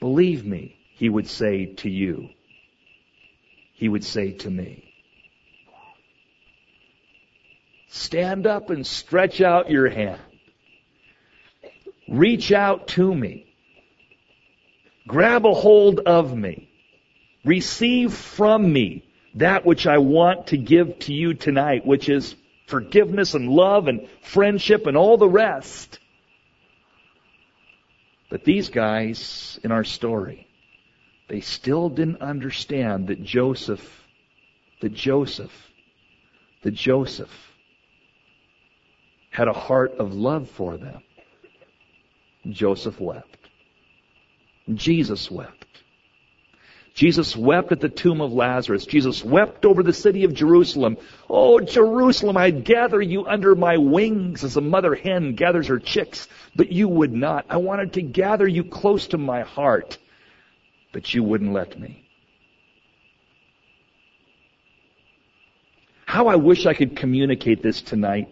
Believe 0.00 0.44
me, 0.44 0.76
he 0.96 1.08
would 1.08 1.28
say 1.28 1.66
to 1.76 1.88
you. 1.88 2.28
He 3.74 3.88
would 3.88 4.04
say 4.04 4.32
to 4.32 4.50
me. 4.50 4.92
Stand 7.88 8.46
up 8.46 8.70
and 8.70 8.86
stretch 8.86 9.40
out 9.40 9.70
your 9.70 9.88
hand. 9.88 10.20
Reach 12.08 12.52
out 12.52 12.88
to 12.88 13.14
me. 13.14 13.51
Grab 15.06 15.46
a 15.46 15.54
hold 15.54 16.00
of 16.00 16.36
me. 16.36 16.68
Receive 17.44 18.14
from 18.14 18.72
me 18.72 19.04
that 19.34 19.64
which 19.64 19.86
I 19.86 19.98
want 19.98 20.48
to 20.48 20.56
give 20.56 20.98
to 21.00 21.12
you 21.12 21.34
tonight, 21.34 21.86
which 21.86 22.08
is 22.08 22.36
forgiveness 22.66 23.34
and 23.34 23.48
love 23.48 23.88
and 23.88 24.08
friendship 24.22 24.86
and 24.86 24.96
all 24.96 25.16
the 25.16 25.28
rest. 25.28 25.98
But 28.30 28.44
these 28.44 28.70
guys 28.70 29.58
in 29.62 29.72
our 29.72 29.84
story, 29.84 30.46
they 31.28 31.40
still 31.40 31.88
didn't 31.88 32.22
understand 32.22 33.08
that 33.08 33.22
Joseph, 33.22 34.04
that 34.80 34.94
Joseph, 34.94 35.52
that 36.62 36.74
Joseph 36.74 37.52
had 39.30 39.48
a 39.48 39.52
heart 39.52 39.94
of 39.98 40.14
love 40.14 40.48
for 40.48 40.76
them. 40.76 41.02
Joseph 42.50 43.00
wept. 43.00 43.41
Jesus 44.72 45.30
wept. 45.30 45.66
Jesus 46.94 47.34
wept 47.34 47.72
at 47.72 47.80
the 47.80 47.88
tomb 47.88 48.20
of 48.20 48.32
Lazarus. 48.32 48.84
Jesus 48.84 49.24
wept 49.24 49.64
over 49.64 49.82
the 49.82 49.94
city 49.94 50.24
of 50.24 50.34
Jerusalem. 50.34 50.98
Oh, 51.28 51.58
Jerusalem, 51.58 52.36
I'd 52.36 52.64
gather 52.64 53.00
you 53.00 53.26
under 53.26 53.54
my 53.54 53.78
wings 53.78 54.44
as 54.44 54.56
a 54.56 54.60
mother 54.60 54.94
hen 54.94 55.34
gathers 55.34 55.68
her 55.68 55.78
chicks, 55.78 56.28
but 56.54 56.70
you 56.70 56.88
would 56.88 57.12
not. 57.12 57.46
I 57.48 57.56
wanted 57.56 57.94
to 57.94 58.02
gather 58.02 58.46
you 58.46 58.64
close 58.64 59.06
to 59.08 59.18
my 59.18 59.40
heart, 59.40 59.96
but 60.92 61.14
you 61.14 61.22
wouldn't 61.22 61.54
let 61.54 61.80
me. 61.80 62.04
How 66.04 66.26
I 66.26 66.36
wish 66.36 66.66
I 66.66 66.74
could 66.74 66.94
communicate 66.94 67.62
this 67.62 67.80
tonight. 67.80 68.28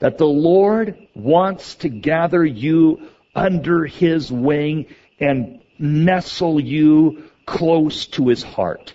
That 0.00 0.18
the 0.18 0.26
Lord 0.26 0.98
wants 1.14 1.76
to 1.76 1.88
gather 1.88 2.44
you 2.44 3.08
under 3.34 3.84
His 3.86 4.30
wing 4.30 4.86
and 5.20 5.60
nestle 5.78 6.60
you 6.60 7.24
close 7.46 8.06
to 8.06 8.28
his 8.28 8.42
heart. 8.42 8.94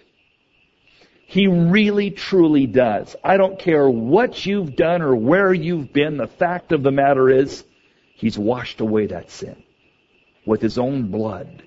He 1.28 1.48
really 1.48 2.10
truly 2.10 2.66
does. 2.66 3.16
I 3.24 3.38
don't 3.38 3.60
care 3.60 3.88
what 3.88 4.46
you've 4.46 4.76
done 4.76 5.02
or 5.02 5.16
where 5.16 5.54
you've 5.54 5.94
been. 5.94 6.18
The 6.18 6.28
fact 6.28 6.72
of 6.72 6.82
the 6.82 6.92
matter 6.92 7.30
is, 7.30 7.64
he's 8.16 8.38
washed 8.38 8.82
away 8.82 9.08
that 9.08 9.30
sin 9.30 9.62
with 10.46 10.62
his 10.62 10.80
own 10.80 11.10
blood. 11.10 11.64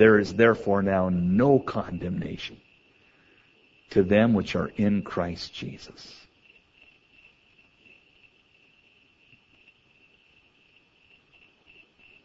There 0.00 0.18
is 0.18 0.32
therefore 0.32 0.80
now 0.80 1.10
no 1.10 1.58
condemnation 1.58 2.56
to 3.90 4.02
them 4.02 4.32
which 4.32 4.56
are 4.56 4.68
in 4.68 5.02
Christ 5.02 5.52
Jesus. 5.52 6.16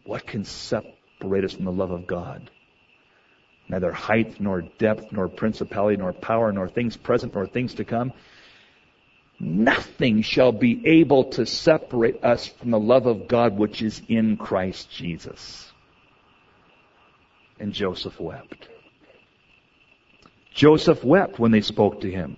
What 0.06 0.26
can 0.26 0.46
separate 0.46 1.44
us 1.44 1.52
from 1.52 1.66
the 1.66 1.72
love 1.74 1.92
of 1.92 2.08
God? 2.08 2.50
Neither 3.68 3.92
height, 3.92 4.40
nor 4.40 4.62
depth, 4.62 5.12
nor 5.12 5.28
principality, 5.28 5.98
nor 5.98 6.14
power, 6.14 6.54
nor 6.54 6.70
things 6.70 6.96
present, 6.96 7.36
nor 7.36 7.46
things 7.46 7.74
to 7.74 7.84
come. 7.84 8.14
Nothing 9.38 10.22
shall 10.22 10.54
be 10.54 10.82
able 11.02 11.26
to 11.32 11.46
separate 11.46 12.24
us 12.24 12.48
from 12.48 12.72
the 12.72 12.80
love 12.80 13.06
of 13.06 13.28
God 13.28 13.58
which 13.58 13.82
is 13.82 14.02
in 14.08 14.38
Christ 14.38 14.90
Jesus. 14.90 15.74
And 17.60 17.74
Joseph 17.74 18.20
wept. 18.20 18.68
Joseph 20.54 21.04
wept 21.04 21.40
when 21.40 21.52
they 21.52 21.62
spoke 21.62 22.02
to 22.02 22.12
him. 22.12 22.38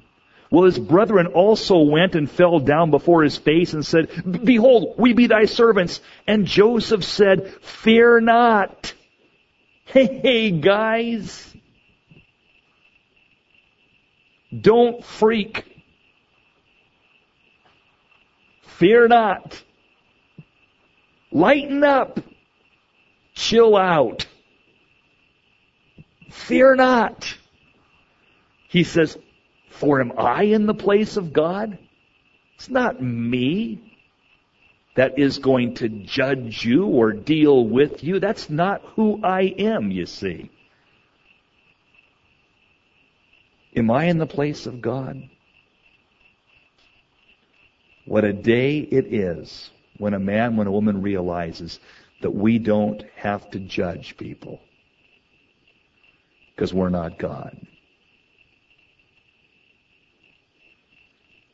Well, 0.50 0.64
his 0.64 0.80
brethren 0.80 1.28
also 1.28 1.80
went 1.80 2.16
and 2.16 2.30
fell 2.30 2.60
down 2.60 2.90
before 2.90 3.24
his 3.24 3.38
face 3.38 3.74
and 3.74 3.86
said, 3.86 4.10
Behold, 4.44 4.96
we 4.98 5.14
be 5.14 5.28
thy 5.28 5.46
servants. 5.46 6.00
And 6.26 6.46
Joseph 6.46 7.04
said, 7.04 7.54
Fear 7.62 8.22
not. 8.22 8.94
Hey, 9.90 10.52
guys. 10.52 11.56
Don't 14.60 15.04
freak. 15.04 15.64
Fear 18.64 19.08
not. 19.08 19.64
Lighten 21.32 21.86
up. 21.86 22.20
Chill 23.34 23.78
out. 23.78 24.26
Fear 26.30 26.76
not. 26.76 27.36
He 28.68 28.84
says, 28.84 29.18
For 29.70 30.02
am 30.02 30.14
I 30.18 30.44
in 30.44 30.66
the 30.66 30.74
place 30.74 31.18
of 31.18 31.34
God? 31.34 31.78
It's 32.56 32.70
not 32.70 33.02
me 33.02 33.88
that 34.96 35.20
is 35.20 35.38
going 35.38 35.76
to 35.76 35.90
judge 35.90 36.66
you 36.66 36.86
or 36.86 37.14
deal 37.14 37.66
with 37.66 38.04
you. 38.04 38.20
That's 38.20 38.50
not 38.50 38.82
who 38.96 39.24
I 39.24 39.42
am, 39.58 39.92
you 39.92 40.06
see. 40.06 40.50
Am 43.76 43.92
I 43.92 44.06
in 44.06 44.18
the 44.18 44.26
place 44.26 44.66
of 44.66 44.82
God? 44.82 45.30
What 48.06 48.24
a 48.24 48.34
day 48.34 48.80
it 48.80 49.14
is 49.14 49.70
when 50.00 50.16
a 50.16 50.20
man, 50.20 50.56
when 50.58 50.66
a 50.66 50.72
woman 50.72 51.02
realizes 51.02 51.80
that 52.22 52.32
we 52.32 52.58
don't 52.58 53.04
have 53.16 53.52
to 53.52 53.60
judge 53.60 54.18
people 54.18 54.60
because 56.58 56.74
we're 56.74 56.90
not 56.90 57.20
God. 57.20 57.56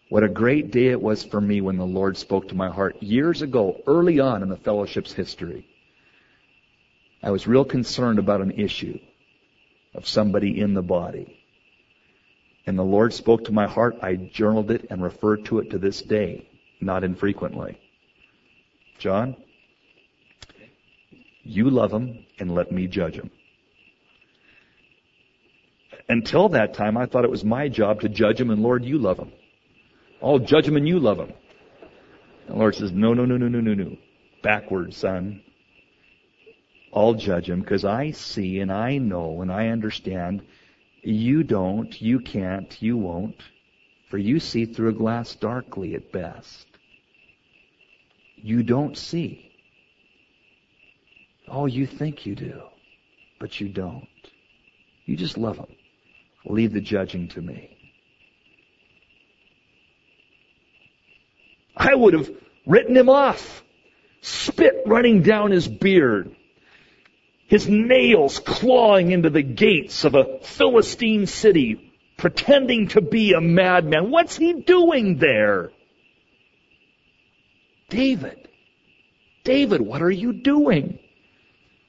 What 0.08 0.24
a 0.24 0.30
great 0.30 0.72
day 0.72 0.88
it 0.88 1.02
was 1.02 1.26
for 1.26 1.42
me 1.42 1.60
when 1.60 1.76
the 1.76 1.86
Lord 1.86 2.18
spoke 2.18 2.48
to 2.48 2.56
my 2.56 2.70
heart 2.70 3.04
years 3.04 3.42
ago, 3.42 3.82
early 3.86 4.22
on 4.22 4.44
in 4.44 4.50
the 4.50 4.56
fellowship's 4.56 5.12
history. 5.12 5.68
I 7.22 7.32
was 7.32 7.48
real 7.48 7.66
concerned 7.66 8.18
about 8.18 8.40
an 8.40 8.52
issue 8.52 8.98
of 9.94 10.08
somebody 10.08 10.62
in 10.62 10.74
the 10.74 10.82
body. 10.82 11.38
And 12.66 12.80
the 12.80 12.84
Lord 12.84 13.14
spoke 13.14 13.46
to 13.46 13.52
my 13.52 13.68
heart. 13.68 13.98
I 14.02 14.16
journaled 14.16 14.72
it 14.72 14.88
and 14.90 15.04
refer 15.04 15.36
to 15.36 15.60
it 15.60 15.72
to 15.72 15.78
this 15.80 16.02
day, 16.02 16.48
not 16.80 17.04
infrequently. 17.04 17.78
John, 19.00 19.36
you 21.42 21.70
love 21.70 21.92
him 21.92 22.26
and 22.40 22.56
let 22.56 22.72
me 22.72 22.88
judge 22.88 23.16
him. 23.16 23.32
Until 26.10 26.50
that 26.50 26.74
time, 26.74 26.98
I 26.98 27.06
thought 27.06 27.24
it 27.24 27.32
was 27.32 27.46
my 27.46 27.70
job 27.70 28.02
to 28.02 28.10
judge 28.10 28.40
him, 28.40 28.50
and 28.50 28.62
Lord, 28.62 28.84
you 28.84 28.98
love 28.98 29.18
him. 29.18 29.32
I'll 30.22 30.40
judge 30.40 30.68
him 30.68 30.78
and 30.78 30.88
you 30.88 31.00
love 31.00 31.20
him. 31.20 31.34
And 32.48 32.56
the 32.56 32.60
Lord 32.60 32.76
says, 32.76 32.92
no, 32.92 33.14
no, 33.14 33.26
no, 33.26 33.38
no, 33.38 33.48
no, 33.48 33.60
no, 33.60 33.74
no. 33.74 33.98
Backwards, 34.42 34.98
son. 34.98 35.42
I'll 36.94 37.14
judge 37.14 37.50
him 37.50 37.62
because 37.62 37.86
I 37.86 38.12
see 38.12 38.60
and 38.60 38.72
I 38.72 38.98
know 38.98 39.42
and 39.42 39.52
I 39.52 39.70
understand. 39.70 40.44
You 41.02 41.44
don't, 41.44 42.00
you 42.02 42.20
can't, 42.20 42.82
you 42.82 42.98
won't. 42.98 43.42
For 44.10 44.18
you 44.18 44.40
see 44.40 44.66
through 44.66 44.90
a 44.90 44.94
glass 44.94 45.36
darkly 45.36 45.96
at 45.96 46.12
best. 46.12 46.68
You 48.36 48.62
don't 48.62 48.98
see. 48.98 49.52
Oh, 51.48 51.66
you 51.66 51.88
think 51.88 52.26
you 52.26 52.36
do, 52.36 52.62
but 53.40 53.60
you 53.60 53.70
don't. 53.70 54.08
You 55.06 55.18
just 55.18 55.38
love 55.38 55.58
him. 55.58 55.68
Leave 56.46 56.74
the 56.74 56.82
judging 56.82 57.30
to 57.30 57.42
me. 57.42 57.78
I 61.76 61.96
would 61.96 62.14
have 62.14 62.30
written 62.66 62.96
him 62.96 63.10
off. 63.10 63.64
Spit 64.22 64.84
running 64.86 65.22
down 65.22 65.52
his 65.52 65.68
beard. 65.68 66.36
His 67.48 67.68
nails 67.68 68.40
clawing 68.40 69.12
into 69.12 69.30
the 69.30 69.42
gates 69.42 70.06
of 70.06 70.16
a 70.16 70.40
Philistine 70.40 71.26
city, 71.28 71.94
pretending 72.18 72.88
to 72.90 73.02
be 73.02 73.34
a 73.34 73.42
madman. 73.42 74.12
What's 74.12 74.38
he 74.38 74.54
doing 74.54 75.18
there? 75.18 75.72
David. 77.90 78.48
David, 79.44 79.82
what 79.82 80.02
are 80.02 80.12
you 80.12 80.34
doing? 80.34 81.00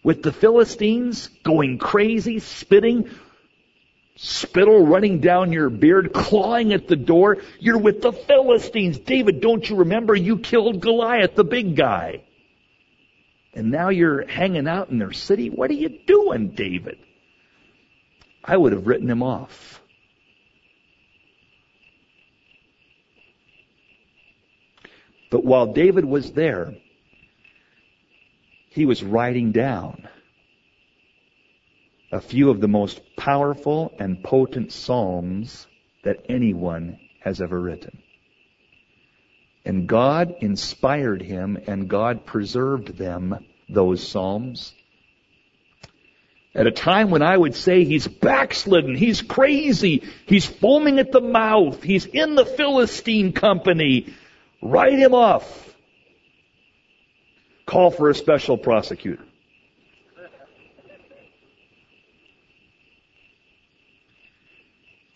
With 0.02 0.22
the 0.22 0.32
Philistines 0.32 1.28
going 1.44 1.78
crazy, 1.78 2.40
spitting, 2.40 3.08
spittle 4.16 4.86
running 4.86 5.20
down 5.20 5.52
your 5.52 5.70
beard, 5.70 6.12
clawing 6.12 6.72
at 6.72 6.86
the 6.86 6.96
door. 6.96 7.38
You're 7.58 7.78
with 7.78 8.02
the 8.02 8.12
Philistines. 8.12 8.98
David, 8.98 9.40
don't 9.40 9.68
you 9.68 9.76
remember 9.76 10.14
you 10.14 10.38
killed 10.38 10.80
Goliath, 10.80 11.34
the 11.34 11.44
big 11.44 11.76
guy? 11.76 12.24
And 13.52 13.70
now 13.70 13.88
you're 13.88 14.26
hanging 14.26 14.66
out 14.66 14.90
in 14.90 14.98
their 14.98 15.12
city. 15.12 15.48
What 15.50 15.70
are 15.70 15.74
you 15.74 15.88
doing, 15.88 16.50
David? 16.50 16.98
I 18.44 18.56
would 18.56 18.72
have 18.72 18.86
written 18.86 19.08
him 19.08 19.22
off. 19.22 19.80
But 25.30 25.44
while 25.44 25.72
David 25.72 26.04
was 26.04 26.32
there, 26.32 26.76
he 28.70 28.86
was 28.86 29.02
writing 29.02 29.52
down 29.52 30.08
a 32.14 32.20
few 32.20 32.48
of 32.48 32.60
the 32.60 32.68
most 32.68 33.02
powerful 33.16 33.92
and 33.98 34.22
potent 34.22 34.70
psalms 34.70 35.66
that 36.04 36.24
anyone 36.28 36.96
has 37.20 37.40
ever 37.40 37.60
written. 37.60 37.98
And 39.64 39.88
God 39.88 40.36
inspired 40.40 41.22
him 41.22 41.58
and 41.66 41.88
God 41.88 42.24
preserved 42.24 42.96
them, 42.96 43.44
those 43.68 44.06
psalms. 44.06 44.72
At 46.54 46.68
a 46.68 46.70
time 46.70 47.10
when 47.10 47.22
I 47.22 47.36
would 47.36 47.56
say 47.56 47.82
he's 47.82 48.06
backslidden, 48.06 48.94
he's 48.94 49.20
crazy, 49.20 50.04
he's 50.26 50.46
foaming 50.46 51.00
at 51.00 51.10
the 51.10 51.20
mouth, 51.20 51.82
he's 51.82 52.06
in 52.06 52.36
the 52.36 52.46
Philistine 52.46 53.32
company, 53.32 54.14
write 54.62 55.00
him 55.00 55.14
off. 55.14 55.74
Call 57.66 57.90
for 57.90 58.08
a 58.08 58.14
special 58.14 58.56
prosecutor. 58.56 59.24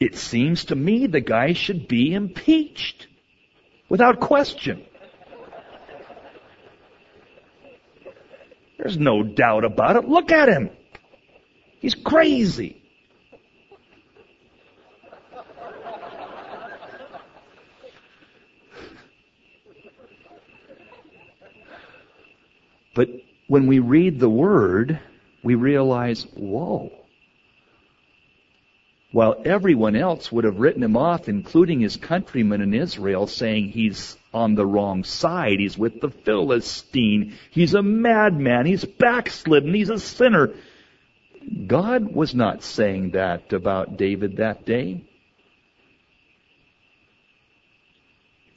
It 0.00 0.16
seems 0.16 0.66
to 0.66 0.76
me 0.76 1.06
the 1.06 1.20
guy 1.20 1.54
should 1.54 1.88
be 1.88 2.14
impeached 2.14 3.08
without 3.88 4.20
question. 4.20 4.84
There's 8.78 8.96
no 8.96 9.24
doubt 9.24 9.64
about 9.64 9.96
it. 9.96 10.08
Look 10.08 10.30
at 10.30 10.48
him. 10.48 10.70
He's 11.80 11.96
crazy. 11.96 12.80
But 22.94 23.08
when 23.46 23.66
we 23.66 23.78
read 23.78 24.18
the 24.20 24.28
word, 24.28 25.00
we 25.42 25.54
realize, 25.54 26.24
whoa, 26.34 26.90
while 29.10 29.40
everyone 29.44 29.96
else 29.96 30.30
would 30.30 30.44
have 30.44 30.58
written 30.58 30.82
him 30.82 30.96
off, 30.96 31.28
including 31.28 31.80
his 31.80 31.96
countrymen 31.96 32.60
in 32.60 32.74
Israel, 32.74 33.26
saying 33.26 33.68
he's 33.68 34.16
on 34.34 34.54
the 34.54 34.66
wrong 34.66 35.02
side, 35.02 35.58
he's 35.58 35.78
with 35.78 36.00
the 36.00 36.10
Philistine, 36.10 37.34
he's 37.50 37.74
a 37.74 37.82
madman, 37.82 38.66
he's 38.66 38.84
backslidden, 38.84 39.72
he's 39.72 39.88
a 39.88 39.98
sinner. 39.98 40.52
God 41.66 42.14
was 42.14 42.34
not 42.34 42.62
saying 42.62 43.12
that 43.12 43.52
about 43.54 43.96
David 43.96 44.36
that 44.36 44.66
day. 44.66 45.04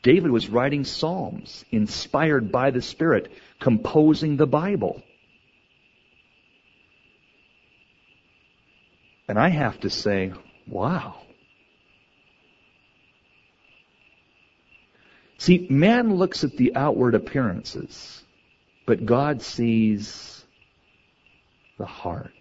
David 0.03 0.31
was 0.31 0.49
writing 0.49 0.83
Psalms, 0.83 1.63
inspired 1.71 2.51
by 2.51 2.71
the 2.71 2.81
Spirit, 2.81 3.31
composing 3.59 4.35
the 4.35 4.47
Bible. 4.47 5.01
And 9.27 9.39
I 9.39 9.49
have 9.49 9.79
to 9.81 9.89
say, 9.89 10.33
wow. 10.67 11.15
See, 15.37 15.65
man 15.69 16.15
looks 16.15 16.43
at 16.43 16.57
the 16.57 16.75
outward 16.75 17.15
appearances, 17.15 18.23
but 18.85 19.05
God 19.05 19.41
sees 19.41 20.45
the 21.77 21.85
heart. 21.85 22.31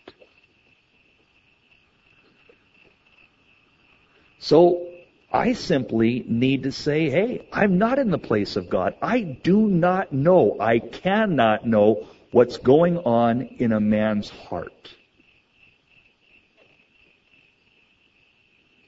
So, 4.39 4.87
I 5.33 5.53
simply 5.53 6.25
need 6.27 6.65
to 6.65 6.73
say, 6.73 7.09
hey, 7.09 7.47
I'm 7.53 7.79
not 7.79 7.99
in 7.99 8.11
the 8.11 8.19
place 8.19 8.57
of 8.57 8.69
God. 8.69 8.97
I 9.01 9.21
do 9.21 9.69
not 9.69 10.13
know, 10.13 10.57
I 10.59 10.81
cannot 10.81 11.67
know 11.67 12.09
what's 12.33 12.59
going 12.59 12.99
on 12.99 13.43
in 13.43 13.73
a 13.73 13.81
man's 13.81 14.29
heart. 14.29 14.95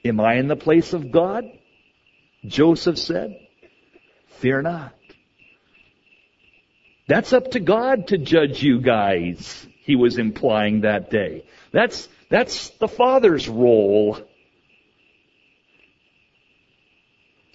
Am 0.05 0.19
I 0.19 0.35
in 0.35 0.47
the 0.47 0.55
place 0.55 0.93
of 0.93 1.11
God? 1.11 1.45
Joseph 2.45 2.97
said, 2.97 3.39
Fear 4.39 4.63
not. 4.63 4.93
That's 7.07 7.33
up 7.33 7.51
to 7.51 7.59
God 7.59 8.07
to 8.07 8.17
judge 8.17 8.63
you 8.63 8.79
guys, 8.79 9.65
he 9.81 9.95
was 9.95 10.17
implying 10.17 10.81
that 10.81 11.09
day. 11.09 11.45
That's, 11.71 12.07
that's 12.29 12.69
the 12.71 12.87
Father's 12.87 13.47
role. 13.47 14.19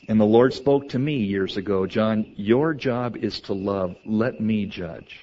And 0.08 0.18
the 0.18 0.24
Lord 0.24 0.54
spoke 0.54 0.90
to 0.90 0.98
me 0.98 1.18
years 1.18 1.56
ago, 1.56 1.86
John, 1.86 2.32
your 2.36 2.72
job 2.72 3.16
is 3.16 3.40
to 3.42 3.52
love. 3.52 3.96
Let 4.06 4.40
me 4.40 4.66
judge. 4.66 5.20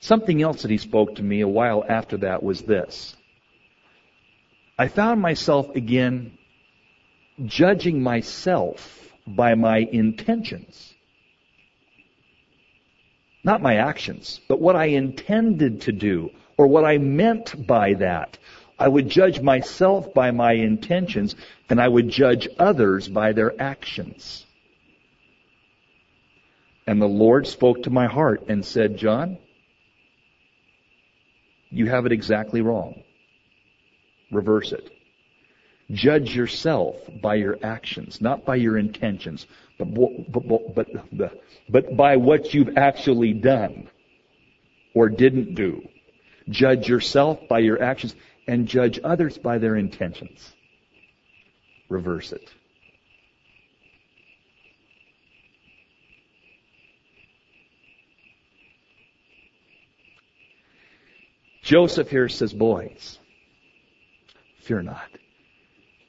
Something 0.00 0.42
else 0.42 0.62
that 0.62 0.70
he 0.70 0.78
spoke 0.78 1.16
to 1.16 1.22
me 1.22 1.42
a 1.42 1.48
while 1.48 1.84
after 1.88 2.16
that 2.18 2.42
was 2.42 2.62
this. 2.62 3.16
I 4.78 4.88
found 4.88 5.20
myself 5.20 5.74
again 5.76 6.38
judging 7.44 8.02
myself 8.02 9.12
by 9.26 9.54
my 9.54 9.78
intentions. 9.78 10.94
Not 13.44 13.62
my 13.62 13.76
actions, 13.76 14.40
but 14.48 14.60
what 14.60 14.76
I 14.76 14.86
intended 14.86 15.82
to 15.82 15.92
do 15.92 16.30
or 16.56 16.66
what 16.66 16.84
I 16.84 16.98
meant 16.98 17.66
by 17.66 17.94
that. 17.94 18.38
I 18.78 18.88
would 18.88 19.08
judge 19.08 19.40
myself 19.40 20.12
by 20.14 20.30
my 20.30 20.52
intentions 20.52 21.36
and 21.68 21.80
I 21.80 21.88
would 21.88 22.08
judge 22.08 22.48
others 22.58 23.08
by 23.08 23.32
their 23.32 23.60
actions. 23.60 24.46
And 26.86 27.00
the 27.00 27.08
Lord 27.08 27.46
spoke 27.46 27.84
to 27.84 27.90
my 27.90 28.06
heart 28.06 28.44
and 28.48 28.64
said, 28.64 28.96
John, 28.96 29.38
you 31.70 31.86
have 31.86 32.06
it 32.06 32.12
exactly 32.12 32.60
wrong. 32.60 33.02
Reverse 34.32 34.72
it. 34.72 34.90
Judge 35.90 36.34
yourself 36.34 36.96
by 37.20 37.34
your 37.34 37.58
actions, 37.62 38.20
not 38.20 38.46
by 38.46 38.56
your 38.56 38.78
intentions, 38.78 39.46
but, 39.78 39.84
but, 39.94 40.74
but, 40.74 40.88
but, 41.70 41.96
by 41.96 42.16
what 42.16 42.54
you've 42.54 42.78
actually 42.78 43.34
done 43.34 43.88
or 44.94 45.10
didn't 45.10 45.54
do. 45.54 45.82
Judge 46.48 46.88
yourself 46.88 47.38
by 47.48 47.58
your 47.58 47.82
actions 47.82 48.14
and 48.48 48.66
judge 48.66 48.98
others 49.04 49.36
by 49.36 49.58
their 49.58 49.76
intentions. 49.76 50.54
Reverse 51.88 52.32
it. 52.32 52.48
Joseph 61.62 62.10
here 62.10 62.28
says, 62.28 62.52
boys, 62.52 63.18
Fear 64.72 64.82
not. 64.84 65.10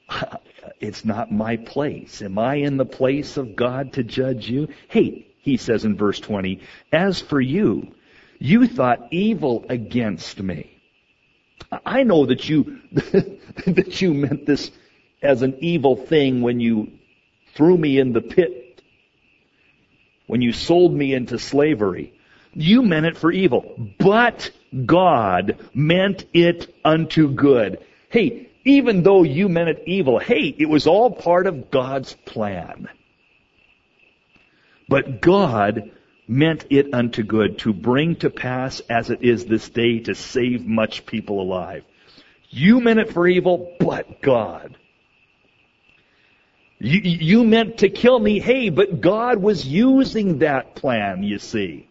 It's 0.80 1.04
not 1.04 1.30
my 1.30 1.56
place. 1.58 2.22
Am 2.22 2.38
I 2.38 2.54
in 2.56 2.78
the 2.78 2.86
place 2.86 3.36
of 3.36 3.54
God 3.54 3.92
to 3.94 4.02
judge 4.02 4.48
you? 4.48 4.68
Hey, 4.88 5.26
he 5.40 5.58
says 5.58 5.84
in 5.84 5.96
verse 5.96 6.18
20, 6.18 6.60
as 6.90 7.20
for 7.20 7.40
you, 7.40 7.94
you 8.38 8.66
thought 8.66 9.08
evil 9.10 9.66
against 9.68 10.40
me. 10.42 10.70
I 11.84 12.02
know 12.02 12.26
that 12.26 12.48
you, 12.48 12.80
that 12.92 14.00
you 14.00 14.14
meant 14.14 14.46
this 14.46 14.70
as 15.22 15.42
an 15.42 15.56
evil 15.60 15.96
thing 15.96 16.40
when 16.40 16.60
you 16.60 16.92
threw 17.54 17.76
me 17.76 17.98
in 17.98 18.12
the 18.14 18.22
pit, 18.22 18.82
when 20.26 20.40
you 20.40 20.52
sold 20.52 20.94
me 20.94 21.12
into 21.12 21.38
slavery. 21.38 22.14
You 22.54 22.82
meant 22.82 23.06
it 23.06 23.18
for 23.18 23.30
evil, 23.30 23.90
but 23.98 24.50
God 24.86 25.58
meant 25.74 26.24
it 26.32 26.74
unto 26.84 27.30
good 27.30 27.84
Hey, 28.14 28.50
even 28.64 29.02
though 29.02 29.22
you 29.22 29.48
meant 29.48 29.68
it 29.68 29.82
evil, 29.86 30.18
hey, 30.18 30.54
it 30.58 30.68
was 30.68 30.86
all 30.86 31.10
part 31.10 31.46
of 31.46 31.70
God's 31.70 32.14
plan. 32.24 32.88
But 34.88 35.20
God 35.20 35.90
meant 36.26 36.66
it 36.70 36.92
unto 36.94 37.22
good 37.22 37.58
to 37.58 37.72
bring 37.72 38.16
to 38.16 38.30
pass 38.30 38.80
as 38.88 39.10
it 39.10 39.22
is 39.22 39.44
this 39.44 39.68
day 39.68 40.00
to 40.00 40.14
save 40.14 40.64
much 40.64 41.04
people 41.04 41.40
alive. 41.40 41.84
You 42.48 42.80
meant 42.80 43.00
it 43.00 43.12
for 43.12 43.26
evil, 43.26 43.76
but 43.78 44.22
God. 44.22 44.76
You, 46.78 47.00
you 47.00 47.44
meant 47.44 47.78
to 47.78 47.88
kill 47.88 48.18
me, 48.18 48.40
hey, 48.40 48.68
but 48.70 49.00
God 49.00 49.38
was 49.38 49.66
using 49.66 50.38
that 50.38 50.74
plan, 50.74 51.22
you 51.22 51.38
see. 51.38 51.88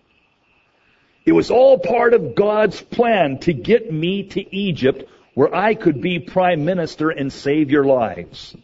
It 1.26 1.32
was 1.32 1.52
all 1.52 1.80
part 1.80 2.14
of 2.14 2.36
God's 2.36 2.82
plan 2.82 3.40
to 3.40 3.54
get 3.54 3.92
me 3.92 4.24
to 4.30 4.56
Egypt 4.56 5.10
where 5.34 5.54
I 5.54 5.74
could 5.74 6.02
be 6.02 6.20
prime 6.20 6.66
minister 6.66 7.10
and 7.10 7.32
save 7.32 7.72
your 7.72 7.86
lives. 7.86 8.56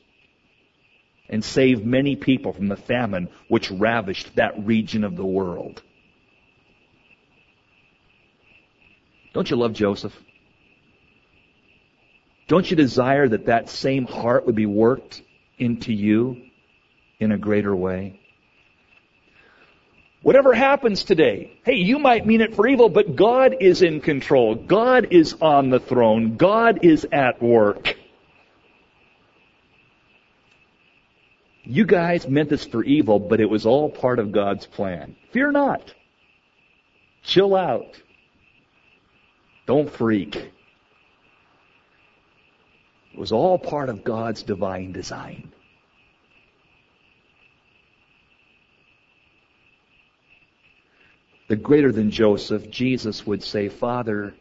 And 1.31 1.45
save 1.45 1.85
many 1.85 2.15
people 2.15 2.53
from 2.53 2.69
the 2.69 2.75
famine 2.75 3.29
which 3.49 3.69
ravished 3.69 4.35
that 4.35 4.65
region 4.65 5.03
of 5.03 5.15
the 5.15 5.25
world. 5.25 5.83
Don't 9.33 9.47
you 9.49 9.55
love 9.55 9.73
Joseph? 9.73 10.15
Don't 12.47 12.69
you 12.69 12.75
desire 12.75 13.27
that 13.29 13.45
that 13.45 13.69
same 13.69 14.05
heart 14.07 14.47
would 14.47 14.55
be 14.55 14.65
worked 14.65 15.21
into 15.59 15.93
you 15.93 16.41
in 17.19 17.31
a 17.31 17.37
greater 17.37 17.75
way? 17.75 18.18
Whatever 20.21 20.53
happens 20.53 21.05
today, 21.05 21.57
hey, 21.63 21.75
you 21.75 21.97
might 21.97 22.25
mean 22.25 22.41
it 22.41 22.55
for 22.55 22.67
evil, 22.67 22.89
but 22.89 23.15
God 23.15 23.55
is 23.61 23.81
in 23.81 24.01
control. 24.01 24.53
God 24.53 25.07
is 25.11 25.35
on 25.41 25.69
the 25.69 25.79
throne. 25.79 26.35
God 26.35 26.79
is 26.83 27.07
at 27.11 27.41
work. 27.41 27.95
You 31.63 31.85
guys 31.85 32.27
meant 32.27 32.49
this 32.49 32.65
for 32.65 32.83
evil, 32.83 33.19
but 33.19 33.39
it 33.39 33.49
was 33.49 33.65
all 33.65 33.89
part 33.89 34.19
of 34.19 34.31
God's 34.31 34.65
plan. 34.65 35.15
Fear 35.31 35.51
not. 35.51 35.93
Chill 37.23 37.55
out. 37.55 38.01
Don't 39.67 39.89
freak. 39.89 40.35
It 40.35 43.19
was 43.19 43.31
all 43.31 43.57
part 43.57 43.89
of 43.89 44.03
God's 44.03 44.43
divine 44.43 44.91
design. 44.91 45.53
The 51.49 51.55
greater 51.55 51.91
than 51.91 52.11
Joseph, 52.11 52.69
Jesus 52.69 53.25
would 53.25 53.43
say, 53.43 53.69
Father, 53.69 54.35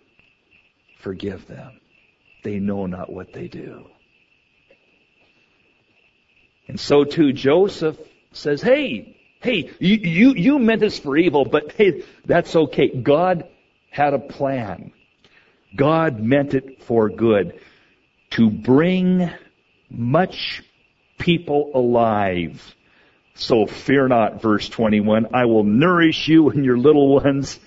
forgive 0.99 1.47
them. 1.47 1.81
They 2.45 2.59
know 2.59 2.87
not 2.87 3.11
what 3.11 3.33
they 3.33 3.49
do. 3.49 3.87
And 6.69 6.79
so 6.79 7.05
too 7.05 7.33
Joseph 7.33 7.99
says, 8.33 8.61
hey, 8.61 9.17
hey, 9.41 9.71
you, 9.79 9.97
you, 9.97 10.35
you 10.35 10.59
meant 10.59 10.81
this 10.81 10.99
for 10.99 11.17
evil, 11.17 11.47
but 11.47 11.73
hey, 11.73 12.05
that's 12.27 12.55
okay. 12.55 12.89
God 12.89 13.49
had 13.91 14.13
a 14.13 14.19
plan. 14.19 14.93
God 15.75 16.21
meant 16.21 16.53
it 16.53 16.83
for 16.83 17.09
good. 17.09 17.59
To 18.33 18.51
bring 18.51 19.31
much 19.91 20.63
people 21.17 21.71
alive 21.75 22.75
so 23.39 23.67
fear 23.67 24.09
not, 24.09 24.43
verse 24.43 24.69
21, 24.69 25.29
I 25.33 25.45
will 25.45 25.63
nourish 25.63 26.27
you 26.27 26.51
and 26.51 26.65
your 26.65 26.77
little 26.77 27.15
ones. 27.15 27.59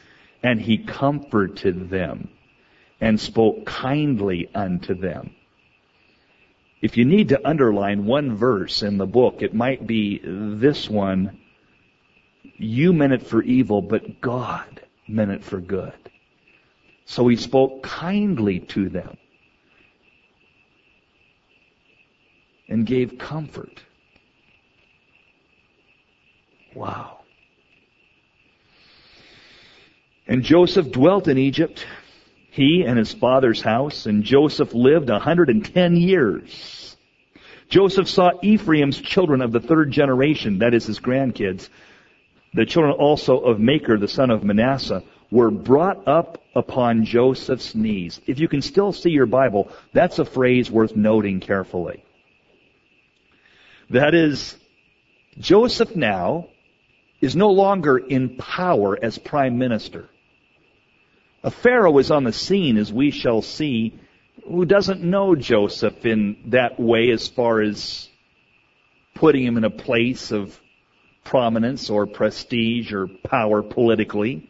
And 0.44 0.60
he 0.60 0.78
comforted 0.80 1.90
them 1.90 2.30
and 3.00 3.20
spoke 3.20 3.66
kindly 3.66 4.50
unto 4.54 4.96
them. 4.96 5.34
If 6.82 6.98
you 6.98 7.06
need 7.06 7.30
to 7.30 7.48
underline 7.48 8.06
one 8.06 8.36
verse 8.36 8.84
in 8.84 8.98
the 8.98 9.06
book, 9.06 9.42
it 9.42 9.54
might 9.54 9.86
be 9.86 10.20
this 10.24 10.90
one. 10.90 11.40
You 12.58 12.92
meant 12.92 13.14
it 13.14 13.28
for 13.28 13.42
evil, 13.42 13.82
but 13.82 14.20
God 14.20 14.82
meant 15.08 15.32
it 15.32 15.44
for 15.44 15.62
good. 15.62 15.94
So 17.06 17.28
he 17.28 17.36
spoke 17.38 17.84
kindly 17.84 18.60
to 18.60 18.90
them 18.90 19.16
and 22.68 22.86
gave 22.86 23.18
comfort. 23.18 23.84
Wow. 26.76 27.20
And 30.28 30.44
Joseph 30.44 30.92
dwelt 30.92 31.28
in 31.28 31.38
Egypt, 31.38 31.86
he 32.52 32.84
and 32.86 32.98
his 32.98 33.14
father's 33.14 33.62
house, 33.62 34.06
and 34.06 34.24
Joseph 34.24 34.74
lived 34.74 35.10
a 35.10 35.14
110 35.14 35.96
years. 35.96 36.96
Joseph 37.70 38.08
saw 38.08 38.32
Ephraim's 38.42 39.00
children 39.00 39.42
of 39.42 39.52
the 39.52 39.60
third 39.60 39.92
generation, 39.92 40.60
that 40.60 40.74
is 40.74 40.86
his 40.86 41.00
grandkids. 41.00 41.70
The 42.54 42.66
children 42.66 42.94
also 42.94 43.40
of 43.40 43.60
Machir, 43.60 43.98
the 43.98 44.08
son 44.08 44.30
of 44.30 44.44
Manasseh, 44.44 45.04
were 45.32 45.50
brought 45.50 46.08
up 46.08 46.44
upon 46.54 47.06
Joseph's 47.06 47.74
knees. 47.74 48.20
If 48.28 48.40
you 48.40 48.50
can 48.50 48.62
still 48.62 48.92
see 48.92 49.10
your 49.10 49.26
Bible, 49.26 49.72
that's 49.94 50.20
a 50.20 50.26
phrase 50.26 50.70
worth 50.70 50.96
noting 50.96 51.40
carefully. 51.40 52.04
That 53.90 54.14
is, 54.14 54.58
Joseph 55.40 55.96
now 55.96 56.48
is 57.22 57.36
no 57.36 57.52
longer 57.52 57.98
in 57.98 58.36
power 58.36 58.98
as 59.02 59.18
prime 59.18 59.58
minister. 59.58 60.10
A 61.44 61.52
Pharaoh 61.52 61.98
is 62.00 62.12
on 62.12 62.24
the 62.24 62.34
scene, 62.34 62.78
as 62.78 62.92
we 62.92 63.12
shall 63.12 63.42
see, 63.42 64.00
who 64.48 64.66
doesn't 64.66 65.04
know 65.04 65.36
Joseph 65.36 66.06
in 66.06 66.38
that 66.48 66.80
way 66.80 67.12
as 67.12 67.28
far 67.28 67.62
as 67.62 68.10
putting 69.16 69.46
him 69.46 69.58
in 69.58 69.64
a 69.64 69.70
place 69.70 70.32
of 70.32 70.60
prominence 71.24 71.90
or 71.90 72.08
prestige 72.08 72.92
or 72.92 73.08
power 73.08 73.62
politically. 73.62 74.50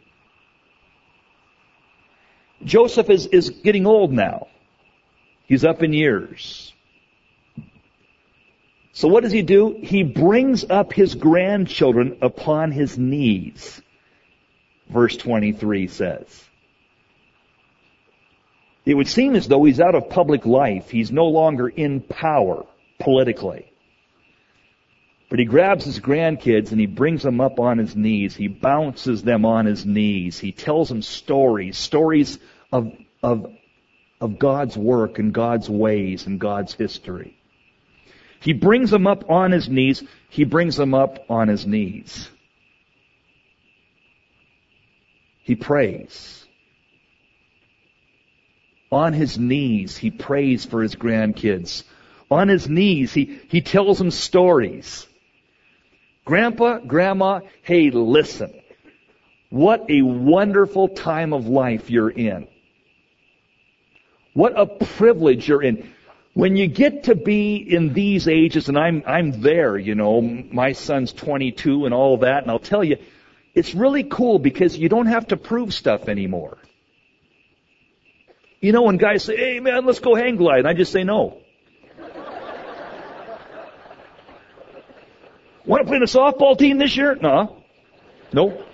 Joseph 2.64 3.10
is, 3.10 3.26
is 3.26 3.50
getting 3.50 3.86
old 3.86 4.12
now. 4.12 4.46
He's 5.46 5.64
up 5.64 5.82
in 5.82 5.92
years. 5.92 6.72
So 8.92 9.08
what 9.08 9.22
does 9.22 9.32
he 9.32 9.42
do? 9.42 9.78
He 9.82 10.02
brings 10.02 10.64
up 10.68 10.92
his 10.92 11.14
grandchildren 11.14 12.18
upon 12.20 12.72
his 12.72 12.98
knees. 12.98 13.80
Verse 14.88 15.16
23 15.16 15.88
says. 15.88 16.44
It 18.84 18.94
would 18.94 19.08
seem 19.08 19.34
as 19.34 19.48
though 19.48 19.64
he's 19.64 19.80
out 19.80 19.94
of 19.94 20.10
public 20.10 20.44
life. 20.44 20.90
He's 20.90 21.10
no 21.10 21.28
longer 21.28 21.68
in 21.68 22.00
power 22.00 22.66
politically. 22.98 23.72
But 25.30 25.38
he 25.38 25.46
grabs 25.46 25.86
his 25.86 25.98
grandkids 25.98 26.72
and 26.72 26.80
he 26.80 26.86
brings 26.86 27.22
them 27.22 27.40
up 27.40 27.58
on 27.58 27.78
his 27.78 27.96
knees. 27.96 28.36
He 28.36 28.48
bounces 28.48 29.22
them 29.22 29.46
on 29.46 29.64
his 29.64 29.86
knees. 29.86 30.38
He 30.38 30.52
tells 30.52 30.90
them 30.90 31.00
stories, 31.00 31.78
stories 31.78 32.38
of, 32.70 32.92
of, 33.22 33.46
of 34.20 34.38
God's 34.38 34.76
work 34.76 35.18
and 35.18 35.32
God's 35.32 35.70
ways 35.70 36.26
and 36.26 36.38
God's 36.38 36.74
history. 36.74 37.38
He 38.42 38.52
brings 38.52 38.90
them 38.90 39.06
up 39.06 39.30
on 39.30 39.52
his 39.52 39.68
knees. 39.68 40.02
He 40.28 40.42
brings 40.44 40.76
them 40.76 40.94
up 40.94 41.24
on 41.30 41.46
his 41.46 41.64
knees. 41.64 42.28
He 45.44 45.54
prays. 45.54 46.44
On 48.90 49.12
his 49.12 49.38
knees, 49.38 49.96
he 49.96 50.10
prays 50.10 50.64
for 50.64 50.82
his 50.82 50.96
grandkids. 50.96 51.84
On 52.32 52.48
his 52.48 52.68
knees, 52.68 53.12
he, 53.12 53.40
he 53.48 53.60
tells 53.60 53.98
them 53.98 54.10
stories. 54.10 55.06
Grandpa, 56.24 56.78
Grandma, 56.80 57.40
hey, 57.62 57.90
listen. 57.90 58.52
What 59.50 59.88
a 59.88 60.02
wonderful 60.02 60.88
time 60.88 61.32
of 61.32 61.46
life 61.46 61.90
you're 61.90 62.10
in. 62.10 62.48
What 64.34 64.58
a 64.58 64.66
privilege 64.66 65.46
you're 65.46 65.62
in 65.62 65.92
when 66.34 66.56
you 66.56 66.66
get 66.66 67.04
to 67.04 67.14
be 67.14 67.56
in 67.56 67.92
these 67.92 68.26
ages, 68.26 68.68
and 68.68 68.78
I'm, 68.78 69.02
I'm 69.06 69.42
there, 69.42 69.76
you 69.76 69.94
know, 69.94 70.22
my 70.22 70.72
son's 70.72 71.12
22 71.12 71.84
and 71.84 71.92
all 71.92 72.16
that, 72.18 72.42
and 72.42 72.50
I'll 72.50 72.58
tell 72.58 72.82
you, 72.82 72.96
it's 73.54 73.74
really 73.74 74.04
cool 74.04 74.38
because 74.38 74.76
you 74.76 74.88
don't 74.88 75.06
have 75.06 75.28
to 75.28 75.36
prove 75.36 75.74
stuff 75.74 76.08
anymore. 76.08 76.56
You 78.60 78.72
know, 78.72 78.82
when 78.82 78.96
guys 78.96 79.24
say, 79.24 79.36
hey 79.36 79.60
man, 79.60 79.84
let's 79.84 79.98
go 79.98 80.14
hang 80.14 80.36
glide, 80.36 80.60
and 80.60 80.68
I 80.68 80.72
just 80.72 80.90
say 80.92 81.04
no. 81.04 81.38
Want 85.66 85.82
to 85.82 85.86
play 85.86 85.96
in 85.96 86.02
softball 86.04 86.56
team 86.56 86.78
this 86.78 86.96
year? 86.96 87.14
No. 87.16 87.62
No. 88.32 88.64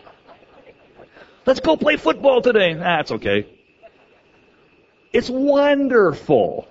Let's 1.44 1.58
go 1.60 1.76
play 1.76 1.96
football 1.96 2.40
today. 2.40 2.74
That's 2.74 3.10
ah, 3.10 3.14
okay. 3.14 3.48
It's 5.12 5.30
wonderful 5.30 6.68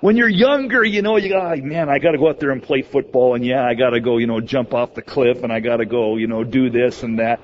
when 0.00 0.16
you're 0.16 0.28
younger, 0.28 0.84
you 0.84 1.02
know, 1.02 1.16
you 1.16 1.30
go, 1.30 1.40
oh, 1.40 1.56
man, 1.56 1.88
I 1.88 1.98
got 1.98 2.12
to 2.12 2.18
go 2.18 2.28
out 2.28 2.38
there 2.40 2.50
and 2.50 2.62
play 2.62 2.82
football, 2.82 3.34
and 3.34 3.44
yeah, 3.44 3.64
I 3.64 3.74
got 3.74 3.90
to 3.90 4.00
go, 4.00 4.18
you 4.18 4.26
know, 4.26 4.40
jump 4.40 4.74
off 4.74 4.94
the 4.94 5.02
cliff, 5.02 5.42
and 5.42 5.52
I 5.52 5.60
got 5.60 5.78
to 5.78 5.86
go, 5.86 6.16
you 6.16 6.26
know, 6.26 6.44
do 6.44 6.70
this 6.70 7.02
and 7.02 7.18
that. 7.18 7.40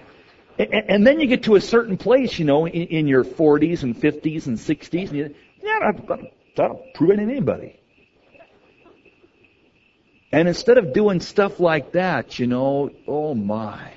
And, 0.58 0.72
and 0.72 1.06
then 1.06 1.20
you 1.20 1.26
get 1.26 1.44
to 1.44 1.56
a 1.56 1.60
certain 1.60 1.96
place, 1.96 2.38
you 2.38 2.44
know, 2.44 2.66
in, 2.66 2.88
in 2.88 3.06
your 3.06 3.24
40s 3.24 3.82
and 3.82 3.96
50s 3.96 4.46
and 4.46 4.58
60s, 4.58 5.08
and 5.08 5.16
you, 5.16 5.34
yeah, 5.62 5.92
That'll 6.56 6.84
prove 6.94 7.10
it 7.12 7.16
to 7.16 7.22
anybody. 7.22 7.78
And 10.32 10.48
instead 10.48 10.78
of 10.78 10.92
doing 10.92 11.20
stuff 11.20 11.60
like 11.60 11.92
that, 11.92 12.38
you 12.38 12.46
know, 12.46 12.90
oh 13.06 13.34
my, 13.34 13.92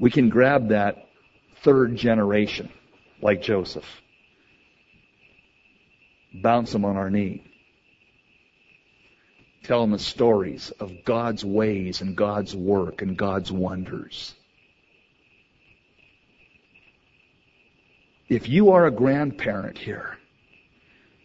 we 0.00 0.10
can 0.10 0.28
grab 0.28 0.68
that 0.68 1.08
third 1.62 1.96
generation 1.96 2.70
like 3.20 3.42
Joseph. 3.42 3.84
Bounce 6.32 6.72
them 6.72 6.84
on 6.84 6.96
our 6.96 7.10
knee. 7.10 7.44
Tell 9.64 9.82
them 9.82 9.90
the 9.90 9.98
stories 9.98 10.70
of 10.80 11.04
God's 11.04 11.44
ways 11.44 12.00
and 12.00 12.16
God's 12.16 12.54
work 12.54 13.02
and 13.02 13.16
God's 13.16 13.52
wonders. 13.52 14.34
If 18.28 18.48
you 18.48 18.72
are 18.72 18.86
a 18.86 18.92
grandparent 18.92 19.76
here, 19.76 20.16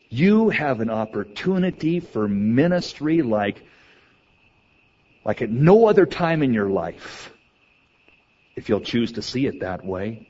you 0.10 0.50
have 0.50 0.82
an 0.82 0.90
opportunity 0.90 2.00
for 2.00 2.28
ministry 2.28 3.22
like, 3.22 3.62
like 5.24 5.42
at 5.42 5.50
no 5.50 5.88
other 5.88 6.06
time 6.06 6.42
in 6.42 6.54
your 6.54 6.70
life. 6.70 7.32
If 8.56 8.70
you'll 8.70 8.82
choose 8.82 9.14
to 9.14 9.22
see 9.22 9.46
it 9.46 9.60
that 9.60 9.86
way. 9.86 10.30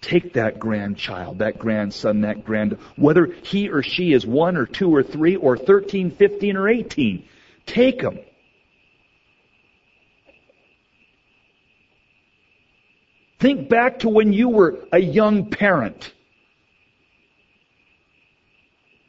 Take 0.00 0.34
that 0.34 0.58
grandchild, 0.58 1.38
that 1.38 1.58
grandson, 1.58 2.20
that 2.20 2.44
grand, 2.44 2.78
whether 2.96 3.26
he 3.26 3.68
or 3.68 3.82
she 3.82 4.12
is 4.12 4.24
one 4.24 4.56
or 4.56 4.64
two 4.64 4.94
or 4.94 5.02
three 5.02 5.36
or 5.36 5.56
13, 5.56 6.12
15 6.12 6.56
or 6.56 6.68
18. 6.68 7.24
Take 7.66 8.00
them. 8.00 8.18
Think 13.40 13.68
back 13.68 14.00
to 14.00 14.08
when 14.08 14.32
you 14.32 14.48
were 14.48 14.84
a 14.92 14.98
young 14.98 15.50
parent. 15.50 16.12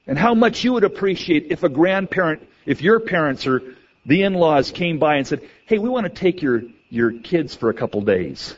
And 0.05 0.17
how 0.17 0.33
much 0.33 0.63
you 0.63 0.73
would 0.73 0.83
appreciate 0.83 1.47
if 1.51 1.63
a 1.63 1.69
grandparent, 1.69 2.47
if 2.65 2.81
your 2.81 2.99
parents 2.99 3.45
or 3.45 3.75
the 4.05 4.23
in-laws 4.23 4.71
came 4.71 4.97
by 4.97 5.17
and 5.17 5.27
said, 5.27 5.47
hey, 5.65 5.77
we 5.77 5.87
want 5.87 6.05
to 6.05 6.09
take 6.09 6.41
your, 6.41 6.63
your 6.89 7.11
kids 7.11 7.55
for 7.55 7.69
a 7.69 7.73
couple 7.75 8.01
days. 8.01 8.57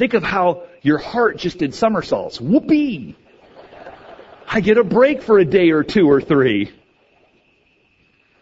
Think 0.00 0.14
of 0.14 0.22
how 0.22 0.62
your 0.80 0.96
heart 0.96 1.36
just 1.36 1.58
did 1.58 1.74
somersaults. 1.74 2.40
Whoopee! 2.40 3.18
I 4.48 4.62
get 4.62 4.78
a 4.78 4.82
break 4.82 5.20
for 5.20 5.38
a 5.38 5.44
day 5.44 5.72
or 5.72 5.84
two 5.84 6.08
or 6.08 6.22
three. 6.22 6.72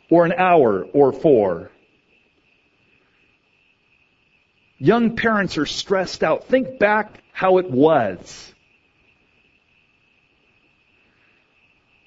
Or 0.08 0.24
an 0.24 0.34
hour 0.34 0.84
or 0.84 1.12
four. 1.12 1.72
Young 4.78 5.16
parents 5.16 5.58
are 5.58 5.66
stressed 5.66 6.22
out. 6.22 6.44
Think 6.44 6.78
back 6.78 7.24
how 7.32 7.58
it 7.58 7.68
was. 7.68 8.54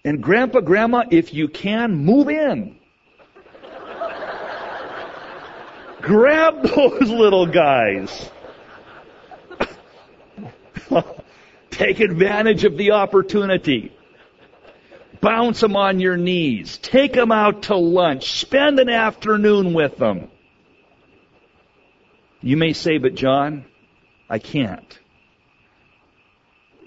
And 0.06 0.24
grandpa, 0.24 0.62
grandma, 0.62 1.04
if 1.12 1.34
you 1.34 1.49
can, 1.49 1.93
move 1.93 2.30
in. 2.30 2.78
Grab 6.02 6.64
those 6.74 7.10
little 7.10 7.47
guys. 7.47 8.32
Take 11.72 12.00
advantage 12.00 12.64
of 12.64 12.78
the 12.78 12.92
opportunity. 12.92 13.92
Bounce 15.22 15.60
them 15.60 15.76
on 15.76 16.00
your 16.00 16.18
knees. 16.18 16.78
Take 16.78 17.14
them 17.14 17.32
out 17.32 17.64
to 17.64 17.76
lunch. 17.76 18.32
Spend 18.32 18.80
an 18.80 18.89
afternoon 18.89 19.74
with 19.74 19.98
them. 19.98 20.30
You 22.42 22.58
may 22.58 22.74
say, 22.74 22.98
but 22.98 23.14
John, 23.14 23.66
I 24.30 24.39
can't. 24.39 25.00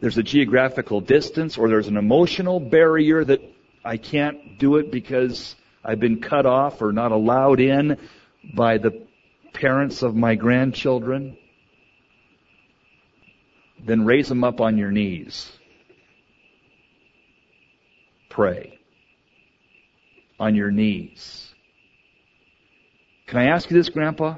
There's 0.00 0.18
a 0.18 0.22
geographical 0.22 1.00
distance 1.00 1.56
or 1.56 1.68
there's 1.68 1.88
an 1.88 1.96
emotional 1.96 2.58
barrier 2.58 3.24
that 3.24 3.40
I 3.84 3.96
can't 3.96 4.58
do 4.58 4.76
it 4.76 4.90
because 4.90 5.54
I've 5.84 6.00
been 6.00 6.20
cut 6.20 6.44
off 6.44 6.82
or 6.82 6.92
not 6.92 7.12
allowed 7.12 7.60
in 7.60 7.98
by 8.52 8.78
the 8.78 9.06
parents 9.52 10.02
of 10.02 10.16
my 10.16 10.34
grandchildren 10.34 11.38
then 13.84 14.04
raise 14.04 14.28
them 14.28 14.44
up 14.44 14.60
on 14.60 14.78
your 14.78 14.90
knees. 14.90 15.52
Pray. 18.30 18.78
On 20.40 20.54
your 20.54 20.70
knees. 20.70 21.54
Can 23.26 23.38
I 23.38 23.46
ask 23.46 23.70
you 23.70 23.76
this, 23.76 23.88
Grandpa? 23.88 24.36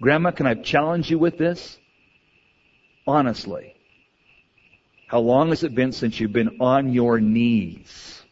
Grandma, 0.00 0.30
can 0.30 0.46
I 0.46 0.54
challenge 0.54 1.10
you 1.10 1.18
with 1.18 1.38
this? 1.38 1.78
Honestly. 3.06 3.74
How 5.06 5.20
long 5.20 5.50
has 5.50 5.62
it 5.62 5.74
been 5.74 5.92
since 5.92 6.18
you've 6.18 6.32
been 6.32 6.56
on 6.60 6.92
your 6.92 7.20
knees 7.20 8.22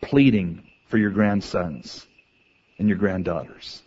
pleading 0.00 0.62
for 0.88 0.96
your 0.96 1.10
grandsons 1.10 2.06
and 2.78 2.88
your 2.88 2.96
granddaughters? 2.96 3.82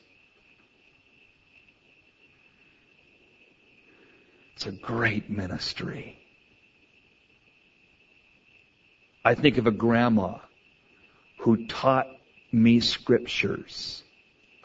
It's 4.61 4.67
a 4.67 4.71
great 4.71 5.27
ministry. 5.27 6.19
I 9.25 9.33
think 9.33 9.57
of 9.57 9.65
a 9.65 9.71
grandma 9.71 10.37
who 11.39 11.65
taught 11.65 12.05
me 12.51 12.79
scriptures, 12.79 14.03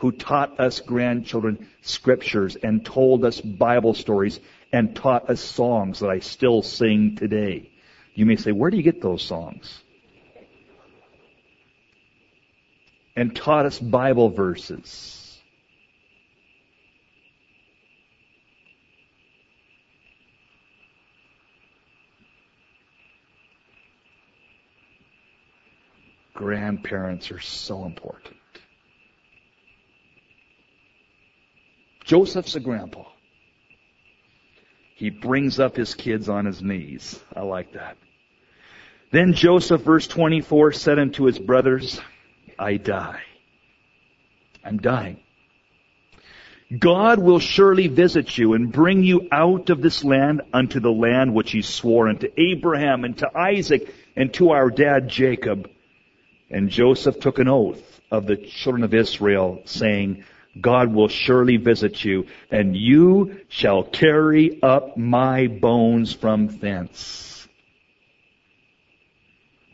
who 0.01 0.13
taught 0.13 0.61
us 0.61 0.81
grandchildren 0.81 1.67
scriptures 1.81 2.57
and 2.57 2.85
told 2.85 3.25
us 3.25 3.41
Bible 3.41 3.95
stories 3.95 4.39
and 4.71 4.95
taught 4.95 5.31
us 5.31 5.41
songs 5.41 6.01
that 6.01 6.11
I 6.11 6.19
still 6.19 6.61
sing 6.61 7.17
today. 7.17 7.71
You 8.13 8.27
may 8.27 8.37
say, 8.37 8.53
where 8.53 8.71
do 8.71 8.77
you 8.77 8.83
get 8.83 9.01
those 9.01 9.23
songs? 9.23 9.83
And 13.17 13.35
taught 13.35 13.65
us 13.65 13.79
Bible 13.79 14.29
verses 14.29 15.26
grandparents 26.37 27.33
are 27.33 27.41
so 27.41 27.85
important. 27.85 28.37
Joseph's 32.05 32.55
a 32.55 32.61
grandpa. 32.61 33.05
He 34.95 35.11
brings 35.11 35.59
up 35.59 35.77
his 35.77 35.95
kids 35.95 36.29
on 36.29 36.45
his 36.45 36.63
knees. 36.63 37.19
I 37.35 37.41
like 37.41 37.73
that. 37.73 37.97
Then 39.11 39.33
Joseph, 39.33 39.83
verse 39.83 40.07
24, 40.07 40.73
said 40.73 40.99
unto 40.99 41.25
his 41.25 41.39
brothers, 41.39 42.01
I 42.59 42.77
die. 42.77 43.23
I'm 44.65 44.79
dying. 44.79 45.21
God 46.77 47.21
will 47.21 47.39
surely 47.39 47.87
visit 47.87 48.37
you 48.37 48.55
and 48.55 48.73
bring 48.73 49.05
you 49.05 49.29
out 49.31 49.71
of 49.71 49.83
this 49.83 50.03
land 50.03 50.43
unto 50.53 50.81
the 50.81 50.91
land 50.91 51.35
which 51.35 51.53
he 51.53 51.63
swore 51.63 52.09
unto 52.09 52.29
Abraham 52.37 53.05
and 53.05 53.17
to 53.19 53.39
Isaac 53.39 53.95
and 54.17 54.33
to 54.35 54.51
our 54.51 54.71
dad 54.71 55.09
Jacob. 55.09 55.71
And 56.51 56.71
Joseph 56.71 57.21
took 57.21 57.39
an 57.39 57.49
oath 57.49 58.01
of 58.11 58.27
the 58.27 58.37
children 58.37 58.85
of 58.85 58.95
Israel, 58.95 59.63
saying, 59.65 60.25
God 60.61 60.93
will 60.93 61.09
surely 61.09 61.57
visit 61.57 62.05
you, 62.05 62.27
and 62.51 62.77
you 62.77 63.41
shall 63.49 63.83
carry 63.83 64.63
up 64.63 64.97
my 64.97 65.49
bones 65.49 66.13
from 66.13 66.59
thence. 66.59 67.49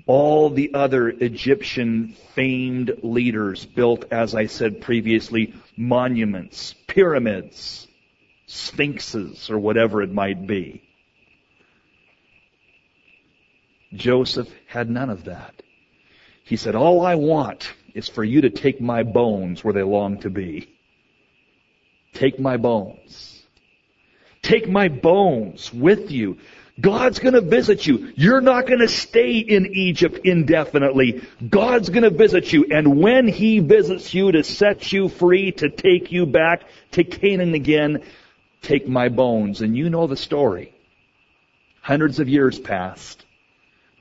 All 0.06 0.50
the 0.50 0.74
other 0.74 1.08
Egyptian 1.08 2.14
famed 2.34 2.92
leaders 3.02 3.64
built, 3.64 4.06
as 4.10 4.34
I 4.34 4.46
said 4.46 4.80
previously, 4.80 5.54
monuments, 5.76 6.74
pyramids, 6.88 7.86
sphinxes, 8.46 9.48
or 9.50 9.58
whatever 9.58 10.02
it 10.02 10.12
might 10.12 10.46
be. 10.46 10.82
Joseph 13.94 14.48
had 14.66 14.90
none 14.90 15.10
of 15.10 15.24
that. 15.24 15.62
He 16.45 16.57
said, 16.57 16.74
all 16.74 17.05
I 17.05 17.14
want 17.14 17.72
is 17.95 18.09
for 18.09 18.24
you 18.24 18.43
to 18.43 18.51
take 18.51 18.80
my 18.80 19.03
bones 19.03 19.62
where 19.62 19.74
they 19.74 19.82
long 19.82 20.20
to 20.20 20.30
be. 20.30 20.68
Take 22.14 22.38
my 22.38 22.57
bones. 22.57 23.43
Take 24.43 24.68
my 24.68 24.88
bones 24.88 25.72
with 25.72 26.11
you. 26.11 26.38
God's 26.80 27.18
gonna 27.18 27.43
visit 27.43 27.86
you. 27.86 28.12
You're 28.16 28.40
not 28.40 28.66
gonna 28.66 28.88
stay 28.88 29.38
in 29.38 29.66
Egypt 29.66 30.20
indefinitely. 30.24 31.22
God's 31.49 31.90
gonna 31.90 32.11
visit 32.11 32.53
you. 32.53 32.66
And 32.70 33.01
when 33.01 33.28
He 33.28 33.61
visits 33.61 34.12
you 34.14 34.32
to 34.32 34.43
set 34.43 34.93
you 34.93 35.09
free, 35.09 35.53
to 35.53 35.68
take 35.68 36.11
you 36.11 36.26
back 36.26 36.62
to 36.93 37.05
Canaan 37.05 37.55
again, 37.55 38.03
take 38.62 38.88
my 38.88 39.11
bones. 39.11 39.61
And 39.61 39.76
you 39.76 39.90
know 39.90 40.07
the 40.07 40.16
story. 40.16 40.74
Hundreds 41.82 42.20
of 42.20 42.28
years 42.28 42.59
passed. 42.59 43.24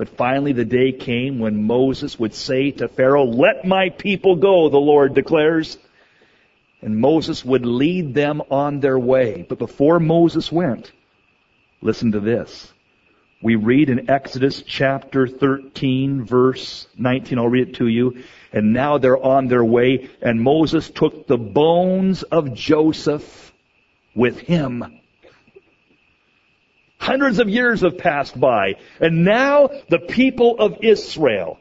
But 0.01 0.17
finally 0.17 0.51
the 0.51 0.65
day 0.65 0.93
came 0.93 1.37
when 1.37 1.67
Moses 1.67 2.17
would 2.17 2.33
say 2.33 2.71
to 2.71 2.87
Pharaoh, 2.87 3.23
let 3.23 3.65
my 3.65 3.89
people 3.89 4.35
go, 4.35 4.67
the 4.67 4.79
Lord 4.79 5.13
declares. 5.13 5.77
And 6.81 6.97
Moses 6.97 7.45
would 7.45 7.67
lead 7.67 8.15
them 8.15 8.41
on 8.49 8.79
their 8.79 8.97
way. 8.97 9.45
But 9.47 9.59
before 9.59 9.99
Moses 9.99 10.51
went, 10.51 10.91
listen 11.83 12.13
to 12.13 12.19
this. 12.19 12.73
We 13.43 13.57
read 13.57 13.91
in 13.91 14.09
Exodus 14.09 14.63
chapter 14.63 15.27
13 15.27 16.25
verse 16.25 16.87
19, 16.97 17.37
I'll 17.37 17.47
read 17.47 17.67
it 17.67 17.75
to 17.75 17.85
you. 17.87 18.23
And 18.51 18.73
now 18.73 18.97
they're 18.97 19.23
on 19.23 19.49
their 19.49 19.63
way, 19.63 20.09
and 20.19 20.41
Moses 20.41 20.89
took 20.89 21.27
the 21.27 21.37
bones 21.37 22.23
of 22.23 22.55
Joseph 22.55 23.53
with 24.15 24.39
him. 24.39 25.00
Hundreds 27.01 27.39
of 27.39 27.49
years 27.49 27.81
have 27.81 27.97
passed 27.97 28.39
by, 28.39 28.75
and 28.99 29.25
now 29.25 29.71
the 29.89 29.97
people 29.97 30.57
of 30.59 30.77
Israel, 30.83 31.57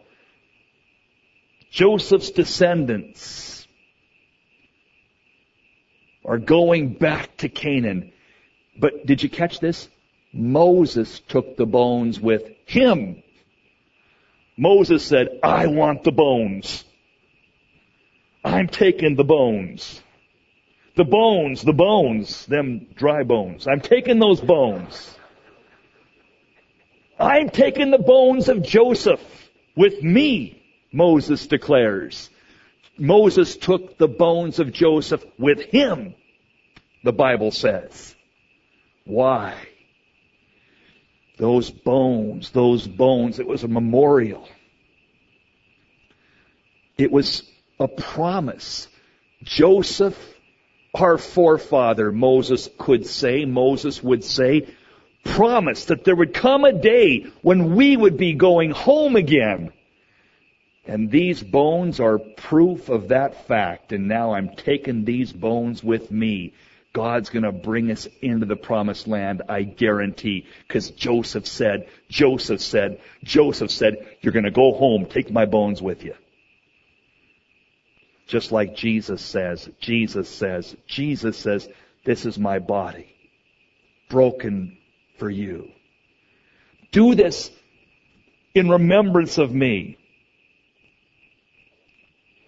Joseph's 1.70 2.30
descendants, 2.30 3.66
are 6.26 6.36
going 6.36 6.92
back 6.92 7.34
to 7.38 7.48
Canaan. 7.48 8.12
But 8.78 9.06
did 9.06 9.22
you 9.22 9.30
catch 9.30 9.60
this? 9.60 9.88
Moses 10.30 11.20
took 11.20 11.56
the 11.56 11.64
bones 11.64 12.20
with 12.20 12.42
him. 12.66 13.22
Moses 14.58 15.02
said, 15.02 15.40
I 15.42 15.68
want 15.68 16.04
the 16.04 16.12
bones. 16.12 16.84
I'm 18.44 18.68
taking 18.68 19.16
the 19.16 19.24
bones. 19.24 20.02
The 20.96 21.04
bones, 21.04 21.62
the 21.62 21.72
bones, 21.72 22.44
them 22.44 22.88
dry 22.94 23.22
bones. 23.22 23.66
I'm 23.66 23.80
taking 23.80 24.18
those 24.18 24.42
bones. 24.42 25.16
I'm 27.20 27.50
taking 27.50 27.90
the 27.90 27.98
bones 27.98 28.48
of 28.48 28.62
Joseph 28.62 29.20
with 29.76 30.02
me, 30.02 30.62
Moses 30.92 31.46
declares. 31.46 32.30
Moses 32.98 33.56
took 33.56 33.98
the 33.98 34.08
bones 34.08 34.58
of 34.58 34.72
Joseph 34.72 35.24
with 35.38 35.60
him, 35.60 36.14
the 37.04 37.12
Bible 37.12 37.50
says. 37.50 38.14
Why? 39.04 39.54
Those 41.36 41.70
bones, 41.70 42.50
those 42.50 42.86
bones, 42.86 43.38
it 43.38 43.46
was 43.46 43.64
a 43.64 43.68
memorial. 43.68 44.48
It 46.96 47.10
was 47.10 47.50
a 47.78 47.88
promise. 47.88 48.88
Joseph, 49.42 50.18
our 50.94 51.16
forefather, 51.16 52.12
Moses 52.12 52.68
could 52.78 53.06
say, 53.06 53.44
Moses 53.46 54.02
would 54.02 54.24
say, 54.24 54.68
promised 55.24 55.88
that 55.88 56.04
there 56.04 56.16
would 56.16 56.34
come 56.34 56.64
a 56.64 56.72
day 56.72 57.26
when 57.42 57.74
we 57.74 57.96
would 57.96 58.16
be 58.16 58.34
going 58.34 58.70
home 58.70 59.16
again. 59.16 59.72
And 60.86 61.10
these 61.10 61.42
bones 61.42 62.00
are 62.00 62.18
proof 62.18 62.88
of 62.88 63.08
that 63.08 63.46
fact. 63.46 63.92
And 63.92 64.08
now 64.08 64.32
I'm 64.32 64.56
taking 64.56 65.04
these 65.04 65.32
bones 65.32 65.84
with 65.84 66.10
me 66.10 66.54
God's 66.92 67.30
going 67.30 67.44
to 67.44 67.52
bring 67.52 67.90
us 67.90 68.08
into 68.20 68.46
the 68.46 68.56
promised 68.56 69.06
land, 69.06 69.42
I 69.48 69.62
guarantee. 69.62 70.46
Because 70.66 70.90
Joseph 70.90 71.46
said, 71.46 71.88
Joseph 72.08 72.60
said, 72.60 73.00
Joseph 73.22 73.70
said, 73.70 74.16
you're 74.20 74.32
going 74.32 74.44
to 74.44 74.50
go 74.50 74.72
home, 74.72 75.06
take 75.06 75.30
my 75.30 75.46
bones 75.46 75.80
with 75.80 76.04
you. 76.04 76.14
Just 78.26 78.50
like 78.50 78.76
Jesus 78.76 79.22
says, 79.22 79.68
Jesus 79.80 80.28
says, 80.28 80.76
Jesus 80.86 81.36
says, 81.36 81.68
this 82.04 82.26
is 82.26 82.38
my 82.38 82.58
body, 82.58 83.08
broken 84.08 84.76
for 85.20 85.30
you. 85.30 85.70
Do 86.90 87.14
this 87.14 87.52
in 88.54 88.68
remembrance 88.68 89.38
of 89.38 89.54
me. 89.54 89.96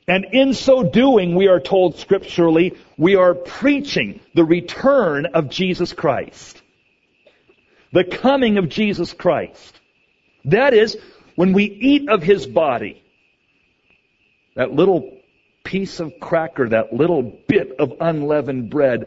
And 0.08 0.24
in 0.32 0.52
so 0.52 0.82
doing, 0.82 1.36
we 1.36 1.46
are 1.46 1.60
told 1.60 1.98
scripturally, 1.98 2.76
we 2.98 3.14
are 3.14 3.34
preaching 3.34 4.18
the 4.34 4.44
return 4.44 5.26
of 5.26 5.48
Jesus 5.48 5.92
Christ. 5.92 6.60
The 7.92 8.02
coming 8.02 8.58
of 8.58 8.68
Jesus 8.68 9.12
Christ. 9.12 9.78
That 10.46 10.74
is, 10.74 10.96
when 11.36 11.52
we 11.52 11.64
eat 11.64 12.08
of 12.08 12.22
His 12.22 12.46
body, 12.46 13.04
that 14.56 14.72
little 14.72 15.18
piece 15.62 16.00
of 16.00 16.18
cracker, 16.20 16.70
that 16.70 16.92
little 16.92 17.22
bit 17.22 17.76
of 17.78 17.92
unleavened 18.00 18.70
bread, 18.70 19.06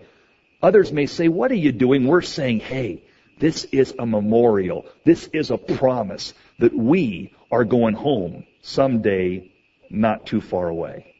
others 0.63 0.93
may 0.93 1.07
say, 1.07 1.27
what 1.27 1.51
are 1.51 1.55
you 1.55 1.73
doing? 1.73 2.07
We're 2.07 2.21
saying, 2.21 2.61
hey, 2.61 3.03
this 3.39 3.65
is 3.65 3.93
a 3.99 4.05
memorial. 4.05 4.85
This 5.05 5.29
is 5.33 5.51
a 5.51 5.57
promise 5.57 6.33
that 6.59 6.73
we 6.73 7.33
are 7.51 7.65
going 7.65 7.95
home 7.95 8.45
someday 8.61 9.51
not 9.89 10.25
too 10.25 10.41
far 10.41 10.67
away. 10.67 11.15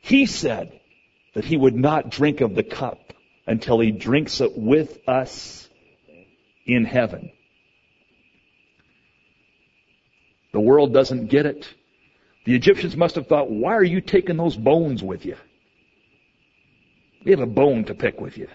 He 0.00 0.26
said 0.26 0.80
that 1.34 1.44
he 1.44 1.56
would 1.56 1.74
not 1.74 2.10
drink 2.10 2.40
of 2.40 2.54
the 2.54 2.62
cup 2.62 3.12
until 3.46 3.80
he 3.80 3.90
drinks 3.90 4.40
it 4.40 4.56
with 4.56 4.98
us 5.08 5.68
in 6.66 6.84
heaven. 6.84 7.30
The 10.52 10.60
world 10.60 10.92
doesn't 10.92 11.26
get 11.26 11.46
it. 11.46 11.68
The 12.44 12.54
Egyptians 12.54 12.96
must 12.96 13.16
have 13.16 13.26
thought, 13.26 13.50
why 13.50 13.72
are 13.72 13.82
you 13.82 14.00
taking 14.00 14.36
those 14.36 14.56
bones 14.56 15.02
with 15.02 15.24
you? 15.24 15.36
We 17.24 17.30
have 17.30 17.40
a 17.40 17.46
bone 17.46 17.84
to 17.84 17.94
pick 17.94 18.20
with 18.20 18.36
you. 18.38 18.48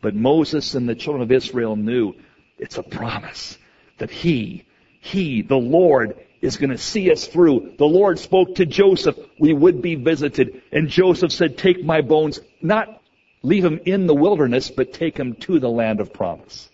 But 0.00 0.14
Moses 0.14 0.74
and 0.74 0.88
the 0.88 0.94
children 0.94 1.22
of 1.22 1.32
Israel 1.32 1.76
knew 1.76 2.14
it's 2.58 2.78
a 2.78 2.82
promise 2.82 3.58
that 3.98 4.10
he 4.10 4.66
he, 5.06 5.42
the 5.42 5.56
Lord, 5.56 6.16
is 6.42 6.56
going 6.56 6.70
to 6.70 6.78
see 6.78 7.12
us 7.12 7.26
through. 7.26 7.74
The 7.78 7.86
Lord 7.86 8.18
spoke 8.18 8.56
to 8.56 8.66
Joseph, 8.66 9.16
we 9.38 9.52
would 9.52 9.80
be 9.80 9.94
visited. 9.94 10.62
And 10.72 10.88
Joseph 10.88 11.30
said, 11.30 11.56
take 11.56 11.84
my 11.84 12.00
bones, 12.00 12.40
not 12.60 13.00
leave 13.42 13.62
them 13.62 13.78
in 13.86 14.08
the 14.08 14.14
wilderness, 14.14 14.70
but 14.70 14.92
take 14.92 15.14
them 15.14 15.34
to 15.36 15.60
the 15.60 15.68
land 15.68 16.00
of 16.00 16.12
promise. 16.12 16.68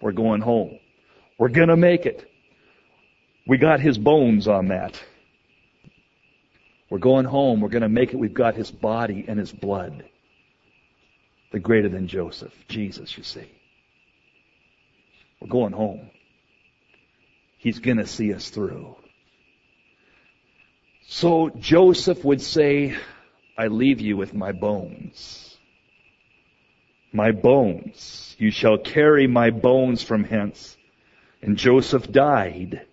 We're 0.00 0.12
going 0.12 0.42
home. 0.42 0.78
We're 1.38 1.48
going 1.48 1.68
to 1.68 1.76
make 1.76 2.06
it. 2.06 2.30
We 3.48 3.58
got 3.58 3.80
his 3.80 3.98
bones 3.98 4.46
on 4.46 4.68
that. 4.68 5.02
We're 6.90 6.98
going 6.98 7.24
home. 7.24 7.60
We're 7.60 7.68
going 7.68 7.82
to 7.82 7.88
make 7.88 8.12
it. 8.12 8.18
We've 8.18 8.34
got 8.34 8.56
his 8.56 8.70
body 8.70 9.24
and 9.26 9.38
his 9.38 9.52
blood. 9.52 10.04
The 11.52 11.60
greater 11.60 11.88
than 11.88 12.08
Joseph. 12.08 12.52
Jesus, 12.68 13.16
you 13.16 13.22
see. 13.22 13.48
We're 15.40 15.48
going 15.48 15.72
home. 15.72 16.10
He's 17.58 17.78
going 17.78 17.98
to 17.98 18.06
see 18.06 18.34
us 18.34 18.50
through. 18.50 18.96
So 21.06 21.50
Joseph 21.50 22.24
would 22.24 22.40
say, 22.40 22.96
I 23.56 23.68
leave 23.68 24.00
you 24.00 24.16
with 24.16 24.34
my 24.34 24.52
bones. 24.52 25.58
My 27.12 27.32
bones. 27.32 28.34
You 28.38 28.50
shall 28.50 28.78
carry 28.78 29.26
my 29.26 29.50
bones 29.50 30.02
from 30.02 30.24
hence. 30.24 30.76
And 31.42 31.56
Joseph 31.56 32.10
died, 32.10 32.86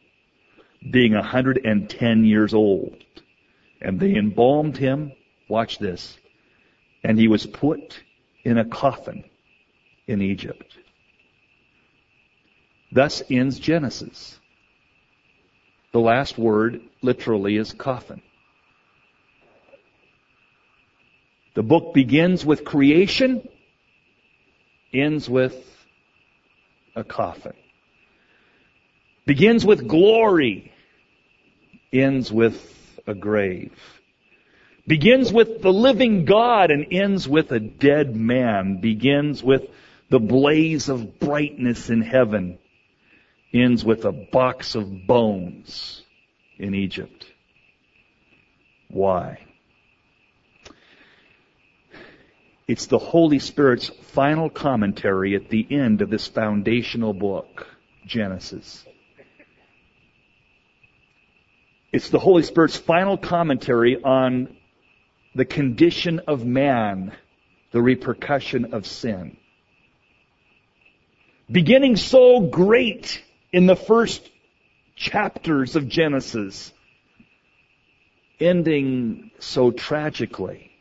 being 0.89 1.13
110 1.13 2.25
years 2.25 2.53
old. 2.53 3.03
And 3.81 3.99
they 3.99 4.15
embalmed 4.15 4.77
him. 4.77 5.11
Watch 5.47 5.79
this. 5.79 6.17
And 7.03 7.17
he 7.17 7.27
was 7.27 7.45
put 7.45 8.03
in 8.43 8.57
a 8.57 8.65
coffin 8.65 9.23
in 10.07 10.21
Egypt. 10.21 10.77
Thus 12.91 13.21
ends 13.29 13.59
Genesis. 13.59 14.39
The 15.91 15.99
last 15.99 16.37
word 16.37 16.81
literally 17.01 17.57
is 17.57 17.73
coffin. 17.73 18.21
The 21.55 21.63
book 21.63 21.93
begins 21.93 22.45
with 22.45 22.63
creation, 22.63 23.47
ends 24.93 25.27
with 25.27 25.55
a 26.95 27.03
coffin. 27.03 27.53
Begins 29.25 29.65
with 29.65 29.87
glory, 29.87 30.71
ends 31.91 32.31
with 32.31 32.76
a 33.07 33.15
grave. 33.15 33.73
Begins 34.85 35.33
with 35.33 35.61
the 35.61 35.73
living 35.73 36.25
God 36.25 36.71
and 36.71 36.87
ends 36.91 37.27
with 37.27 37.51
a 37.51 37.59
dead 37.59 38.15
man. 38.15 38.79
Begins 38.79 39.43
with 39.43 39.63
the 40.09 40.19
blaze 40.19 40.87
of 40.87 41.19
brightness 41.19 41.89
in 41.89 42.01
heaven 42.01 42.59
ends 43.53 43.83
with 43.83 44.05
a 44.05 44.11
box 44.11 44.75
of 44.75 45.07
bones 45.07 46.03
in 46.57 46.73
Egypt. 46.75 47.25
Why? 48.89 49.39
It's 52.67 52.87
the 52.87 52.99
Holy 52.99 53.39
Spirit's 53.39 53.87
final 53.87 54.49
commentary 54.49 55.35
at 55.35 55.49
the 55.49 55.65
end 55.69 56.01
of 56.01 56.09
this 56.09 56.27
foundational 56.27 57.13
book, 57.13 57.67
Genesis. 58.05 58.85
It's 61.91 62.09
the 62.09 62.19
Holy 62.19 62.43
Spirit's 62.43 62.77
final 62.77 63.17
commentary 63.17 64.01
on 64.01 64.55
the 65.35 65.45
condition 65.45 66.19
of 66.27 66.45
man, 66.45 67.15
the 67.71 67.81
repercussion 67.81 68.73
of 68.73 68.85
sin. 68.85 69.37
Beginning 71.49 71.95
so 71.95 72.41
great 72.41 73.23
in 73.53 73.67
the 73.67 73.75
first 73.75 74.29
chapters 74.95 75.75
of 75.75 75.87
Genesis. 75.87 76.73
ending 78.39 79.31
so 79.39 79.71
tragically 79.71 80.71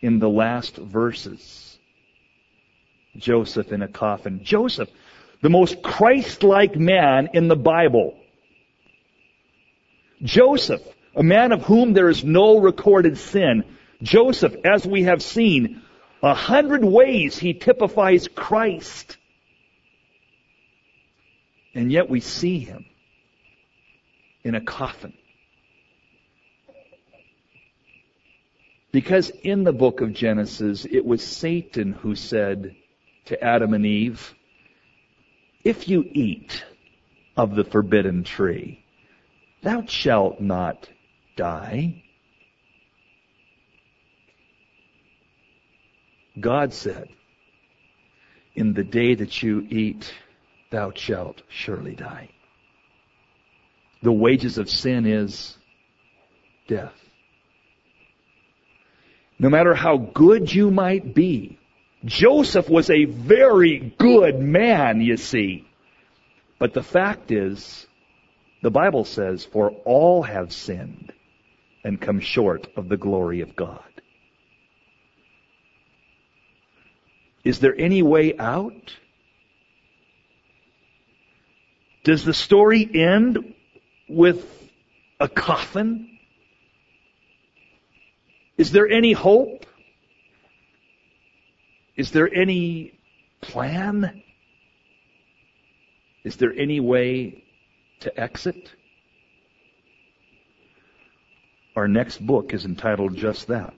in 0.00 0.18
the 0.18 0.28
last 0.28 0.76
verses. 0.76 1.78
Joseph 3.16 3.72
in 3.72 3.82
a 3.82 3.88
coffin. 3.88 4.40
Joseph, 4.44 4.88
the 5.42 5.50
most 5.50 5.82
Christ-like 5.82 6.76
man 6.76 7.30
in 7.34 7.48
the 7.48 7.56
Bible. 7.56 8.17
Joseph, 10.22 10.82
a 11.14 11.22
man 11.22 11.52
of 11.52 11.62
whom 11.62 11.92
there 11.92 12.08
is 12.08 12.24
no 12.24 12.58
recorded 12.58 13.18
sin. 13.18 13.64
Joseph, 14.02 14.54
as 14.64 14.86
we 14.86 15.04
have 15.04 15.22
seen, 15.22 15.82
a 16.22 16.34
hundred 16.34 16.84
ways 16.84 17.38
he 17.38 17.54
typifies 17.54 18.28
Christ. 18.28 19.16
And 21.74 21.92
yet 21.92 22.08
we 22.08 22.20
see 22.20 22.58
him 22.58 22.86
in 24.42 24.54
a 24.54 24.60
coffin. 24.60 25.12
Because 28.90 29.30
in 29.30 29.64
the 29.64 29.72
book 29.72 30.00
of 30.00 30.14
Genesis, 30.14 30.86
it 30.90 31.04
was 31.04 31.22
Satan 31.22 31.92
who 31.92 32.14
said 32.14 32.74
to 33.26 33.42
Adam 33.44 33.74
and 33.74 33.84
Eve, 33.84 34.34
if 35.62 35.88
you 35.88 36.04
eat 36.10 36.64
of 37.36 37.54
the 37.54 37.64
forbidden 37.64 38.24
tree, 38.24 38.82
thou 39.62 39.84
shalt 39.86 40.40
not 40.40 40.88
die. 41.36 42.02
God 46.40 46.72
said, 46.72 47.08
in 48.54 48.72
the 48.72 48.84
day 48.84 49.14
that 49.14 49.42
you 49.42 49.66
eat, 49.68 50.12
thou 50.70 50.92
shalt 50.94 51.42
surely 51.48 51.94
die. 51.94 52.30
The 54.02 54.12
wages 54.12 54.58
of 54.58 54.70
sin 54.70 55.06
is 55.06 55.56
death. 56.68 56.94
No 59.38 59.48
matter 59.48 59.74
how 59.74 59.96
good 59.96 60.52
you 60.52 60.70
might 60.70 61.14
be, 61.14 61.58
Joseph 62.04 62.68
was 62.68 62.90
a 62.90 63.06
very 63.06 63.94
good 63.98 64.38
man, 64.38 65.00
you 65.00 65.16
see. 65.16 65.66
But 66.58 66.74
the 66.74 66.82
fact 66.82 67.32
is, 67.32 67.87
the 68.62 68.70
Bible 68.70 69.04
says, 69.04 69.44
for 69.44 69.70
all 69.84 70.22
have 70.22 70.52
sinned 70.52 71.12
and 71.84 72.00
come 72.00 72.20
short 72.20 72.68
of 72.76 72.88
the 72.88 72.96
glory 72.96 73.40
of 73.40 73.54
God. 73.54 73.82
Is 77.44 77.60
there 77.60 77.74
any 77.78 78.02
way 78.02 78.36
out? 78.36 78.96
Does 82.04 82.24
the 82.24 82.34
story 82.34 82.88
end 82.92 83.54
with 84.08 84.44
a 85.20 85.28
coffin? 85.28 86.18
Is 88.56 88.72
there 88.72 88.88
any 88.88 89.12
hope? 89.12 89.66
Is 91.96 92.10
there 92.10 92.32
any 92.32 92.98
plan? 93.40 94.22
Is 96.24 96.36
there 96.36 96.52
any 96.52 96.80
way 96.80 97.44
to 98.00 98.20
exit? 98.20 98.72
Our 101.76 101.88
next 101.88 102.24
book 102.26 102.52
is 102.54 102.64
entitled 102.64 103.16
just 103.16 103.46
that 103.48 103.74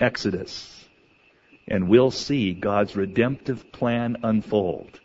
Exodus. 0.00 0.84
And 1.68 1.88
we'll 1.88 2.10
see 2.10 2.52
God's 2.52 2.96
redemptive 2.96 3.72
plan 3.72 4.16
unfold. 4.22 5.00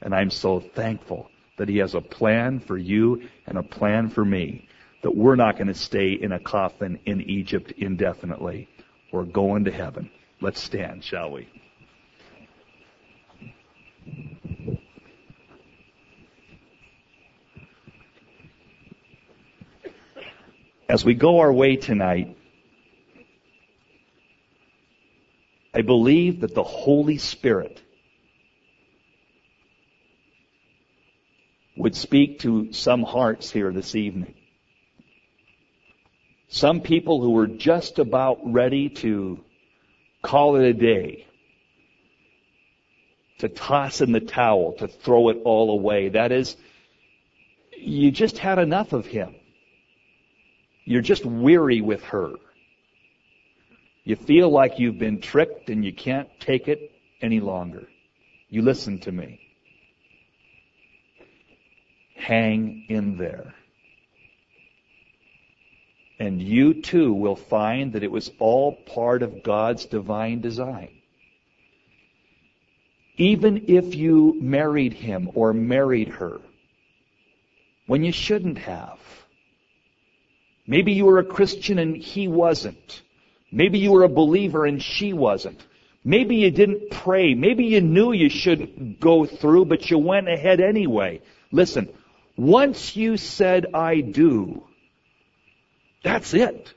And 0.00 0.14
I'm 0.14 0.30
so 0.30 0.60
thankful 0.60 1.28
that 1.58 1.68
He 1.68 1.78
has 1.78 1.94
a 1.94 2.00
plan 2.00 2.60
for 2.60 2.78
you 2.78 3.28
and 3.46 3.58
a 3.58 3.62
plan 3.62 4.08
for 4.08 4.24
me. 4.24 4.68
That 5.02 5.16
we're 5.16 5.36
not 5.36 5.56
going 5.56 5.66
to 5.66 5.74
stay 5.74 6.12
in 6.12 6.32
a 6.32 6.38
coffin 6.38 7.00
in 7.06 7.20
Egypt 7.22 7.72
indefinitely. 7.76 8.68
We're 9.12 9.24
going 9.24 9.64
to 9.64 9.72
heaven. 9.72 10.10
Let's 10.40 10.60
stand, 10.60 11.04
shall 11.04 11.32
we? 11.32 11.48
As 20.92 21.06
we 21.06 21.14
go 21.14 21.38
our 21.38 21.50
way 21.50 21.76
tonight, 21.76 22.36
I 25.72 25.80
believe 25.80 26.42
that 26.42 26.54
the 26.54 26.62
Holy 26.62 27.16
Spirit 27.16 27.80
would 31.78 31.96
speak 31.96 32.40
to 32.40 32.74
some 32.74 33.04
hearts 33.04 33.50
here 33.50 33.72
this 33.72 33.94
evening. 33.94 34.34
Some 36.48 36.82
people 36.82 37.22
who 37.22 37.30
were 37.30 37.46
just 37.46 37.98
about 37.98 38.40
ready 38.52 38.90
to 38.90 39.40
call 40.20 40.56
it 40.56 40.64
a 40.66 40.74
day, 40.74 41.26
to 43.38 43.48
toss 43.48 44.02
in 44.02 44.12
the 44.12 44.20
towel, 44.20 44.74
to 44.74 44.88
throw 44.88 45.30
it 45.30 45.38
all 45.46 45.70
away. 45.70 46.10
That 46.10 46.32
is, 46.32 46.54
you 47.78 48.10
just 48.10 48.36
had 48.36 48.58
enough 48.58 48.92
of 48.92 49.06
him. 49.06 49.36
You're 50.84 51.02
just 51.02 51.24
weary 51.24 51.80
with 51.80 52.02
her. 52.04 52.32
You 54.04 54.16
feel 54.16 54.50
like 54.50 54.78
you've 54.78 54.98
been 54.98 55.20
tricked 55.20 55.70
and 55.70 55.84
you 55.84 55.92
can't 55.92 56.28
take 56.40 56.66
it 56.68 56.90
any 57.20 57.40
longer. 57.40 57.86
You 58.48 58.62
listen 58.62 58.98
to 59.00 59.12
me. 59.12 59.40
Hang 62.16 62.84
in 62.88 63.16
there. 63.16 63.54
And 66.18 66.40
you 66.40 66.82
too 66.82 67.12
will 67.12 67.36
find 67.36 67.92
that 67.92 68.02
it 68.02 68.10
was 68.10 68.30
all 68.38 68.76
part 68.76 69.22
of 69.22 69.42
God's 69.42 69.86
divine 69.86 70.40
design. 70.40 70.90
Even 73.16 73.64
if 73.68 73.94
you 73.94 74.38
married 74.40 74.92
him 74.92 75.30
or 75.34 75.52
married 75.52 76.08
her 76.08 76.40
when 77.86 78.04
you 78.04 78.12
shouldn't 78.12 78.58
have. 78.58 78.98
Maybe 80.66 80.92
you 80.92 81.06
were 81.06 81.18
a 81.18 81.24
Christian 81.24 81.78
and 81.78 81.96
he 81.96 82.28
wasn't. 82.28 83.02
Maybe 83.50 83.78
you 83.78 83.92
were 83.92 84.04
a 84.04 84.08
believer 84.08 84.64
and 84.64 84.82
she 84.82 85.12
wasn't. 85.12 85.64
Maybe 86.04 86.36
you 86.36 86.50
didn't 86.50 86.90
pray. 86.90 87.34
Maybe 87.34 87.64
you 87.64 87.80
knew 87.80 88.12
you 88.12 88.28
shouldn't 88.28 88.98
go 89.00 89.24
through, 89.24 89.66
but 89.66 89.90
you 89.90 89.98
went 89.98 90.28
ahead 90.28 90.60
anyway. 90.60 91.20
Listen, 91.52 91.88
once 92.36 92.96
you 92.96 93.16
said, 93.16 93.66
I 93.74 94.00
do, 94.00 94.64
that's 96.02 96.34
it. 96.34 96.72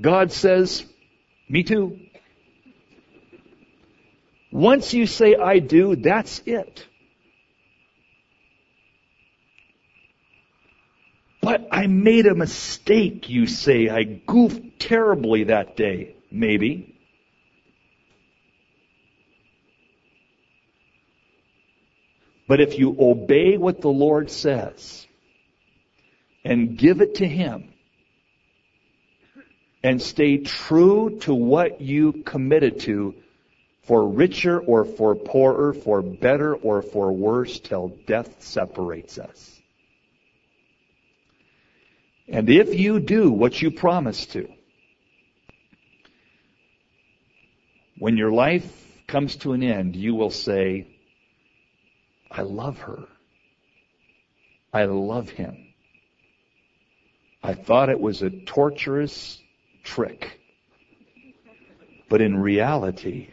God 0.00 0.32
says, 0.32 0.84
me 1.48 1.62
too. 1.62 1.98
Once 4.52 4.92
you 4.94 5.06
say, 5.06 5.34
I 5.34 5.58
do, 5.58 5.96
that's 5.96 6.42
it. 6.46 6.86
But 11.42 11.66
I 11.72 11.88
made 11.88 12.26
a 12.26 12.36
mistake, 12.36 13.28
you 13.28 13.46
say. 13.46 13.88
I 13.88 14.04
goofed 14.04 14.78
terribly 14.78 15.44
that 15.44 15.76
day. 15.76 16.14
Maybe. 16.30 17.00
But 22.46 22.60
if 22.60 22.78
you 22.78 22.96
obey 22.98 23.56
what 23.56 23.80
the 23.80 23.88
Lord 23.88 24.30
says 24.30 25.06
and 26.44 26.78
give 26.78 27.00
it 27.00 27.16
to 27.16 27.26
Him 27.26 27.72
and 29.82 30.00
stay 30.00 30.38
true 30.38 31.18
to 31.22 31.34
what 31.34 31.80
you 31.80 32.12
committed 32.24 32.80
to 32.80 33.14
for 33.84 34.08
richer 34.08 34.60
or 34.60 34.84
for 34.84 35.16
poorer, 35.16 35.72
for 35.72 36.02
better 36.02 36.54
or 36.54 36.82
for 36.82 37.10
worse 37.10 37.58
till 37.58 37.88
death 38.06 38.42
separates 38.42 39.18
us. 39.18 39.61
And 42.32 42.48
if 42.48 42.74
you 42.74 42.98
do 42.98 43.30
what 43.30 43.60
you 43.60 43.70
promise 43.70 44.24
to, 44.26 44.48
when 47.98 48.16
your 48.16 48.32
life 48.32 48.64
comes 49.06 49.36
to 49.36 49.52
an 49.52 49.62
end, 49.62 49.94
you 49.94 50.14
will 50.14 50.30
say, 50.30 50.86
I 52.30 52.40
love 52.40 52.78
her. 52.78 53.06
I 54.72 54.86
love 54.86 55.28
him. 55.28 55.74
I 57.42 57.52
thought 57.52 57.90
it 57.90 58.00
was 58.00 58.22
a 58.22 58.30
torturous 58.30 59.38
trick. 59.84 60.40
But 62.08 62.22
in 62.22 62.38
reality, 62.38 63.28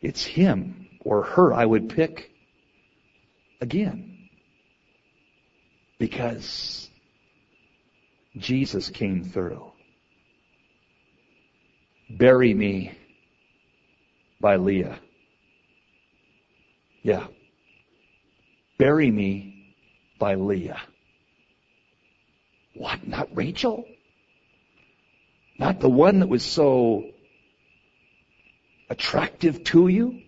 it's 0.00 0.24
him 0.24 0.86
or 1.00 1.24
her 1.24 1.52
I 1.52 1.66
would 1.66 1.88
pick 1.88 2.30
again. 3.60 4.17
Because 5.98 6.88
Jesus 8.36 8.88
came 8.90 9.24
through. 9.24 9.72
Bury 12.10 12.54
me 12.54 12.96
by 14.40 14.56
Leah. 14.56 14.98
Yeah. 17.02 17.26
Bury 18.78 19.10
me 19.10 19.74
by 20.18 20.34
Leah. 20.34 20.80
What? 22.74 23.06
Not 23.06 23.28
Rachel? 23.36 23.84
Not 25.58 25.80
the 25.80 25.88
one 25.88 26.20
that 26.20 26.28
was 26.28 26.44
so 26.44 27.04
attractive 28.88 29.64
to 29.64 29.88
you? 29.88 30.22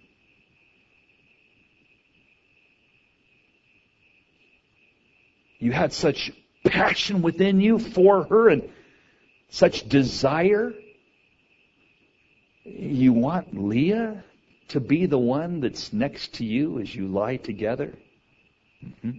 You 5.61 5.73
had 5.73 5.93
such 5.93 6.33
passion 6.65 7.23
within 7.23 7.61
you 7.61 7.79
for 7.79 8.25
her 8.25 8.49
and 8.49 8.69
such 9.51 9.89
desire. 9.89 10.73
You 12.65 13.13
want 13.13 13.57
Leah 13.57 14.25
to 14.69 14.81
be 14.81 15.07
the 15.07 15.19
one 15.19 15.61
that's 15.61 15.93
next 15.93 16.35
to 16.35 16.45
you 16.45 16.81
as 16.81 16.93
you 16.95 17.07
lie 17.07 17.37
together? 17.37 17.93
Mm-hmm. 18.85 19.11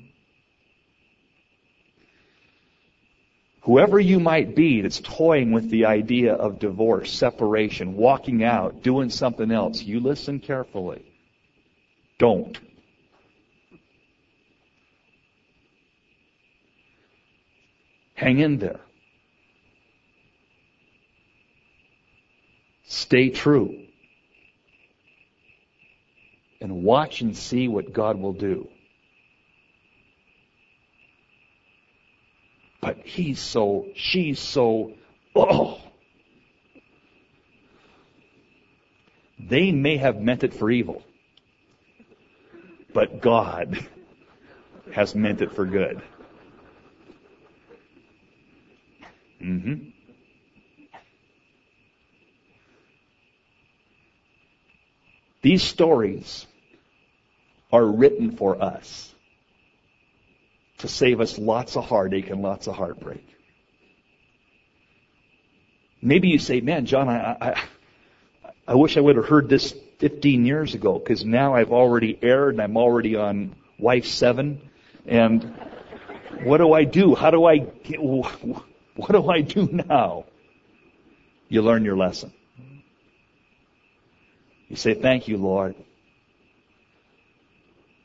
Whoever 3.61 3.99
you 3.99 4.19
might 4.19 4.55
be 4.55 4.81
that's 4.81 4.99
toying 4.99 5.51
with 5.51 5.69
the 5.69 5.85
idea 5.85 6.34
of 6.34 6.57
divorce, 6.57 7.11
separation, 7.11 7.95
walking 7.95 8.43
out, 8.43 8.81
doing 8.81 9.11
something 9.11 9.51
else, 9.51 9.84
you 9.84 9.99
listen 9.99 10.39
carefully. 10.39 11.05
Don't. 12.18 12.59
Hang 18.22 18.38
in 18.38 18.60
there. 18.60 18.80
Stay 22.84 23.31
true. 23.31 23.76
And 26.61 26.84
watch 26.84 27.22
and 27.22 27.35
see 27.35 27.68
what 27.68 27.93
God 27.93 28.19
will 28.19 28.34
do. 28.34 28.68
But 32.80 32.98
he's 33.03 33.39
so, 33.39 33.88
she's 33.95 34.39
so, 34.39 34.93
oh. 35.35 35.81
They 39.39 39.72
may 39.72 39.98
have 39.98 40.22
meant 40.22 40.43
it 40.43 40.53
for 40.53 40.69
evil, 40.69 41.02
but 42.93 43.19
God 43.19 43.88
has 44.93 45.15
meant 45.15 45.41
it 45.41 45.56
for 45.56 45.65
good. 45.65 46.03
Mm-hmm. 49.61 49.89
These 55.41 55.63
stories 55.63 56.45
are 57.71 57.85
written 57.85 58.35
for 58.38 58.61
us 58.61 59.13
to 60.79 60.88
save 60.88 61.21
us 61.21 61.38
lots 61.38 61.75
of 61.77 61.85
heartache 61.85 62.29
and 62.29 62.41
lots 62.41 62.67
of 62.67 62.75
heartbreak. 62.75 63.27
Maybe 66.01 66.29
you 66.29 66.39
say, 66.39 66.61
man, 66.61 66.85
John, 66.85 67.07
I, 67.09 67.38
I, 67.39 67.63
I 68.67 68.75
wish 68.75 68.97
I 68.97 68.99
would 68.99 69.15
have 69.15 69.25
heard 69.25 69.49
this 69.49 69.75
15 69.99 70.45
years 70.45 70.73
ago 70.73 70.97
because 70.97 71.23
now 71.23 71.53
I've 71.53 71.71
already 71.71 72.17
erred 72.21 72.55
and 72.55 72.61
I'm 72.61 72.77
already 72.77 73.15
on 73.15 73.55
wife 73.77 74.05
seven. 74.05 74.69
And 75.05 75.55
what 76.43 76.57
do 76.57 76.73
I 76.73 76.83
do? 76.83 77.13
How 77.13 77.29
do 77.29 77.45
I 77.45 77.59
get, 77.59 77.99
what 79.02 79.11
do 79.11 79.30
I 79.30 79.41
do 79.41 79.68
now? 79.68 80.26
You 81.49 81.61
learn 81.61 81.84
your 81.84 81.98
lesson. 81.98 82.32
You 84.69 84.76
say, 84.76 84.94
thank 84.94 85.28
you, 85.28 85.38
Lord. 85.38 85.76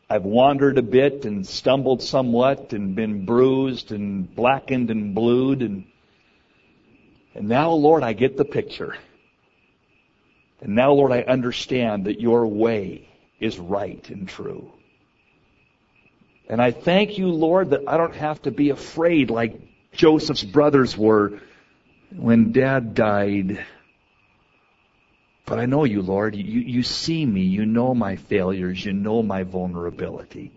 I've 0.09 0.24
wandered 0.24 0.78
a 0.78 0.82
bit 0.82 1.24
and 1.24 1.47
stumbled 1.47 2.02
somewhat 2.02 2.73
and 2.73 2.94
been 2.94 3.27
bruised 3.27 3.93
and 3.93 4.35
blackened 4.35 4.90
and 4.90 5.14
blued 5.14 5.62
and 5.62 5.85
and 7.35 7.48
now, 7.48 7.73
Lord, 7.73 8.02
I 8.02 8.14
get 8.14 8.39
the 8.39 8.47
picture. 8.47 8.97
And 10.62 10.74
now, 10.74 10.93
Lord, 10.93 11.12
I 11.12 11.20
understand 11.20 12.06
that 12.06 12.18
your 12.18 12.47
way 12.47 13.10
is 13.39 13.59
right 13.59 14.09
and 14.09 14.27
true. 14.27 14.73
And 16.48 16.62
I 16.62 16.70
thank 16.70 17.18
you, 17.18 17.28
Lord, 17.28 17.70
that 17.70 17.82
I 17.86 17.98
don't 17.98 18.14
have 18.14 18.40
to 18.43 18.51
be 18.51 18.70
afraid 18.70 19.28
like 19.28 19.60
Joseph's 19.97 20.44
brothers 20.44 20.97
were 20.97 21.40
when 22.14 22.52
dad 22.52 22.94
died. 22.94 23.64
But 25.47 25.59
I 25.59 25.66
know 25.66 25.85
you, 25.85 26.02
Lord. 26.02 26.36
You, 26.36 26.60
you 26.60 26.82
see 26.82 27.24
me. 27.24 27.43
You 27.43 27.66
know 27.66 27.94
my 27.94 28.16
failures. 28.16 28.85
You 28.85 28.93
know 28.93 29.23
my 29.23 29.43
vulnerability. 29.44 30.52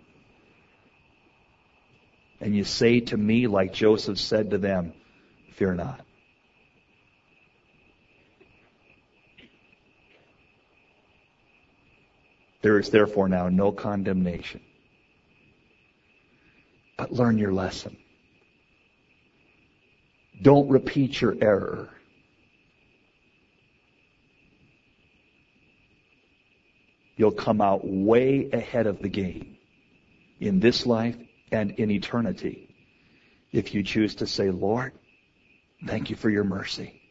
And 2.42 2.56
you 2.56 2.64
say 2.64 3.02
to 3.02 3.18
me, 3.18 3.48
like 3.48 3.74
Joseph 3.74 4.18
said 4.18 4.52
to 4.52 4.58
them, 4.58 4.94
fear 5.54 5.74
not. 5.74 6.02
There 12.62 12.80
is 12.80 12.90
therefore 12.90 13.30
now 13.30 13.50
no 13.50 13.72
condemnation. 13.72 14.62
But 16.98 17.14
learn 17.14 17.38
your 17.38 17.54
lesson. 17.54 17.96
Don't 20.42 20.70
repeat 20.70 21.20
your 21.22 21.36
error. 21.42 21.90
you'll 27.20 27.32
come 27.32 27.60
out 27.60 27.82
way 27.84 28.50
ahead 28.54 28.88
of 28.88 29.02
the 29.02 29.10
game 29.10 29.58
in 30.40 30.62
this 30.62 30.86
life 30.86 31.18
and 31.52 31.72
in 31.72 31.92
eternity 31.92 32.74
if 33.52 33.74
you 33.74 33.84
choose 33.84 34.16
to 34.16 34.26
say, 34.26 34.50
Lord, 34.50 34.94
thank 35.86 36.10
you 36.10 36.16
for 36.16 36.30
your 36.30 36.46
mercy. 36.46 37.02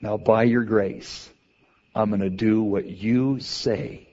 Now, 0.00 0.16
by 0.16 0.42
your 0.42 0.64
grace, 0.64 1.30
I'm 1.94 2.08
going 2.10 2.20
to 2.20 2.30
do 2.30 2.64
what 2.64 2.84
you 2.84 3.38
say 3.38 4.08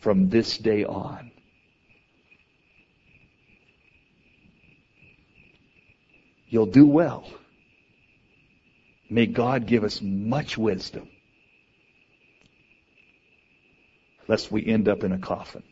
from 0.00 0.28
this 0.28 0.56
day 0.56 0.84
on. 0.84 1.32
You'll 6.54 6.66
do 6.66 6.86
well. 6.86 7.28
May 9.10 9.26
God 9.26 9.66
give 9.66 9.82
us 9.82 10.00
much 10.00 10.56
wisdom 10.56 11.08
lest 14.28 14.52
we 14.52 14.64
end 14.64 14.88
up 14.88 15.02
in 15.02 15.10
a 15.10 15.18
coffin. 15.18 15.64